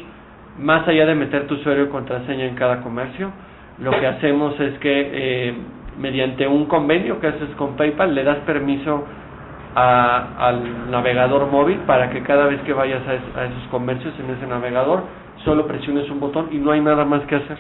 más 0.58 0.86
allá 0.86 1.06
de 1.06 1.14
meter 1.14 1.46
tu 1.46 1.54
usuario 1.54 1.84
y 1.84 1.88
contraseña 1.88 2.44
en 2.44 2.54
cada 2.54 2.80
comercio, 2.80 3.30
lo 3.80 3.90
que 3.92 4.06
hacemos 4.06 4.58
es 4.60 4.78
que 4.78 5.10
eh, 5.12 5.54
mediante 5.98 6.46
un 6.46 6.66
convenio 6.66 7.20
que 7.20 7.28
haces 7.28 7.50
con 7.56 7.76
PayPal 7.76 8.14
le 8.14 8.24
das 8.24 8.38
permiso 8.38 9.04
al 9.74 10.90
navegador 10.90 11.46
móvil 11.46 11.78
para 11.86 12.10
que 12.10 12.22
cada 12.22 12.46
vez 12.46 12.60
que 12.62 12.72
vayas 12.72 13.02
a, 13.06 13.40
a 13.40 13.44
esos 13.44 13.62
comercios 13.70 14.12
en 14.18 14.30
ese 14.34 14.46
navegador 14.46 15.04
solo 15.44 15.66
presiones 15.66 16.10
un 16.10 16.18
botón 16.18 16.48
y 16.50 16.56
no 16.56 16.72
hay 16.72 16.80
nada 16.80 17.04
más 17.04 17.22
que 17.22 17.36
hacer. 17.36 17.58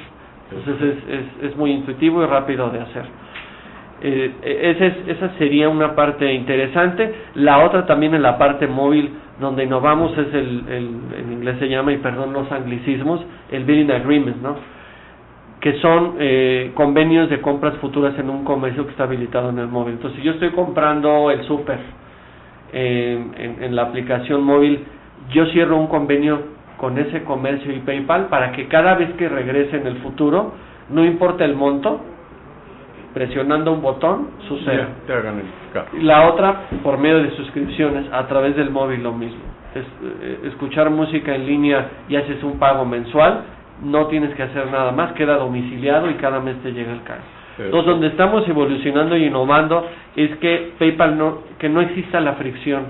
Entonces 0.50 0.96
es, 1.08 1.08
es, 1.08 1.50
es 1.50 1.56
muy 1.56 1.72
intuitivo 1.72 2.22
y 2.22 2.26
rápido 2.26 2.70
de 2.70 2.80
hacer. 2.80 3.04
Eh, 4.00 4.32
esa, 4.42 4.86
esa 5.10 5.38
sería 5.38 5.68
una 5.68 5.94
parte 5.94 6.32
interesante. 6.32 7.12
La 7.34 7.64
otra 7.64 7.86
también 7.86 8.14
en 8.14 8.22
la 8.22 8.38
parte 8.38 8.66
móvil, 8.66 9.10
donde 9.40 9.64
innovamos, 9.64 10.16
es 10.16 10.32
el, 10.34 10.64
el 10.68 10.90
en 11.18 11.32
inglés 11.32 11.56
se 11.58 11.68
llama, 11.68 11.92
y 11.92 11.98
perdón 11.98 12.32
los 12.32 12.50
anglicismos, 12.50 13.20
el 13.50 13.64
billing 13.64 13.90
agreement, 13.90 14.42
¿no? 14.42 14.78
que 15.60 15.80
son 15.80 16.14
eh, 16.20 16.70
convenios 16.74 17.28
de 17.30 17.40
compras 17.40 17.74
futuras 17.78 18.16
en 18.18 18.30
un 18.30 18.44
comercio 18.44 18.84
que 18.84 18.92
está 18.92 19.04
habilitado 19.04 19.50
en 19.50 19.58
el 19.58 19.66
móvil. 19.66 19.94
Entonces, 19.94 20.20
si 20.20 20.24
yo 20.24 20.32
estoy 20.32 20.50
comprando 20.50 21.30
el 21.32 21.42
súper 21.44 21.78
eh, 22.72 23.20
en, 23.36 23.62
en 23.64 23.74
la 23.74 23.82
aplicación 23.82 24.44
móvil, 24.44 24.84
yo 25.32 25.46
cierro 25.46 25.76
un 25.76 25.88
convenio 25.88 26.58
con 26.76 26.96
ese 26.96 27.24
comercio 27.24 27.72
y 27.74 27.80
PayPal 27.80 28.26
para 28.28 28.52
que 28.52 28.68
cada 28.68 28.94
vez 28.94 29.10
que 29.14 29.28
regrese 29.28 29.76
en 29.76 29.86
el 29.88 29.96
futuro, 29.96 30.52
no 30.90 31.04
importa 31.04 31.44
el 31.44 31.56
monto, 31.56 32.00
presionando 33.18 33.72
un 33.72 33.82
botón 33.82 34.28
sucede. 34.46 34.86
La 36.02 36.28
otra, 36.28 36.68
por 36.84 36.98
medio 36.98 37.20
de 37.20 37.32
suscripciones, 37.32 38.06
a 38.12 38.28
través 38.28 38.54
del 38.54 38.70
móvil 38.70 39.02
lo 39.02 39.12
mismo. 39.12 39.40
Es, 39.74 39.82
eh, 39.82 40.38
escuchar 40.44 40.88
música 40.90 41.34
en 41.34 41.44
línea 41.44 41.88
y 42.08 42.14
haces 42.14 42.40
un 42.44 42.60
pago 42.60 42.84
mensual, 42.84 43.40
no 43.82 44.06
tienes 44.06 44.32
que 44.36 44.44
hacer 44.44 44.70
nada 44.70 44.92
más, 44.92 45.14
queda 45.14 45.36
domiciliado 45.36 46.08
y 46.08 46.14
cada 46.14 46.38
mes 46.38 46.62
te 46.62 46.70
llega 46.70 46.92
el 46.92 47.02
cargo. 47.02 47.24
Entonces, 47.58 47.86
donde 47.86 48.06
estamos 48.06 48.48
evolucionando 48.48 49.16
y 49.16 49.24
innovando 49.24 49.84
es 50.14 50.36
que 50.36 50.74
PayPal 50.78 51.18
no, 51.18 51.38
que 51.58 51.68
no 51.68 51.80
exista 51.80 52.20
la 52.20 52.34
fricción 52.34 52.84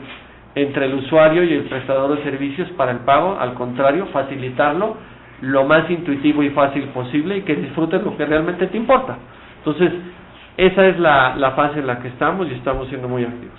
entre 0.55 0.85
el 0.85 0.95
usuario 0.95 1.43
y 1.43 1.55
el 1.55 1.63
prestador 1.63 2.19
de 2.19 2.23
servicios 2.23 2.69
para 2.73 2.91
el 2.91 2.99
pago, 2.99 3.39
al 3.41 3.55
contrario, 3.55 4.09
facilitarlo 4.13 4.95
lo 5.41 5.65
más 5.65 5.91
intuitivo 5.91 6.43
y 6.43 6.51
fácil 6.51 6.83
posible 6.89 7.39
y 7.39 7.43
que 7.43 7.55
disfrutes 7.55 8.03
lo 8.03 8.15
que 8.15 8.27
realmente 8.27 8.67
te 8.67 8.77
importa. 8.77 9.17
Entonces, 9.59 9.93
esa 10.59 10.87
es 10.87 10.99
la, 10.99 11.35
la 11.37 11.53
fase 11.53 11.79
en 11.81 11.87
la 11.87 12.01
que 12.01 12.09
estamos 12.09 12.47
y 12.51 12.55
estamos 12.55 12.89
siendo 12.89 13.09
muy 13.09 13.23
activos. 13.25 13.59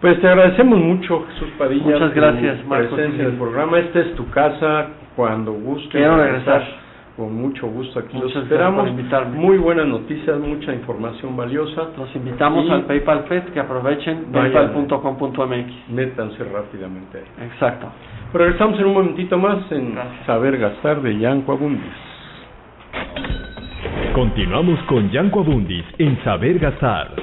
Pues 0.00 0.18
te 0.22 0.28
agradecemos 0.28 0.78
mucho, 0.78 1.26
Jesús 1.32 1.50
Padilla. 1.58 1.84
Muchas 1.84 2.14
gracias, 2.14 2.64
Marcos. 2.64 2.94
presencia 2.94 3.24
en 3.24 3.30
el 3.32 3.36
programa. 3.36 3.78
Esta 3.78 4.00
es 4.00 4.14
tu 4.14 4.30
casa, 4.30 4.86
cuando 5.14 5.52
gustes. 5.52 5.90
Quiero 5.92 6.16
regresar. 6.16 6.80
Con 7.16 7.34
mucho 7.34 7.66
gusto 7.66 7.98
aquí 7.98 8.16
Muchas 8.16 8.34
los 8.36 8.44
esperamos. 8.44 8.88
Muy 9.34 9.58
buenas 9.58 9.86
noticias, 9.86 10.38
mucha 10.38 10.72
información 10.72 11.36
valiosa. 11.36 11.88
Los 11.98 12.16
invitamos 12.16 12.64
Y- 12.64 12.70
al 12.70 12.82
PayPal 12.84 13.24
Fed 13.24 13.42
que 13.52 13.60
aprovechen 13.60 14.26
paypal.com.mx. 14.32 15.90
Métanse 15.90 16.44
rápidamente 16.44 17.18
ahí. 17.18 17.46
Exacto. 17.46 17.88
Regresamos 18.32 18.78
en 18.80 18.86
un 18.86 18.94
momentito 18.94 19.36
más 19.36 19.70
en 19.70 19.94
Gracias. 19.96 20.24
Saber 20.24 20.56
Gastar 20.56 21.02
de 21.02 21.18
Yanco 21.18 21.52
Abundis. 21.52 21.82
Continuamos 24.14 24.80
con 24.88 25.08
Yanko 25.12 25.38
Abundis 25.38 25.84
en 25.98 26.20
Saber 26.24 26.58
Gastar. 26.58 27.14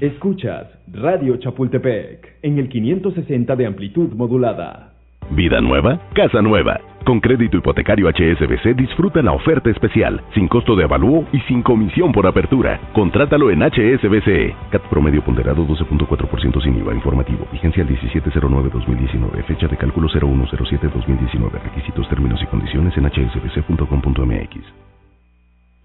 Escuchas 0.00 0.68
Radio 0.92 1.38
Chapultepec 1.38 2.38
en 2.42 2.58
el 2.58 2.68
560 2.68 3.56
de 3.56 3.66
amplitud 3.66 4.12
modulada. 4.12 4.89
Vida 5.30 5.60
nueva, 5.60 6.00
casa 6.12 6.42
nueva. 6.42 6.80
Con 7.04 7.20
crédito 7.20 7.56
hipotecario 7.56 8.08
HSBC 8.08 8.76
disfruta 8.76 9.22
la 9.22 9.32
oferta 9.32 9.70
especial, 9.70 10.20
sin 10.34 10.48
costo 10.48 10.76
de 10.76 10.84
avalúo 10.84 11.24
y 11.32 11.40
sin 11.42 11.62
comisión 11.62 12.12
por 12.12 12.26
apertura. 12.26 12.80
Contrátalo 12.92 13.50
en 13.50 13.62
HSBC. 13.62 14.70
CAT 14.70 14.82
promedio 14.90 15.22
ponderado 15.22 15.64
12.4% 15.66 16.62
sin 16.62 16.78
IVA 16.78 16.94
informativo. 16.94 17.46
Vigencia 17.52 17.82
el 17.82 17.88
1709-2019. 17.88 19.44
Fecha 19.44 19.68
de 19.68 19.76
cálculo 19.76 20.08
0107-2019. 20.08 21.50
Requisitos, 21.62 22.08
términos 22.08 22.42
y 22.42 22.46
condiciones 22.46 22.96
en 22.96 23.04
hsbc.com.mx. 23.08 24.99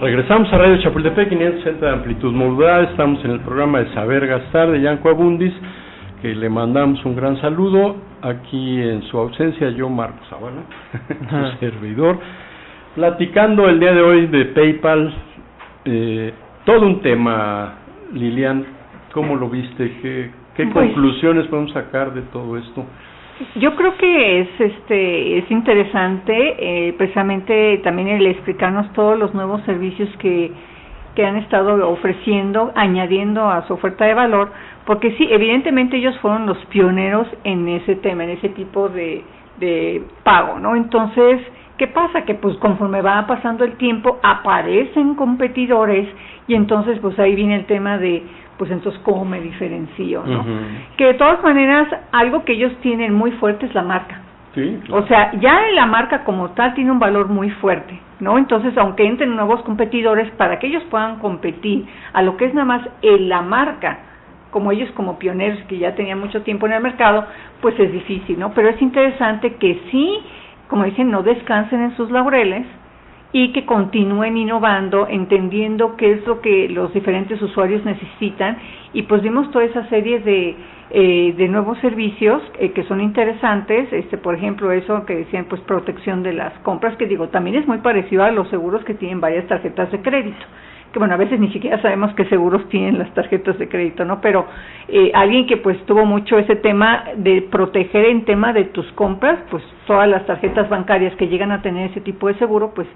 Regresamos 0.00 0.52
a 0.52 0.58
Radio 0.58 0.80
Chapultepec 0.80 1.30
560 1.30 1.84
de 1.84 1.92
amplitud 1.92 2.32
modulada. 2.32 2.84
Estamos 2.84 3.24
en 3.24 3.32
el 3.32 3.40
programa 3.40 3.80
de 3.80 3.92
Saber 3.94 4.28
Gastar 4.28 4.70
de 4.70 4.80
Yanco 4.80 5.08
Abundis, 5.08 5.52
que 6.22 6.36
le 6.36 6.48
mandamos 6.48 7.04
un 7.04 7.16
gran 7.16 7.40
saludo. 7.40 7.96
Aquí 8.22 8.80
en 8.80 9.02
su 9.10 9.18
ausencia, 9.18 9.70
yo, 9.70 9.88
Marco 9.88 10.24
Zavala, 10.30 10.62
su 11.50 11.58
servidor, 11.58 12.20
platicando 12.94 13.68
el 13.68 13.80
día 13.80 13.92
de 13.92 14.02
hoy 14.02 14.26
de 14.28 14.44
PayPal, 14.44 15.12
eh, 15.84 16.32
todo 16.64 16.86
un 16.86 17.00
tema, 17.00 17.74
Lilian, 18.12 18.64
¿cómo 19.12 19.36
lo 19.36 19.48
viste? 19.48 19.98
¿Qué, 20.00 20.30
qué 20.56 20.66
pues 20.66 20.86
conclusiones 20.86 21.46
podemos 21.48 21.72
sacar 21.72 22.14
de 22.14 22.22
todo 22.22 22.56
esto? 22.56 22.84
Yo 23.56 23.74
creo 23.74 23.96
que 23.96 24.40
es 24.40 24.48
este 24.60 25.38
es 25.38 25.50
interesante 25.50 26.88
eh, 26.88 26.92
precisamente 26.92 27.78
también 27.78 28.06
el 28.08 28.26
explicarnos 28.28 28.92
todos 28.92 29.18
los 29.18 29.34
nuevos 29.34 29.60
servicios 29.64 30.08
que 30.18 30.52
que 31.14 31.24
han 31.24 31.36
estado 31.36 31.88
ofreciendo, 31.88 32.72
añadiendo 32.74 33.48
a 33.48 33.66
su 33.66 33.74
oferta 33.74 34.04
de 34.04 34.14
valor, 34.14 34.50
porque 34.84 35.12
sí, 35.16 35.28
evidentemente 35.30 35.96
ellos 35.96 36.18
fueron 36.18 36.46
los 36.46 36.58
pioneros 36.66 37.28
en 37.44 37.68
ese 37.68 37.96
tema, 37.96 38.24
en 38.24 38.30
ese 38.30 38.48
tipo 38.50 38.88
de, 38.88 39.22
de 39.58 40.02
pago, 40.22 40.58
¿no? 40.58 40.74
Entonces, 40.74 41.40
¿qué 41.78 41.86
pasa? 41.88 42.22
Que 42.22 42.34
pues 42.34 42.56
conforme 42.58 43.02
va 43.02 43.26
pasando 43.26 43.64
el 43.64 43.76
tiempo 43.76 44.18
aparecen 44.22 45.14
competidores 45.14 46.08
y 46.46 46.54
entonces 46.54 46.98
pues 47.00 47.18
ahí 47.18 47.34
viene 47.34 47.56
el 47.56 47.66
tema 47.66 47.98
de 47.98 48.22
pues 48.58 48.70
entonces 48.70 49.00
cómo 49.04 49.24
me 49.24 49.40
diferencio, 49.40 50.22
¿no? 50.24 50.44
Que 50.96 51.06
de 51.06 51.14
todas 51.14 51.42
maneras 51.42 51.88
algo 52.12 52.44
que 52.44 52.52
ellos 52.52 52.72
tienen 52.82 53.12
muy 53.12 53.32
fuerte 53.32 53.66
es 53.66 53.74
la 53.74 53.82
marca. 53.82 54.20
Sí, 54.54 54.78
O 54.92 55.04
sea, 55.08 55.32
ya 55.40 55.62
la 55.74 55.86
marca 55.86 56.22
como 56.22 56.50
tal 56.50 56.74
tiene 56.74 56.92
un 56.92 57.00
valor 57.00 57.28
muy 57.28 57.50
fuerte, 57.50 57.98
¿no? 58.20 58.38
Entonces, 58.38 58.78
aunque 58.78 59.04
entren 59.04 59.34
nuevos 59.34 59.62
competidores, 59.62 60.30
para 60.36 60.60
que 60.60 60.68
ellos 60.68 60.84
puedan 60.90 61.18
competir 61.18 61.84
a 62.12 62.22
lo 62.22 62.36
que 62.36 62.44
es 62.44 62.54
nada 62.54 62.64
más 62.64 62.88
la 63.02 63.42
marca, 63.42 63.98
como 64.52 64.70
ellos 64.70 64.88
como 64.92 65.18
pioneros 65.18 65.58
que 65.64 65.78
ya 65.78 65.96
tenían 65.96 66.20
mucho 66.20 66.42
tiempo 66.42 66.66
en 66.66 66.74
el 66.74 66.80
mercado, 66.80 67.26
pues 67.60 67.76
es 67.80 67.90
difícil, 67.90 68.38
¿no? 68.38 68.52
Pero 68.54 68.68
es 68.68 68.80
interesante 68.80 69.56
que 69.56 69.82
sí, 69.90 70.20
como 70.74 70.86
dicen, 70.86 71.08
no 71.08 71.22
descansen 71.22 71.82
en 71.82 71.96
sus 71.96 72.10
laureles, 72.10 72.66
y 73.30 73.52
que 73.52 73.64
continúen 73.64 74.36
innovando, 74.36 75.06
entendiendo 75.08 75.94
qué 75.94 76.14
es 76.14 76.26
lo 76.26 76.40
que 76.40 76.68
los 76.68 76.92
diferentes 76.92 77.40
usuarios 77.40 77.84
necesitan. 77.84 78.58
Y 78.92 79.02
pues 79.02 79.22
vimos 79.22 79.52
toda 79.52 79.66
esa 79.66 79.88
serie 79.88 80.18
de, 80.18 80.56
eh, 80.90 81.32
de 81.36 81.46
nuevos 81.46 81.78
servicios 81.78 82.42
eh, 82.58 82.72
que 82.72 82.82
son 82.82 83.00
interesantes, 83.00 83.92
este 83.92 84.18
por 84.18 84.34
ejemplo 84.34 84.72
eso 84.72 85.06
que 85.06 85.14
decían 85.14 85.44
pues 85.44 85.60
protección 85.60 86.24
de 86.24 86.32
las 86.32 86.52
compras, 86.64 86.96
que 86.96 87.06
digo 87.06 87.28
también 87.28 87.54
es 87.54 87.68
muy 87.68 87.78
parecido 87.78 88.24
a 88.24 88.32
los 88.32 88.48
seguros 88.48 88.84
que 88.84 88.94
tienen 88.94 89.20
varias 89.20 89.46
tarjetas 89.46 89.92
de 89.92 90.02
crédito 90.02 90.44
que 90.94 91.00
bueno, 91.00 91.14
a 91.14 91.16
veces 91.16 91.40
ni 91.40 91.50
siquiera 91.50 91.82
sabemos 91.82 92.14
qué 92.14 92.24
seguros 92.26 92.68
tienen 92.68 93.00
las 93.00 93.12
tarjetas 93.14 93.58
de 93.58 93.68
crédito, 93.68 94.04
¿no? 94.04 94.20
Pero 94.20 94.46
eh, 94.86 95.10
alguien 95.12 95.44
que 95.48 95.56
pues 95.56 95.76
tuvo 95.86 96.06
mucho 96.06 96.38
ese 96.38 96.54
tema 96.54 97.06
de 97.16 97.42
proteger 97.42 98.04
en 98.04 98.24
tema 98.24 98.52
de 98.52 98.66
tus 98.66 98.86
compras, 98.92 99.40
pues 99.50 99.64
todas 99.88 100.08
las 100.08 100.24
tarjetas 100.24 100.68
bancarias 100.68 101.12
que 101.16 101.26
llegan 101.26 101.50
a 101.50 101.62
tener 101.62 101.90
ese 101.90 102.00
tipo 102.00 102.28
de 102.28 102.34
seguro, 102.34 102.72
pues 102.76 102.86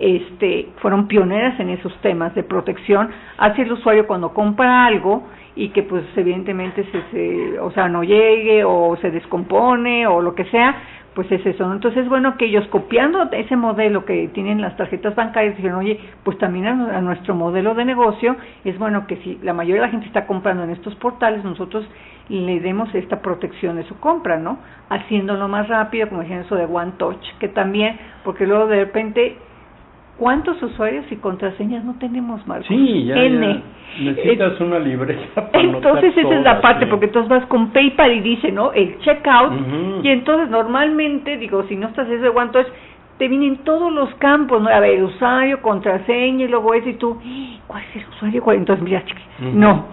este, 0.00 0.70
fueron 0.78 1.06
pioneras 1.06 1.58
en 1.60 1.68
esos 1.68 1.96
temas 2.00 2.34
de 2.34 2.42
protección 2.42 3.10
hacia 3.38 3.62
el 3.62 3.70
usuario 3.70 4.08
cuando 4.08 4.34
compra 4.34 4.84
algo 4.84 5.28
y 5.54 5.68
que 5.68 5.84
pues 5.84 6.04
evidentemente 6.16 6.84
se, 6.90 7.02
se, 7.12 7.60
o 7.60 7.70
sea 7.70 7.88
no 7.88 8.02
llegue 8.02 8.64
o 8.64 8.96
se 9.00 9.12
descompone 9.12 10.06
o 10.08 10.20
lo 10.20 10.34
que 10.34 10.44
sea 10.46 10.74
pues 11.16 11.32
es 11.32 11.44
eso 11.46 11.72
entonces 11.72 12.02
es 12.02 12.08
bueno 12.10 12.36
que 12.36 12.44
ellos 12.44 12.68
copiando 12.68 13.26
ese 13.32 13.56
modelo 13.56 14.04
que 14.04 14.28
tienen 14.28 14.60
las 14.60 14.76
tarjetas 14.76 15.14
bancarias 15.14 15.56
dijeron 15.56 15.78
oye 15.78 15.98
pues 16.22 16.36
también 16.36 16.66
a, 16.66 17.00
nuestro 17.00 17.34
modelo 17.34 17.74
de 17.74 17.86
negocio 17.86 18.36
es 18.64 18.78
bueno 18.78 19.06
que 19.06 19.16
si 19.22 19.38
la 19.42 19.54
mayoría 19.54 19.80
de 19.80 19.86
la 19.86 19.90
gente 19.90 20.06
está 20.06 20.26
comprando 20.26 20.64
en 20.64 20.70
estos 20.70 20.94
portales 20.96 21.42
nosotros 21.42 21.88
le 22.28 22.60
demos 22.60 22.94
esta 22.94 23.22
protección 23.22 23.76
de 23.76 23.84
su 23.84 23.98
compra 23.98 24.38
no 24.38 24.58
haciéndolo 24.90 25.48
más 25.48 25.68
rápido 25.68 26.06
como 26.10 26.20
decían 26.20 26.40
eso 26.40 26.54
de 26.54 26.66
one 26.66 26.92
touch 26.98 27.24
que 27.40 27.48
también 27.48 27.98
porque 28.22 28.46
luego 28.46 28.66
de 28.66 28.84
repente 28.84 29.38
¿Cuántos 30.18 30.62
usuarios 30.62 31.04
y 31.10 31.16
contraseñas 31.16 31.84
no 31.84 31.94
tenemos, 31.98 32.46
Marcos? 32.46 32.68
Sí, 32.68 33.04
ya, 33.04 33.16
N. 33.16 33.62
Necesitas 34.00 34.60
una 34.60 34.78
libreta 34.78 35.50
para 35.52 35.60
Entonces 35.60 36.16
esa 36.16 36.34
es 36.34 36.44
la 36.44 36.60
parte, 36.60 36.86
porque 36.86 37.06
entonces 37.06 37.28
vas 37.28 37.46
con 37.46 37.70
PayPal 37.70 38.12
y 38.12 38.20
dice, 38.20 38.50
¿no? 38.52 38.72
El 38.72 38.98
checkout, 39.00 39.52
y 40.02 40.08
entonces 40.08 40.50
normalmente, 40.50 41.36
digo, 41.36 41.64
si 41.64 41.76
no 41.76 41.88
estás 41.88 42.08
eso 42.08 42.22
de 42.22 42.28
OneTouch, 42.28 42.66
te 43.18 43.28
vienen 43.28 43.58
todos 43.58 43.92
los 43.92 44.14
campos, 44.16 44.62
¿no? 44.62 44.68
A 44.68 44.80
ver, 44.80 45.02
usuario, 45.02 45.62
contraseña, 45.62 46.44
y 46.44 46.48
luego 46.48 46.74
eso, 46.74 46.88
y 46.88 46.94
tú, 46.94 47.18
¿cuál 47.66 47.82
es 47.84 48.02
el 48.02 48.08
usuario? 48.08 48.42
Entonces, 48.52 48.84
mira, 48.84 49.02
no, 49.40 49.84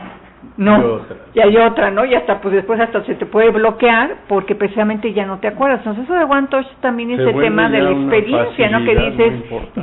no, 0.57 1.01
y 1.33 1.39
hay 1.39 1.57
otra, 1.57 1.89
¿no? 1.89 2.05
Y 2.05 2.13
hasta 2.13 2.39
pues 2.39 2.53
después 2.53 2.79
hasta 2.79 3.03
se 3.05 3.15
te 3.15 3.25
puede 3.25 3.49
bloquear 3.49 4.17
porque 4.27 4.55
precisamente 4.55 5.11
ya 5.13 5.25
no 5.25 5.39
te 5.39 5.47
acuerdas. 5.47 5.79
Entonces 5.79 6.03
eso 6.03 6.13
de 6.13 6.23
One 6.23 6.47
Touch 6.47 6.67
también 6.81 7.11
es 7.11 7.19
el 7.19 7.39
tema 7.39 7.69
de 7.69 7.81
la 7.81 7.91
experiencia, 7.91 8.69
¿no? 8.69 8.85
Que 8.85 8.95
dices, 8.95 9.33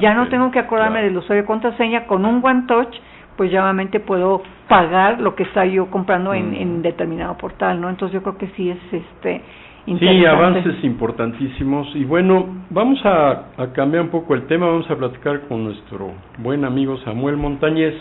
ya 0.01 0.15
no 0.15 0.29
tengo 0.29 0.51
que 0.51 0.59
acordarme 0.59 1.03
del 1.03 1.17
usuario 1.17 1.43
de 1.43 1.47
contraseña, 1.47 2.07
con 2.07 2.25
un 2.25 2.45
One 2.45 2.65
Touch 2.67 2.95
pues 3.37 3.51
ya 3.51 3.63
obviamente 3.63 4.01
puedo 4.01 4.43
pagar 4.69 5.19
lo 5.21 5.35
que 5.35 5.45
está 5.45 5.65
yo 5.65 5.91
comprando 5.91 6.35
en, 6.35 6.55
en 6.55 6.83
determinado 6.83 7.39
portal, 7.39 7.81
¿no? 7.81 7.89
Entonces 7.89 8.13
yo 8.13 8.23
creo 8.23 8.37
que 8.37 8.49
sí 8.49 8.69
es 8.69 8.79
este 8.93 9.43
Sí, 9.87 10.25
avances 10.25 10.85
importantísimos. 10.85 11.89
Y 11.97 12.05
bueno, 12.05 12.47
vamos 12.71 13.05
a, 13.05 13.47
a 13.57 13.73
cambiar 13.73 14.05
un 14.05 14.11
poco 14.11 14.35
el 14.35 14.47
tema, 14.47 14.67
vamos 14.67 14.89
a 14.91 14.97
platicar 14.97 15.41
con 15.49 15.65
nuestro 15.65 16.13
buen 16.39 16.65
amigo 16.65 16.99
Samuel 16.99 17.37
Montañez 17.37 17.95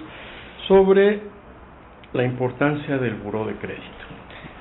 sobre 0.68 1.22
la 2.14 2.24
importancia 2.24 2.98
del 2.98 3.16
buró 3.16 3.46
de 3.46 3.54
crédito. 3.56 3.84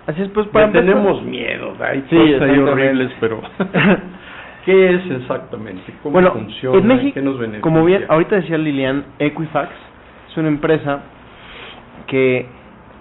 Así 0.06 0.22
es, 0.22 0.28
pues 0.30 0.46
para 0.48 0.72
tenemos 0.72 1.22
miedo, 1.22 1.74
hay 1.80 2.00
cosas 2.02 2.42
ahí 2.42 2.58
horribles, 2.58 3.10
pero 3.20 3.42
¿qué 4.64 4.94
es 4.94 5.10
exactamente? 5.10 5.92
¿Cómo 6.02 6.14
bueno, 6.14 6.32
funciona? 6.32 6.78
En 6.78 6.86
México, 6.86 7.14
¿Qué 7.14 7.22
nos 7.22 7.38
beneficia? 7.38 7.60
Como 7.60 7.84
bien, 7.84 8.06
ahorita 8.08 8.36
decía 8.36 8.56
Lilian, 8.56 9.04
Equifax 9.18 9.70
es 10.30 10.36
una 10.36 10.48
empresa 10.48 11.00
que 12.06 12.46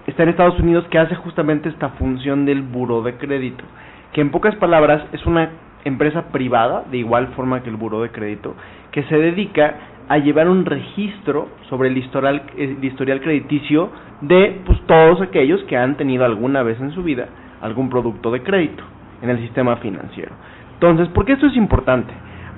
está 0.06 0.22
en 0.22 0.30
Estados 0.30 0.58
Unidos 0.60 0.86
que 0.90 0.98
hace 0.98 1.14
justamente 1.14 1.70
esta 1.70 1.90
función 1.90 2.44
del 2.44 2.62
buró 2.62 3.02
de 3.02 3.14
crédito, 3.14 3.64
que 4.12 4.20
en 4.20 4.30
pocas 4.30 4.54
palabras 4.56 5.02
es 5.12 5.24
una 5.24 5.50
empresa 5.84 6.30
privada, 6.30 6.84
de 6.90 6.98
igual 6.98 7.28
forma 7.28 7.62
que 7.62 7.70
el 7.70 7.76
buró 7.76 8.02
de 8.02 8.10
crédito, 8.10 8.54
que 8.92 9.02
se 9.04 9.16
dedica 9.16 9.74
a 10.08 10.18
llevar 10.18 10.48
un 10.48 10.64
registro 10.64 11.48
sobre 11.68 11.88
el 11.88 11.98
historial, 11.98 12.42
el 12.56 12.82
historial 12.82 13.20
crediticio 13.20 13.90
de 14.22 14.60
pues, 14.64 14.80
todos 14.86 15.20
aquellos 15.20 15.62
que 15.64 15.76
han 15.76 15.96
tenido 15.96 16.24
alguna 16.24 16.62
vez 16.62 16.80
en 16.80 16.92
su 16.92 17.02
vida 17.02 17.28
algún 17.60 17.90
producto 17.90 18.30
de 18.30 18.42
crédito 18.42 18.84
en 19.22 19.30
el 19.30 19.38
sistema 19.40 19.76
financiero. 19.76 20.32
Entonces, 20.74 21.08
¿por 21.08 21.24
qué 21.24 21.32
esto 21.32 21.46
es 21.46 21.56
importante? 21.56 22.12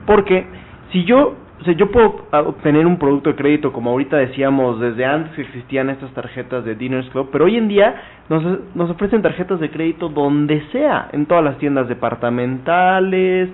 Porque 0.07 0.45
si 0.93 1.05
yo, 1.05 1.37
o 1.67 1.71
yo 1.71 1.91
puedo 1.91 2.27
obtener 2.31 2.87
un 2.87 2.99
producto 2.99 3.31
de 3.31 3.37
crédito, 3.37 3.73
como 3.73 3.91
ahorita 3.91 4.17
decíamos, 4.17 4.79
desde 4.79 5.07
antes 5.07 5.35
que 5.35 5.43
existían 5.43 5.91
estas 5.91 6.13
tarjetas 6.13 6.65
de 6.65 6.75
Diners 6.75 7.09
Club, 7.11 7.31
pero 7.33 7.47
hoy 7.47 7.57
en 7.57 7.69
día 7.69 7.95
nos, 8.29 8.45
nos 8.75 8.91
ofrecen 8.91 9.23
tarjetas 9.23 9.59
de 9.61 9.71
crédito 9.71 10.09
donde 10.09 10.63
sea, 10.73 11.09
en 11.13 11.27
todas 11.27 11.43
las 11.43 11.59
tiendas 11.59 11.89
departamentales, 11.89 13.49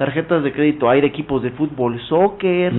tarjetas 0.00 0.42
de 0.42 0.50
crédito, 0.50 0.88
hay 0.88 1.02
de 1.02 1.08
equipos 1.08 1.42
de 1.42 1.50
fútbol, 1.50 2.00
soccer, 2.08 2.72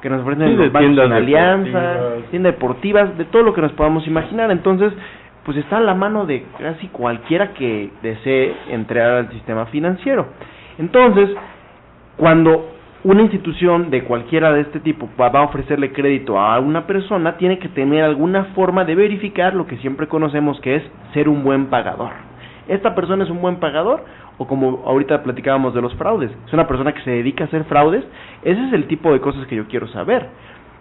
que 0.00 0.08
nos 0.08 0.22
ofrecen 0.22 0.56
los 0.56 0.70
bancos 0.70 1.06
en 1.06 1.12
alianza, 1.12 1.94
tiendas 2.30 2.52
deportivas, 2.52 3.18
de 3.18 3.24
todo 3.24 3.42
lo 3.42 3.52
que 3.52 3.60
nos 3.60 3.72
podamos 3.72 4.06
imaginar. 4.06 4.48
Entonces, 4.52 4.92
pues 5.44 5.56
está 5.56 5.78
a 5.78 5.80
la 5.80 5.94
mano 5.94 6.24
de 6.24 6.44
casi 6.60 6.86
cualquiera 6.86 7.52
que 7.52 7.90
desee 8.00 8.54
entrar 8.70 9.10
al 9.10 9.32
sistema 9.32 9.66
financiero. 9.66 10.28
Entonces, 10.78 11.30
cuando 12.16 12.70
una 13.02 13.22
institución 13.22 13.90
de 13.90 14.04
cualquiera 14.04 14.52
de 14.52 14.60
este 14.60 14.78
tipo 14.78 15.08
va 15.20 15.36
a 15.36 15.42
ofrecerle 15.42 15.90
crédito 15.90 16.38
a 16.38 16.60
una 16.60 16.86
persona, 16.86 17.38
tiene 17.38 17.58
que 17.58 17.70
tener 17.70 18.04
alguna 18.04 18.44
forma 18.54 18.84
de 18.84 18.94
verificar 18.94 19.52
lo 19.52 19.66
que 19.66 19.78
siempre 19.78 20.06
conocemos 20.06 20.60
que 20.60 20.76
es 20.76 20.84
ser 21.12 21.28
un 21.28 21.42
buen 21.42 21.66
pagador. 21.66 22.12
¿Esta 22.68 22.94
persona 22.94 23.24
es 23.24 23.30
un 23.30 23.42
buen 23.42 23.56
pagador? 23.56 24.04
O 24.38 24.46
como 24.46 24.82
ahorita 24.86 25.22
platicábamos 25.22 25.74
de 25.74 25.82
los 25.82 25.94
fraudes, 25.94 26.30
es 26.46 26.52
una 26.52 26.66
persona 26.66 26.92
que 26.92 27.02
se 27.02 27.10
dedica 27.10 27.44
a 27.44 27.46
hacer 27.46 27.64
fraudes, 27.64 28.04
ese 28.42 28.66
es 28.66 28.72
el 28.72 28.86
tipo 28.86 29.12
de 29.12 29.20
cosas 29.20 29.46
que 29.46 29.56
yo 29.56 29.66
quiero 29.66 29.86
saber. 29.88 30.28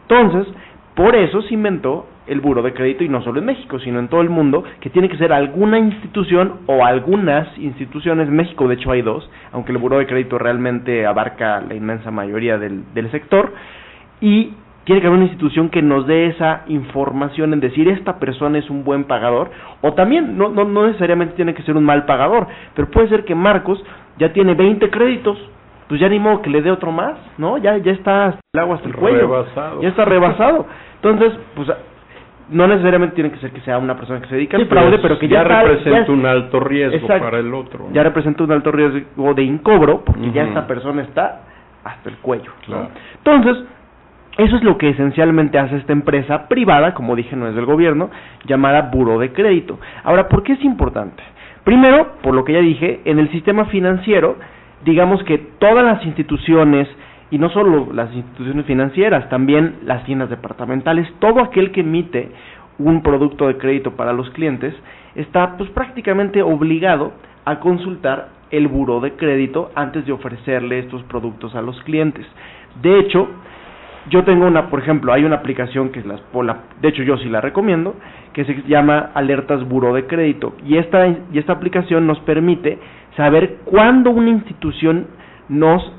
Entonces, 0.07 0.47
por 0.95 1.15
eso 1.15 1.41
se 1.43 1.53
inventó 1.53 2.05
el 2.27 2.41
buro 2.41 2.61
de 2.61 2.73
crédito 2.73 3.03
y 3.03 3.09
no 3.09 3.21
solo 3.23 3.39
en 3.39 3.45
México, 3.45 3.79
sino 3.79 3.99
en 3.99 4.07
todo 4.07 4.21
el 4.21 4.29
mundo, 4.29 4.63
que 4.79 4.89
tiene 4.89 5.09
que 5.09 5.17
ser 5.17 5.33
alguna 5.33 5.79
institución 5.79 6.59
o 6.67 6.85
algunas 6.85 7.57
instituciones, 7.57 8.29
México 8.29 8.67
de 8.67 8.75
hecho 8.75 8.91
hay 8.91 9.01
dos, 9.01 9.29
aunque 9.51 9.71
el 9.71 9.77
buro 9.77 9.97
de 9.97 10.07
crédito 10.07 10.37
realmente 10.37 11.05
abarca 11.05 11.61
la 11.61 11.75
inmensa 11.75 12.11
mayoría 12.11 12.57
del, 12.57 12.83
del 12.93 13.09
sector, 13.11 13.53
y 14.19 14.53
tiene 14.83 14.99
que 15.01 15.07
haber 15.07 15.17
una 15.19 15.27
institución 15.27 15.69
que 15.69 15.81
nos 15.81 16.07
dé 16.07 16.27
esa 16.27 16.63
información 16.67 17.53
en 17.53 17.59
decir 17.59 17.87
esta 17.87 18.17
persona 18.19 18.57
es 18.57 18.69
un 18.69 18.83
buen 18.83 19.03
pagador 19.03 19.51
o 19.81 19.93
también 19.93 20.37
no, 20.37 20.49
no, 20.49 20.65
necesariamente 20.87 21.35
tiene 21.35 21.53
que 21.53 21.61
ser 21.63 21.77
un 21.77 21.83
mal 21.83 22.05
pagador, 22.05 22.47
pero 22.75 22.89
puede 22.89 23.07
ser 23.09 23.23
que 23.25 23.35
Marcos 23.35 23.83
ya 24.17 24.33
tiene 24.33 24.53
20 24.55 24.89
créditos 24.89 25.37
pues 25.87 25.99
ya 25.99 26.07
ni 26.07 26.19
modo 26.19 26.41
que 26.41 26.49
le 26.49 26.61
dé 26.61 26.71
otro 26.71 26.91
más, 26.91 27.15
¿no? 27.37 27.57
Ya 27.57 27.75
ya 27.77 27.91
está 27.91 28.37
el 28.53 28.59
agua 28.61 28.75
hasta 28.77 28.87
el 28.87 28.95
cuello. 28.95 29.19
Rebasado. 29.19 29.81
Ya 29.81 29.89
está 29.89 30.05
rebasado. 30.05 30.65
Entonces, 30.95 31.33
pues 31.53 31.67
no 32.49 32.65
necesariamente 32.65 33.15
tiene 33.15 33.29
que 33.31 33.39
ser 33.39 33.51
que 33.51 33.59
sea 33.59 33.77
una 33.77 33.97
persona 33.97 34.21
que 34.21 34.27
se 34.27 34.35
dedica 34.35 34.55
al 34.55 34.67
fraude, 34.67 34.99
pero 34.99 35.19
que 35.19 35.27
ya, 35.27 35.41
está- 35.41 35.63
representa 35.63 36.05
ya- 36.05 36.11
un 36.13 36.25
alto 36.25 36.59
riesgo 36.61 36.95
Exacto. 36.95 37.25
para 37.25 37.39
el 37.39 37.53
otro. 37.53 37.87
¿no? 37.89 37.93
ya 37.93 38.03
representa 38.03 38.41
un 38.43 38.51
alto 38.53 38.71
riesgo 38.71 39.33
de 39.33 39.43
incobro 39.43 40.05
porque 40.05 40.31
ya 40.31 40.43
esta 40.43 40.65
persona 40.65 41.01
está 41.01 41.41
hasta 41.83 42.09
el 42.09 42.17
cuello. 42.19 42.51
¿no? 42.69 42.87
Entonces, 43.17 43.65
eso 44.37 44.55
es 44.55 44.63
lo 44.63 44.77
que 44.77 44.89
esencialmente 44.89 45.59
hace 45.59 45.77
esta 45.77 45.91
empresa 45.91 46.47
privada, 46.47 46.93
como 46.93 47.15
dije, 47.15 47.35
no 47.35 47.47
es 47.47 47.55
del 47.55 47.65
gobierno, 47.65 48.09
llamada 48.45 48.89
Buró 48.91 49.19
de 49.19 49.33
Crédito. 49.33 49.79
Ahora, 50.03 50.29
¿por 50.29 50.43
qué 50.43 50.53
es 50.53 50.63
importante? 50.63 51.21
Primero, 51.63 52.13
por 52.23 52.33
lo 52.33 52.43
que 52.43 52.53
ya 52.53 52.61
dije, 52.61 53.01
en 53.05 53.19
el 53.19 53.29
sistema 53.31 53.65
financiero, 53.65 54.37
digamos 54.85 55.23
que 55.23 55.37
todas 55.37 55.83
las 55.83 56.03
instituciones, 56.05 56.87
y 57.29 57.37
no 57.37 57.49
solo 57.49 57.89
las 57.93 58.13
instituciones 58.13 58.65
financieras, 58.65 59.29
también 59.29 59.79
las 59.83 60.03
tiendas 60.05 60.29
departamentales, 60.29 61.07
todo 61.19 61.41
aquel 61.41 61.71
que 61.71 61.81
emite 61.81 62.31
un 62.79 63.03
producto 63.03 63.47
de 63.47 63.57
crédito 63.57 63.91
para 63.95 64.13
los 64.13 64.29
clientes, 64.31 64.73
está 65.15 65.57
pues 65.57 65.69
prácticamente 65.71 66.41
obligado 66.41 67.13
a 67.45 67.59
consultar 67.59 68.29
el 68.49 68.67
buró 68.67 68.99
de 69.01 69.13
crédito 69.13 69.71
antes 69.75 70.05
de 70.05 70.11
ofrecerle 70.11 70.79
estos 70.79 71.03
productos 71.03 71.55
a 71.55 71.61
los 71.61 71.79
clientes. 71.83 72.25
De 72.81 72.99
hecho, 72.99 73.29
yo 74.09 74.23
tengo 74.23 74.47
una, 74.47 74.69
por 74.69 74.79
ejemplo, 74.79 75.13
hay 75.13 75.23
una 75.23 75.37
aplicación 75.37 75.89
que 75.89 76.01
por 76.31 76.45
la- 76.45 76.63
de 76.81 76.89
hecho 76.89 77.03
yo 77.03 77.17
sí 77.17 77.29
la 77.29 77.41
recomiendo, 77.41 77.95
que 78.33 78.45
se 78.45 78.63
llama 78.67 79.11
Alertas 79.13 79.67
Buró 79.67 79.93
de 79.93 80.05
Crédito. 80.07 80.55
Y 80.65 80.77
esta, 80.77 81.07
y 81.07 81.17
esta 81.37 81.53
aplicación 81.53 82.07
nos 82.07 82.19
permite 82.21 82.79
saber 83.15 83.57
cuándo 83.65 84.09
una 84.09 84.29
institución 84.29 85.07
nos, 85.49 85.91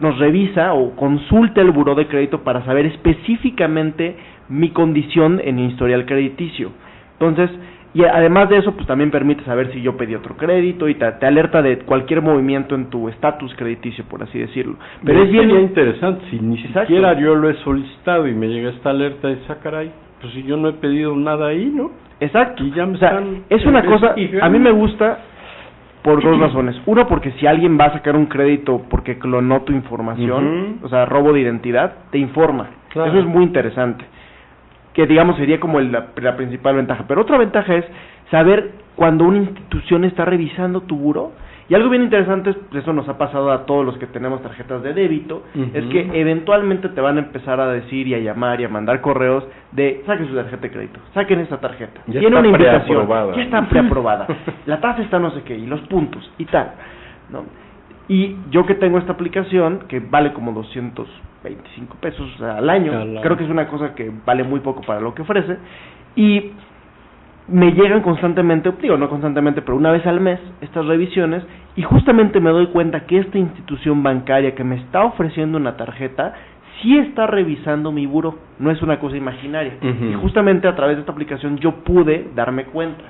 nos 0.00 0.18
revisa 0.18 0.72
o 0.72 0.96
consulta 0.96 1.60
el 1.60 1.70
buró 1.70 1.94
de 1.94 2.06
crédito 2.06 2.42
para 2.42 2.64
saber 2.64 2.86
específicamente 2.86 4.16
mi 4.48 4.70
condición 4.70 5.40
en 5.44 5.58
historial 5.58 6.06
crediticio. 6.06 6.70
Entonces, 7.12 7.50
y 7.94 8.04
además 8.04 8.48
de 8.50 8.58
eso, 8.58 8.72
pues 8.74 8.86
también 8.86 9.10
permite 9.10 9.42
saber 9.44 9.72
si 9.72 9.80
yo 9.80 9.96
pedí 9.96 10.14
otro 10.14 10.36
crédito 10.36 10.88
y 10.88 10.94
te, 10.94 11.10
te 11.12 11.26
alerta 11.26 11.62
de 11.62 11.78
cualquier 11.80 12.20
movimiento 12.22 12.74
en 12.74 12.90
tu 12.90 13.08
estatus 13.08 13.54
crediticio, 13.56 14.04
por 14.04 14.22
así 14.22 14.38
decirlo. 14.38 14.76
Pero 15.04 15.22
es 15.22 15.30
bien 15.30 15.50
interesante 15.50 16.24
si 16.30 16.38
ni 16.38 16.56
Exacto. 16.56 16.80
siquiera 16.80 17.14
yo 17.18 17.34
lo 17.34 17.48
he 17.48 17.54
solicitado 17.64 18.26
y 18.28 18.34
me 18.34 18.48
llega 18.48 18.70
esta 18.70 18.90
alerta 18.90 19.28
de 19.28 19.34
esa 19.34 19.58
caray, 19.60 19.90
pues 20.20 20.32
si 20.34 20.42
yo 20.42 20.56
no 20.56 20.68
he 20.68 20.72
pedido 20.74 21.16
nada 21.16 21.48
ahí, 21.48 21.72
¿no? 21.74 21.90
Exacto. 22.20 22.62
Y 22.64 22.72
ya 22.72 22.84
me 22.86 22.96
o 22.96 22.98
sea, 22.98 23.08
están 23.10 23.42
es 23.48 23.64
una 23.64 23.84
cosa, 23.84 24.08
investigando. 24.16 24.44
a 24.44 24.48
mí 24.50 24.58
me 24.58 24.70
gusta 24.72 25.18
por 26.02 26.22
dos 26.22 26.38
razones. 26.40 26.76
Uno, 26.86 27.06
porque 27.08 27.30
si 27.32 27.46
alguien 27.46 27.78
va 27.80 27.86
a 27.86 27.92
sacar 27.92 28.16
un 28.16 28.26
crédito 28.26 28.82
porque 28.90 29.18
clonó 29.18 29.62
tu 29.62 29.72
información, 29.72 30.78
o 30.82 30.88
sea, 30.88 31.06
robo 31.06 31.32
de 31.32 31.40
identidad, 31.40 31.94
te 32.10 32.18
informa. 32.18 32.68
Claro. 32.90 33.10
Eso 33.10 33.20
es 33.20 33.26
muy 33.26 33.44
interesante. 33.44 34.04
Que 34.92 35.06
digamos 35.06 35.36
sería 35.36 35.60
como 35.60 35.78
el- 35.78 35.92
la, 35.92 36.08
la 36.16 36.36
principal 36.36 36.76
ventaja. 36.76 37.04
Pero 37.06 37.22
otra 37.22 37.38
ventaja 37.38 37.74
es 37.76 37.84
saber 38.30 38.72
cuando 38.96 39.24
una 39.24 39.38
institución 39.38 40.04
está 40.04 40.24
revisando 40.24 40.80
tu 40.82 40.96
buro. 40.96 41.32
Y 41.70 41.74
algo 41.74 41.90
bien 41.90 42.02
interesante, 42.02 42.48
es, 42.50 42.56
pues, 42.70 42.82
eso 42.82 42.94
nos 42.94 43.06
ha 43.10 43.18
pasado 43.18 43.52
a 43.52 43.66
todos 43.66 43.84
los 43.84 43.98
que 43.98 44.06
tenemos 44.06 44.40
tarjetas 44.42 44.82
de 44.82 44.94
débito, 44.94 45.42
es 45.74 45.84
que 45.84 46.00
eventualmente 46.18 46.88
te 46.88 47.00
van 47.02 47.16
a 47.18 47.20
empezar 47.20 47.60
a 47.60 47.70
decir 47.70 48.08
y 48.08 48.14
a 48.14 48.18
llamar 48.20 48.58
y 48.62 48.64
a 48.64 48.70
mandar 48.70 49.02
correos 49.02 49.44
de 49.72 50.02
saquen 50.06 50.28
su 50.28 50.34
tarjeta 50.34 50.62
de 50.62 50.70
crédito, 50.70 50.98
saquen 51.12 51.40
esta 51.40 51.58
tarjeta. 51.60 52.00
Ya 52.06 52.20
Tiene 52.20 52.36
una 52.38 52.48
invitación, 52.70 52.96
ya 53.36 53.42
está 53.42 53.68
preaprobada. 53.68 54.26
La 54.64 54.80
tasa 54.80 55.02
está 55.02 55.18
no 55.18 55.30
sé 55.32 55.42
qué 55.42 55.58
y 55.58 55.66
los 55.66 55.80
puntos 55.82 56.32
y 56.38 56.46
tal, 56.46 56.72
¿no? 57.30 57.44
Y 58.08 58.36
yo 58.50 58.64
que 58.64 58.74
tengo 58.74 58.96
esta 58.96 59.12
aplicación 59.12 59.80
que 59.88 60.00
vale 60.00 60.32
como 60.32 60.52
225 61.42 61.96
pesos 62.00 62.40
al 62.40 62.68
año, 62.68 63.20
creo 63.22 63.36
que 63.36 63.44
es 63.44 63.50
una 63.50 63.68
cosa 63.68 63.94
que 63.94 64.10
vale 64.24 64.44
muy 64.44 64.60
poco 64.60 64.82
para 64.82 65.00
lo 65.00 65.14
que 65.14 65.22
ofrece 65.22 65.56
y 66.16 66.52
me 67.48 67.72
llegan 67.72 68.02
constantemente, 68.02 68.72
digo 68.82 68.96
no 68.96 69.08
constantemente, 69.08 69.62
pero 69.62 69.76
una 69.76 69.90
vez 69.90 70.06
al 70.06 70.20
mes 70.20 70.38
estas 70.60 70.84
revisiones 70.86 71.42
y 71.76 71.82
justamente 71.82 72.40
me 72.40 72.50
doy 72.50 72.66
cuenta 72.66 73.06
que 73.06 73.18
esta 73.18 73.38
institución 73.38 74.02
bancaria 74.02 74.54
que 74.54 74.64
me 74.64 74.76
está 74.76 75.04
ofreciendo 75.04 75.58
una 75.58 75.76
tarjeta 75.76 76.34
sí 76.82 76.98
está 76.98 77.26
revisando 77.26 77.90
mi 77.90 78.06
buro, 78.06 78.38
no 78.58 78.70
es 78.70 78.82
una 78.82 79.00
cosa 79.00 79.16
imaginaria. 79.16 79.74
Y 79.82 80.14
justamente 80.14 80.68
a 80.68 80.76
través 80.76 80.96
de 80.96 81.00
esta 81.00 81.12
aplicación 81.12 81.56
yo 81.58 81.72
pude 81.76 82.28
darme 82.34 82.64
cuenta. 82.66 83.04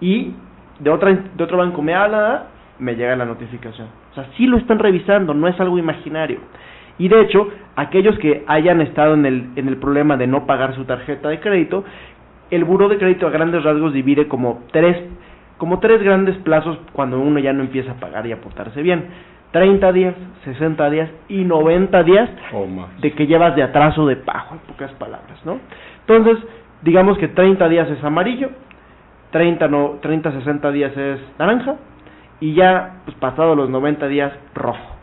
Y 0.00 0.32
de 0.78 0.90
otra 0.90 1.12
de 1.12 1.44
otro 1.44 1.58
banco 1.58 1.82
me 1.82 1.94
habla, 1.94 2.46
me 2.78 2.94
llega 2.94 3.14
la 3.16 3.26
notificación. 3.26 3.88
O 4.12 4.14
sea, 4.14 4.26
sí 4.36 4.46
lo 4.46 4.56
están 4.56 4.78
revisando, 4.78 5.34
no 5.34 5.48
es 5.48 5.58
algo 5.60 5.78
imaginario. 5.78 6.40
Y 7.00 7.08
de 7.08 7.22
hecho, 7.22 7.48
aquellos 7.76 8.18
que 8.18 8.44
hayan 8.46 8.82
estado 8.82 9.14
en 9.14 9.24
el, 9.24 9.48
en 9.56 9.68
el 9.68 9.78
problema 9.78 10.18
de 10.18 10.26
no 10.26 10.44
pagar 10.44 10.74
su 10.74 10.84
tarjeta 10.84 11.30
de 11.30 11.40
crédito, 11.40 11.82
el 12.50 12.64
buro 12.64 12.90
de 12.90 12.98
crédito 12.98 13.26
a 13.26 13.30
grandes 13.30 13.64
rasgos 13.64 13.94
divide 13.94 14.28
como 14.28 14.64
tres, 14.70 14.98
como 15.56 15.80
tres 15.80 16.02
grandes 16.02 16.36
plazos 16.38 16.78
cuando 16.92 17.18
uno 17.18 17.38
ya 17.38 17.54
no 17.54 17.62
empieza 17.62 17.92
a 17.92 17.94
pagar 17.94 18.26
y 18.26 18.32
a 18.32 18.42
portarse 18.42 18.82
bien. 18.82 19.06
30 19.50 19.92
días, 19.92 20.14
60 20.44 20.90
días 20.90 21.10
y 21.28 21.42
90 21.42 22.02
días 22.02 22.28
de 23.00 23.12
que 23.14 23.26
llevas 23.26 23.56
de 23.56 23.62
atraso 23.62 24.06
de 24.06 24.16
pago, 24.16 24.56
en 24.56 24.58
pocas 24.58 24.92
palabras, 24.92 25.40
¿no? 25.46 25.58
Entonces, 26.06 26.36
digamos 26.82 27.16
que 27.16 27.28
30 27.28 27.66
días 27.70 27.88
es 27.88 28.04
amarillo, 28.04 28.50
30, 29.30 29.68
no, 29.68 29.98
30 30.02 30.32
60 30.32 30.70
días 30.70 30.94
es 30.94 31.18
naranja, 31.38 31.76
y 32.40 32.52
ya, 32.52 33.00
pues 33.06 33.16
pasados 33.16 33.56
los 33.56 33.70
90 33.70 34.06
días, 34.08 34.32
rojo. 34.54 34.99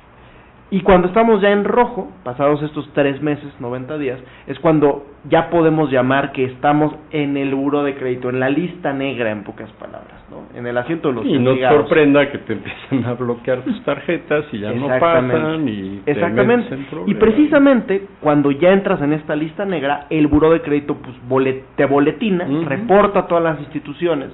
Y 0.69 0.81
cuando 0.81 1.07
estamos 1.07 1.41
ya 1.41 1.49
en 1.51 1.63
rojo, 1.63 2.11
pasados 2.25 2.61
estos 2.61 2.89
tres 2.93 3.21
meses, 3.21 3.47
90 3.61 3.97
días, 3.99 4.19
es 4.47 4.59
cuando 4.59 5.05
ya 5.29 5.49
podemos 5.49 5.89
llamar 5.89 6.33
que 6.33 6.43
estamos 6.43 6.93
en 7.11 7.37
el 7.37 7.55
buro 7.55 7.83
de 7.83 7.95
crédito, 7.95 8.29
en 8.29 8.41
la 8.41 8.49
lista 8.49 8.91
negra, 8.91 9.31
en 9.31 9.43
pocas 9.45 9.71
palabras, 9.73 10.25
¿no? 10.29 10.57
En 10.59 10.67
el 10.67 10.77
asiento 10.77 11.07
de 11.07 11.13
los 11.15 11.25
Y 11.25 11.39
no 11.39 11.53
te 11.55 11.61
sorprenda 11.69 12.29
que 12.29 12.37
te 12.39 12.53
empiezan 12.53 13.05
a 13.05 13.13
bloquear 13.13 13.59
tus 13.61 13.81
tarjetas 13.85 14.43
y 14.51 14.59
ya 14.59 14.73
no 14.73 14.87
pasan 14.99 15.69
y 15.69 16.01
te 16.03 16.11
Exactamente. 16.11 16.73
en 16.73 16.85
Y 17.07 17.13
precisamente 17.13 18.05
cuando 18.19 18.51
ya 18.51 18.73
entras 18.73 19.01
en 19.01 19.13
esta 19.13 19.37
lista 19.37 19.63
negra, 19.63 20.07
el 20.09 20.27
buró 20.27 20.51
de 20.51 20.61
crédito 20.61 20.95
pues 20.95 21.15
bole- 21.29 21.63
te 21.77 21.85
boletina, 21.85 22.45
reporta 22.65 23.19
a 23.19 23.27
todas 23.27 23.43
las 23.43 23.59
instituciones. 23.61 24.31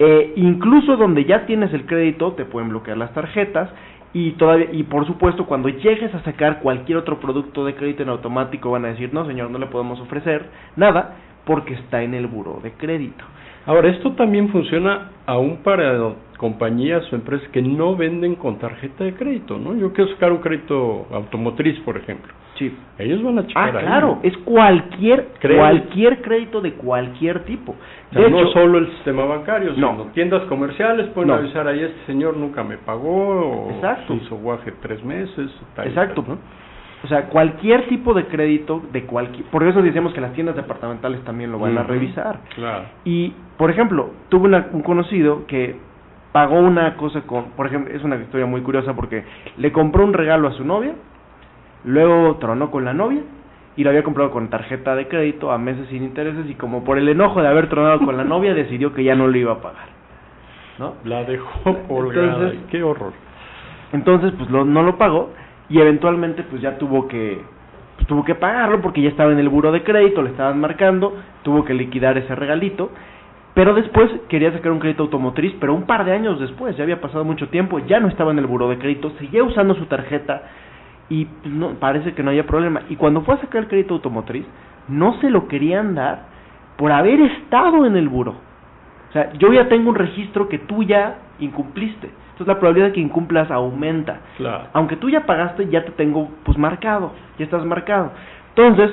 Eh, 0.00 0.34
incluso 0.36 0.96
donde 0.96 1.24
ya 1.24 1.44
tienes 1.46 1.74
el 1.74 1.84
crédito, 1.84 2.32
te 2.34 2.44
pueden 2.44 2.68
bloquear 2.68 2.96
las 2.96 3.12
tarjetas 3.12 3.68
y 4.12 4.32
todavía 4.32 4.68
y 4.72 4.84
por 4.84 5.06
supuesto 5.06 5.46
cuando 5.46 5.68
llegues 5.68 6.14
a 6.14 6.22
sacar 6.22 6.60
cualquier 6.60 6.98
otro 6.98 7.20
producto 7.20 7.64
de 7.64 7.74
crédito 7.74 8.02
en 8.02 8.08
automático 8.08 8.70
van 8.70 8.84
a 8.84 8.88
decir 8.88 9.12
no 9.12 9.26
señor 9.26 9.50
no 9.50 9.58
le 9.58 9.66
podemos 9.66 10.00
ofrecer 10.00 10.46
nada 10.76 11.16
porque 11.48 11.72
está 11.72 12.02
en 12.02 12.12
el 12.12 12.26
buró 12.26 12.60
de 12.62 12.72
crédito. 12.72 13.24
Ahora, 13.64 13.88
esto 13.88 14.12
también 14.12 14.50
funciona 14.50 15.12
aún 15.24 15.58
para 15.64 15.94
compañías 16.38 17.02
o 17.12 17.16
empresas 17.16 17.46
que 17.50 17.60
no 17.60 17.94
venden 17.96 18.36
con 18.36 18.58
tarjeta 18.58 19.04
de 19.04 19.12
crédito, 19.14 19.58
¿no? 19.58 19.74
Yo 19.76 19.92
quiero 19.92 20.10
sacar 20.12 20.32
un 20.32 20.38
crédito 20.38 21.06
automotriz, 21.12 21.78
por 21.80 21.96
ejemplo. 21.98 22.32
Sí. 22.56 22.74
Ellos 22.98 23.22
van 23.22 23.38
a 23.38 23.42
Ah, 23.42 23.46
checar 23.46 23.76
ahí. 23.76 23.84
claro, 23.84 24.18
es 24.22 24.36
cualquier 24.38 25.28
Crédito. 25.40 25.60
cualquier 25.60 26.22
crédito 26.22 26.60
de 26.60 26.72
cualquier 26.72 27.44
tipo. 27.44 27.72
O 28.10 28.14
sea, 28.14 28.28
no 28.28 28.46
solo 28.52 28.78
el 28.78 28.88
sistema 28.94 29.24
bancario, 29.26 29.72
No. 29.76 29.90
sino 29.92 30.04
tiendas 30.12 30.42
comerciales 30.44 31.08
pueden 31.08 31.28
No. 31.28 31.34
avisar 31.34 31.66
ahí, 31.68 31.82
este 31.82 32.06
señor 32.06 32.36
nunca 32.36 32.64
me 32.64 32.78
pagó, 32.78 33.66
o 33.66 33.70
Exacto. 33.72 34.14
hizo 34.14 34.36
guaje 34.36 34.72
tres 34.80 35.04
meses, 35.04 35.50
tal 35.76 35.86
y 35.86 35.88
Exacto. 35.90 36.22
tal, 36.22 36.34
¿no? 36.36 36.40
O 37.04 37.06
sea, 37.06 37.26
cualquier 37.28 37.86
tipo 37.86 38.12
de 38.12 38.24
crédito 38.26 38.82
de 38.92 39.04
cualquier, 39.04 39.44
por 39.46 39.62
eso 39.62 39.80
decíamos 39.82 40.12
que 40.12 40.20
las 40.20 40.32
tiendas 40.32 40.56
departamentales 40.56 41.20
también 41.22 41.52
lo 41.52 41.60
van 41.60 41.78
a 41.78 41.84
revisar. 41.84 42.40
Claro. 42.56 42.86
Y, 43.04 43.32
por 43.56 43.70
ejemplo, 43.70 44.10
tuve 44.28 44.48
una- 44.48 44.66
un 44.72 44.82
conocido 44.82 45.46
que 45.46 45.76
pagó 46.38 46.60
una 46.60 46.94
cosa 46.96 47.22
con, 47.22 47.46
por 47.56 47.66
ejemplo, 47.66 47.92
es 47.92 48.04
una 48.04 48.14
historia 48.14 48.46
muy 48.46 48.60
curiosa 48.60 48.94
porque 48.94 49.24
le 49.56 49.72
compró 49.72 50.04
un 50.04 50.12
regalo 50.12 50.46
a 50.46 50.52
su 50.52 50.64
novia, 50.64 50.92
luego 51.84 52.36
tronó 52.36 52.70
con 52.70 52.84
la 52.84 52.92
novia 52.94 53.22
y 53.76 53.82
lo 53.82 53.90
había 53.90 54.04
comprado 54.04 54.30
con 54.30 54.48
tarjeta 54.48 54.94
de 54.94 55.08
crédito 55.08 55.50
a 55.50 55.58
meses 55.58 55.88
sin 55.88 56.04
intereses 56.04 56.48
y 56.48 56.54
como 56.54 56.84
por 56.84 56.96
el 56.96 57.08
enojo 57.08 57.42
de 57.42 57.48
haber 57.48 57.68
tronado 57.68 57.98
con 58.04 58.16
la 58.16 58.22
novia 58.34 58.54
decidió 58.54 58.94
que 58.94 59.02
ya 59.02 59.16
no 59.16 59.26
le 59.26 59.40
iba 59.40 59.52
a 59.54 59.60
pagar. 59.60 59.88
¿No? 60.78 60.94
La 61.04 61.24
dejó 61.24 61.76
colgada. 61.88 62.26
Entonces- 62.34 62.60
Qué 62.70 62.84
horror. 62.84 63.12
Entonces, 63.92 64.32
pues 64.38 64.48
lo- 64.48 64.64
no 64.64 64.84
lo 64.84 64.96
pagó 64.96 65.30
y 65.68 65.80
eventualmente 65.80 66.44
pues 66.44 66.62
ya 66.62 66.78
tuvo 66.78 67.08
que 67.08 67.40
pues, 67.96 68.06
tuvo 68.06 68.24
que 68.24 68.36
pagarlo 68.36 68.80
porque 68.80 69.02
ya 69.02 69.08
estaba 69.08 69.32
en 69.32 69.40
el 69.40 69.48
buro 69.48 69.72
de 69.72 69.82
crédito, 69.82 70.22
le 70.22 70.30
estaban 70.30 70.60
marcando, 70.60 71.16
tuvo 71.42 71.64
que 71.64 71.74
liquidar 71.74 72.16
ese 72.16 72.32
regalito, 72.36 72.92
pero 73.58 73.74
después 73.74 74.08
quería 74.28 74.52
sacar 74.52 74.70
un 74.70 74.78
crédito 74.78 75.02
automotriz, 75.02 75.52
pero 75.58 75.74
un 75.74 75.82
par 75.82 76.04
de 76.04 76.12
años 76.12 76.38
después, 76.38 76.76
ya 76.76 76.84
había 76.84 77.00
pasado 77.00 77.24
mucho 77.24 77.48
tiempo, 77.48 77.80
ya 77.80 77.98
no 77.98 78.06
estaba 78.06 78.30
en 78.30 78.38
el 78.38 78.46
buro 78.46 78.68
de 78.68 78.78
crédito, 78.78 79.10
seguía 79.18 79.42
usando 79.42 79.74
su 79.74 79.86
tarjeta 79.86 80.42
y 81.08 81.24
pues, 81.24 81.52
no 81.52 81.70
parece 81.70 82.14
que 82.14 82.22
no 82.22 82.30
había 82.30 82.46
problema. 82.46 82.82
Y 82.88 82.94
cuando 82.94 83.22
fue 83.22 83.34
a 83.34 83.38
sacar 83.38 83.62
el 83.62 83.66
crédito 83.66 83.94
automotriz, 83.94 84.46
no 84.86 85.18
se 85.20 85.28
lo 85.28 85.48
querían 85.48 85.96
dar 85.96 86.26
por 86.76 86.92
haber 86.92 87.20
estado 87.20 87.84
en 87.84 87.96
el 87.96 88.08
buro. 88.08 88.36
O 89.08 89.12
sea, 89.12 89.32
yo 89.32 89.52
ya 89.52 89.68
tengo 89.68 89.90
un 89.90 89.96
registro 89.96 90.48
que 90.48 90.60
tú 90.60 90.84
ya 90.84 91.16
incumpliste. 91.40 92.06
Entonces 92.06 92.46
la 92.46 92.60
probabilidad 92.60 92.86
de 92.86 92.92
que 92.92 93.00
incumplas 93.00 93.50
aumenta. 93.50 94.20
Claro. 94.36 94.68
Aunque 94.72 94.94
tú 94.94 95.10
ya 95.10 95.26
pagaste, 95.26 95.68
ya 95.68 95.84
te 95.84 95.90
tengo 95.90 96.28
pues 96.44 96.56
marcado, 96.56 97.12
ya 97.40 97.44
estás 97.44 97.64
marcado. 97.64 98.12
Entonces, 98.50 98.92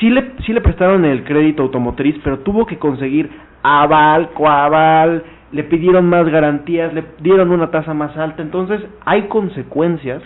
sí 0.00 0.08
le, 0.08 0.32
sí 0.46 0.54
le 0.54 0.62
prestaron 0.62 1.04
el 1.04 1.24
crédito 1.24 1.62
automotriz, 1.62 2.16
pero 2.24 2.38
tuvo 2.38 2.64
que 2.64 2.78
conseguir 2.78 3.51
aval, 3.62 4.30
coaval, 4.30 5.22
le 5.52 5.64
pidieron 5.64 6.06
más 6.06 6.26
garantías, 6.28 6.92
le 6.94 7.04
dieron 7.20 7.50
una 7.50 7.70
tasa 7.70 7.92
más 7.92 8.16
alta, 8.16 8.42
entonces 8.42 8.80
hay 9.04 9.22
consecuencias 9.28 10.22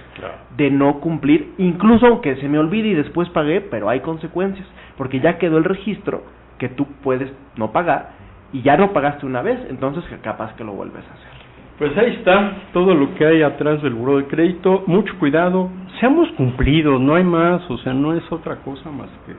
de 0.56 0.70
no 0.70 1.00
cumplir, 1.00 1.52
incluso 1.58 2.06
aunque 2.06 2.36
se 2.36 2.48
me 2.48 2.58
olvide 2.58 2.88
y 2.88 2.94
después 2.94 3.28
pagué, 3.30 3.60
pero 3.60 3.88
hay 3.88 4.00
consecuencias, 4.00 4.66
porque 4.96 5.20
ya 5.20 5.38
quedó 5.38 5.58
el 5.58 5.64
registro 5.64 6.22
que 6.58 6.68
tú 6.68 6.86
puedes 7.02 7.30
no 7.56 7.72
pagar 7.72 8.10
y 8.52 8.62
ya 8.62 8.76
no 8.76 8.92
pagaste 8.92 9.26
una 9.26 9.42
vez, 9.42 9.58
entonces 9.68 10.04
capaz 10.22 10.54
que 10.54 10.64
lo 10.64 10.72
vuelves 10.72 11.04
a 11.10 11.14
hacer. 11.14 11.36
Pues 11.78 11.98
ahí 11.98 12.14
está 12.14 12.52
todo 12.72 12.94
lo 12.94 13.14
que 13.16 13.26
hay 13.26 13.42
atrás 13.42 13.82
del 13.82 13.94
buro 13.94 14.16
de 14.16 14.26
crédito, 14.26 14.84
mucho 14.86 15.12
cuidado, 15.18 15.68
seamos 16.00 16.30
cumplidos, 16.36 17.00
no 17.00 17.16
hay 17.16 17.24
más, 17.24 17.68
o 17.68 17.76
sea, 17.78 17.92
no 17.92 18.14
es 18.14 18.22
otra 18.32 18.56
cosa 18.56 18.90
más 18.90 19.10
que 19.26 19.34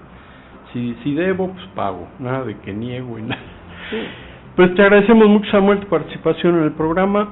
si, 0.73 0.95
si 1.01 1.15
debo, 1.15 1.47
pues 1.51 1.65
pago, 1.73 2.07
nada 2.19 2.43
de 2.43 2.57
que 2.59 2.73
niego 2.73 3.17
y 3.17 3.23
nada. 3.23 3.41
Pues 4.55 4.73
te 4.75 4.81
agradecemos 4.81 5.27
mucho, 5.27 5.49
Samuel, 5.51 5.79
tu 5.79 5.87
participación 5.87 6.57
en 6.57 6.63
el 6.63 6.71
programa. 6.71 7.29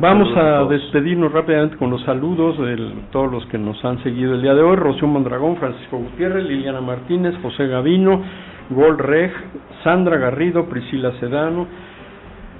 Vamos 0.00 0.34
a, 0.36 0.64
despedirnos 0.64 1.30
rápidamente 1.32 1.76
con 1.76 1.90
los 1.90 2.02
saludos 2.04 2.58
de 2.58 2.92
todos 3.10 3.30
los 3.30 3.44
que 3.46 3.58
nos 3.58 3.84
han 3.84 4.02
seguido 4.02 4.34
el 4.34 4.42
día 4.42 4.54
de 4.54 4.62
hoy. 4.62 4.76
Rocío 4.76 5.06
Mondragón, 5.06 5.56
Francisco 5.58 5.98
Gutiérrez, 5.98 6.44
Liliana 6.44 6.80
Martínez, 6.80 7.34
José 7.42 7.66
Gavino, 7.66 8.22
Gol 8.70 8.96
Reg, 8.96 9.32
Sandra 9.84 10.16
Garrido, 10.16 10.64
Priscila 10.64 11.12
Sedano, 11.20 11.66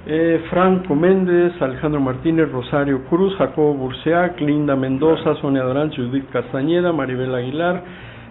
eh, 0.05 0.43
Franco 0.51 0.95
Méndez, 0.95 1.59
Alejandro 1.59 1.99
Martínez, 1.99 2.51
Rosario 2.51 3.03
Cruz, 3.05 3.35
Jacobo 3.37 3.73
Burseac, 3.73 4.39
Linda 4.39 4.75
Mendoza, 4.75 5.35
Sonia 5.41 5.63
Durán, 5.63 5.91
Judith 5.91 6.29
Castañeda, 6.29 6.93
Maribel 6.93 7.33
Aguilar, 7.33 7.83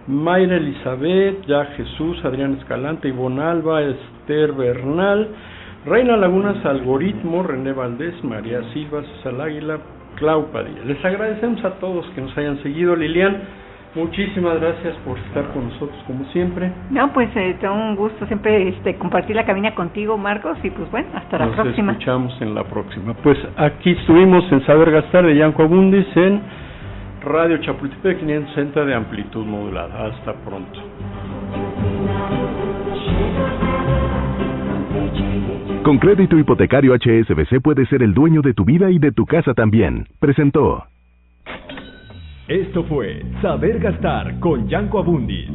Mayra 0.07 0.57
Elizabeth, 0.57 1.45
Ya 1.47 1.65
Jesús, 1.77 2.25
Adrián 2.25 2.55
Escalante, 2.61 3.09
Ivonne 3.09 3.43
Alba, 3.43 3.81
Esther 4.33 4.53
Bernal, 4.53 5.29
Reina 5.85 6.17
Lagunas 6.17 6.65
Algoritmo, 6.65 7.43
René 7.43 7.73
Valdés, 7.73 8.15
María 8.25 8.63
Silva, 8.73 9.03
César 9.03 9.39
Águila, 9.41 9.79
Clau 10.17 10.47
Padilla. 10.51 10.85
Les 10.87 11.05
agradecemos 11.05 11.63
a 11.65 11.73
todos 11.73 12.07
que 12.15 12.23
nos 12.23 12.37
hayan 12.39 12.63
seguido. 12.63 12.97
Lilian, 12.97 13.43
muchísimas 13.95 14.59
gracias 14.59 14.97
por 15.05 15.19
estar 15.19 15.45
con 15.53 15.69
nosotros 15.69 15.99
como 16.07 16.25
siempre. 16.33 16.73
No, 16.91 17.13
pues 17.13 17.29
eh, 17.37 17.57
un 17.65 17.95
gusto 17.95 18.27
siempre 18.27 18.69
este, 18.69 18.97
compartir 18.97 19.37
la 19.37 19.45
cabina 19.45 19.75
contigo, 19.75 20.17
Marcos, 20.17 20.57
y 20.63 20.71
pues 20.71 20.91
bueno, 20.91 21.09
hasta 21.15 21.39
la 21.39 21.53
próxima. 21.53 21.93
Nos 21.93 22.01
escuchamos 22.01 22.41
en 22.41 22.55
la 22.55 22.65
próxima. 22.65 23.15
Pues 23.15 23.39
aquí 23.57 23.91
estuvimos 23.91 24.51
en 24.51 24.65
Saber 24.65 24.93
Gastar 24.93 25.27
de 25.27 25.37
Yanco 25.37 25.63
Abundis 25.63 26.07
en 26.17 26.41
Radio 27.23 27.59
Chapultepec 27.59 28.19
560 28.21 28.85
de 28.85 28.95
amplitud 28.95 29.45
modulada. 29.45 30.07
Hasta 30.07 30.33
pronto. 30.33 30.81
Con 35.85 35.99
crédito 35.99 36.39
hipotecario 36.39 36.95
HSBC 36.95 37.61
puedes 37.63 37.89
ser 37.89 38.03
el 38.03 38.15
dueño 38.15 38.41
de 38.41 38.55
tu 38.55 38.65
vida 38.65 38.91
y 38.91 38.99
de 38.99 39.13
tu 39.13 39.27
casa 39.27 39.53
también. 39.53 40.07
Presentó. 40.21 40.85
Esto 42.49 42.85
fue 42.85 43.23
Saber 43.41 43.79
Gastar 43.79 44.39
con 44.39 44.69
Yanko 44.69 45.01
Abundis. 45.01 45.49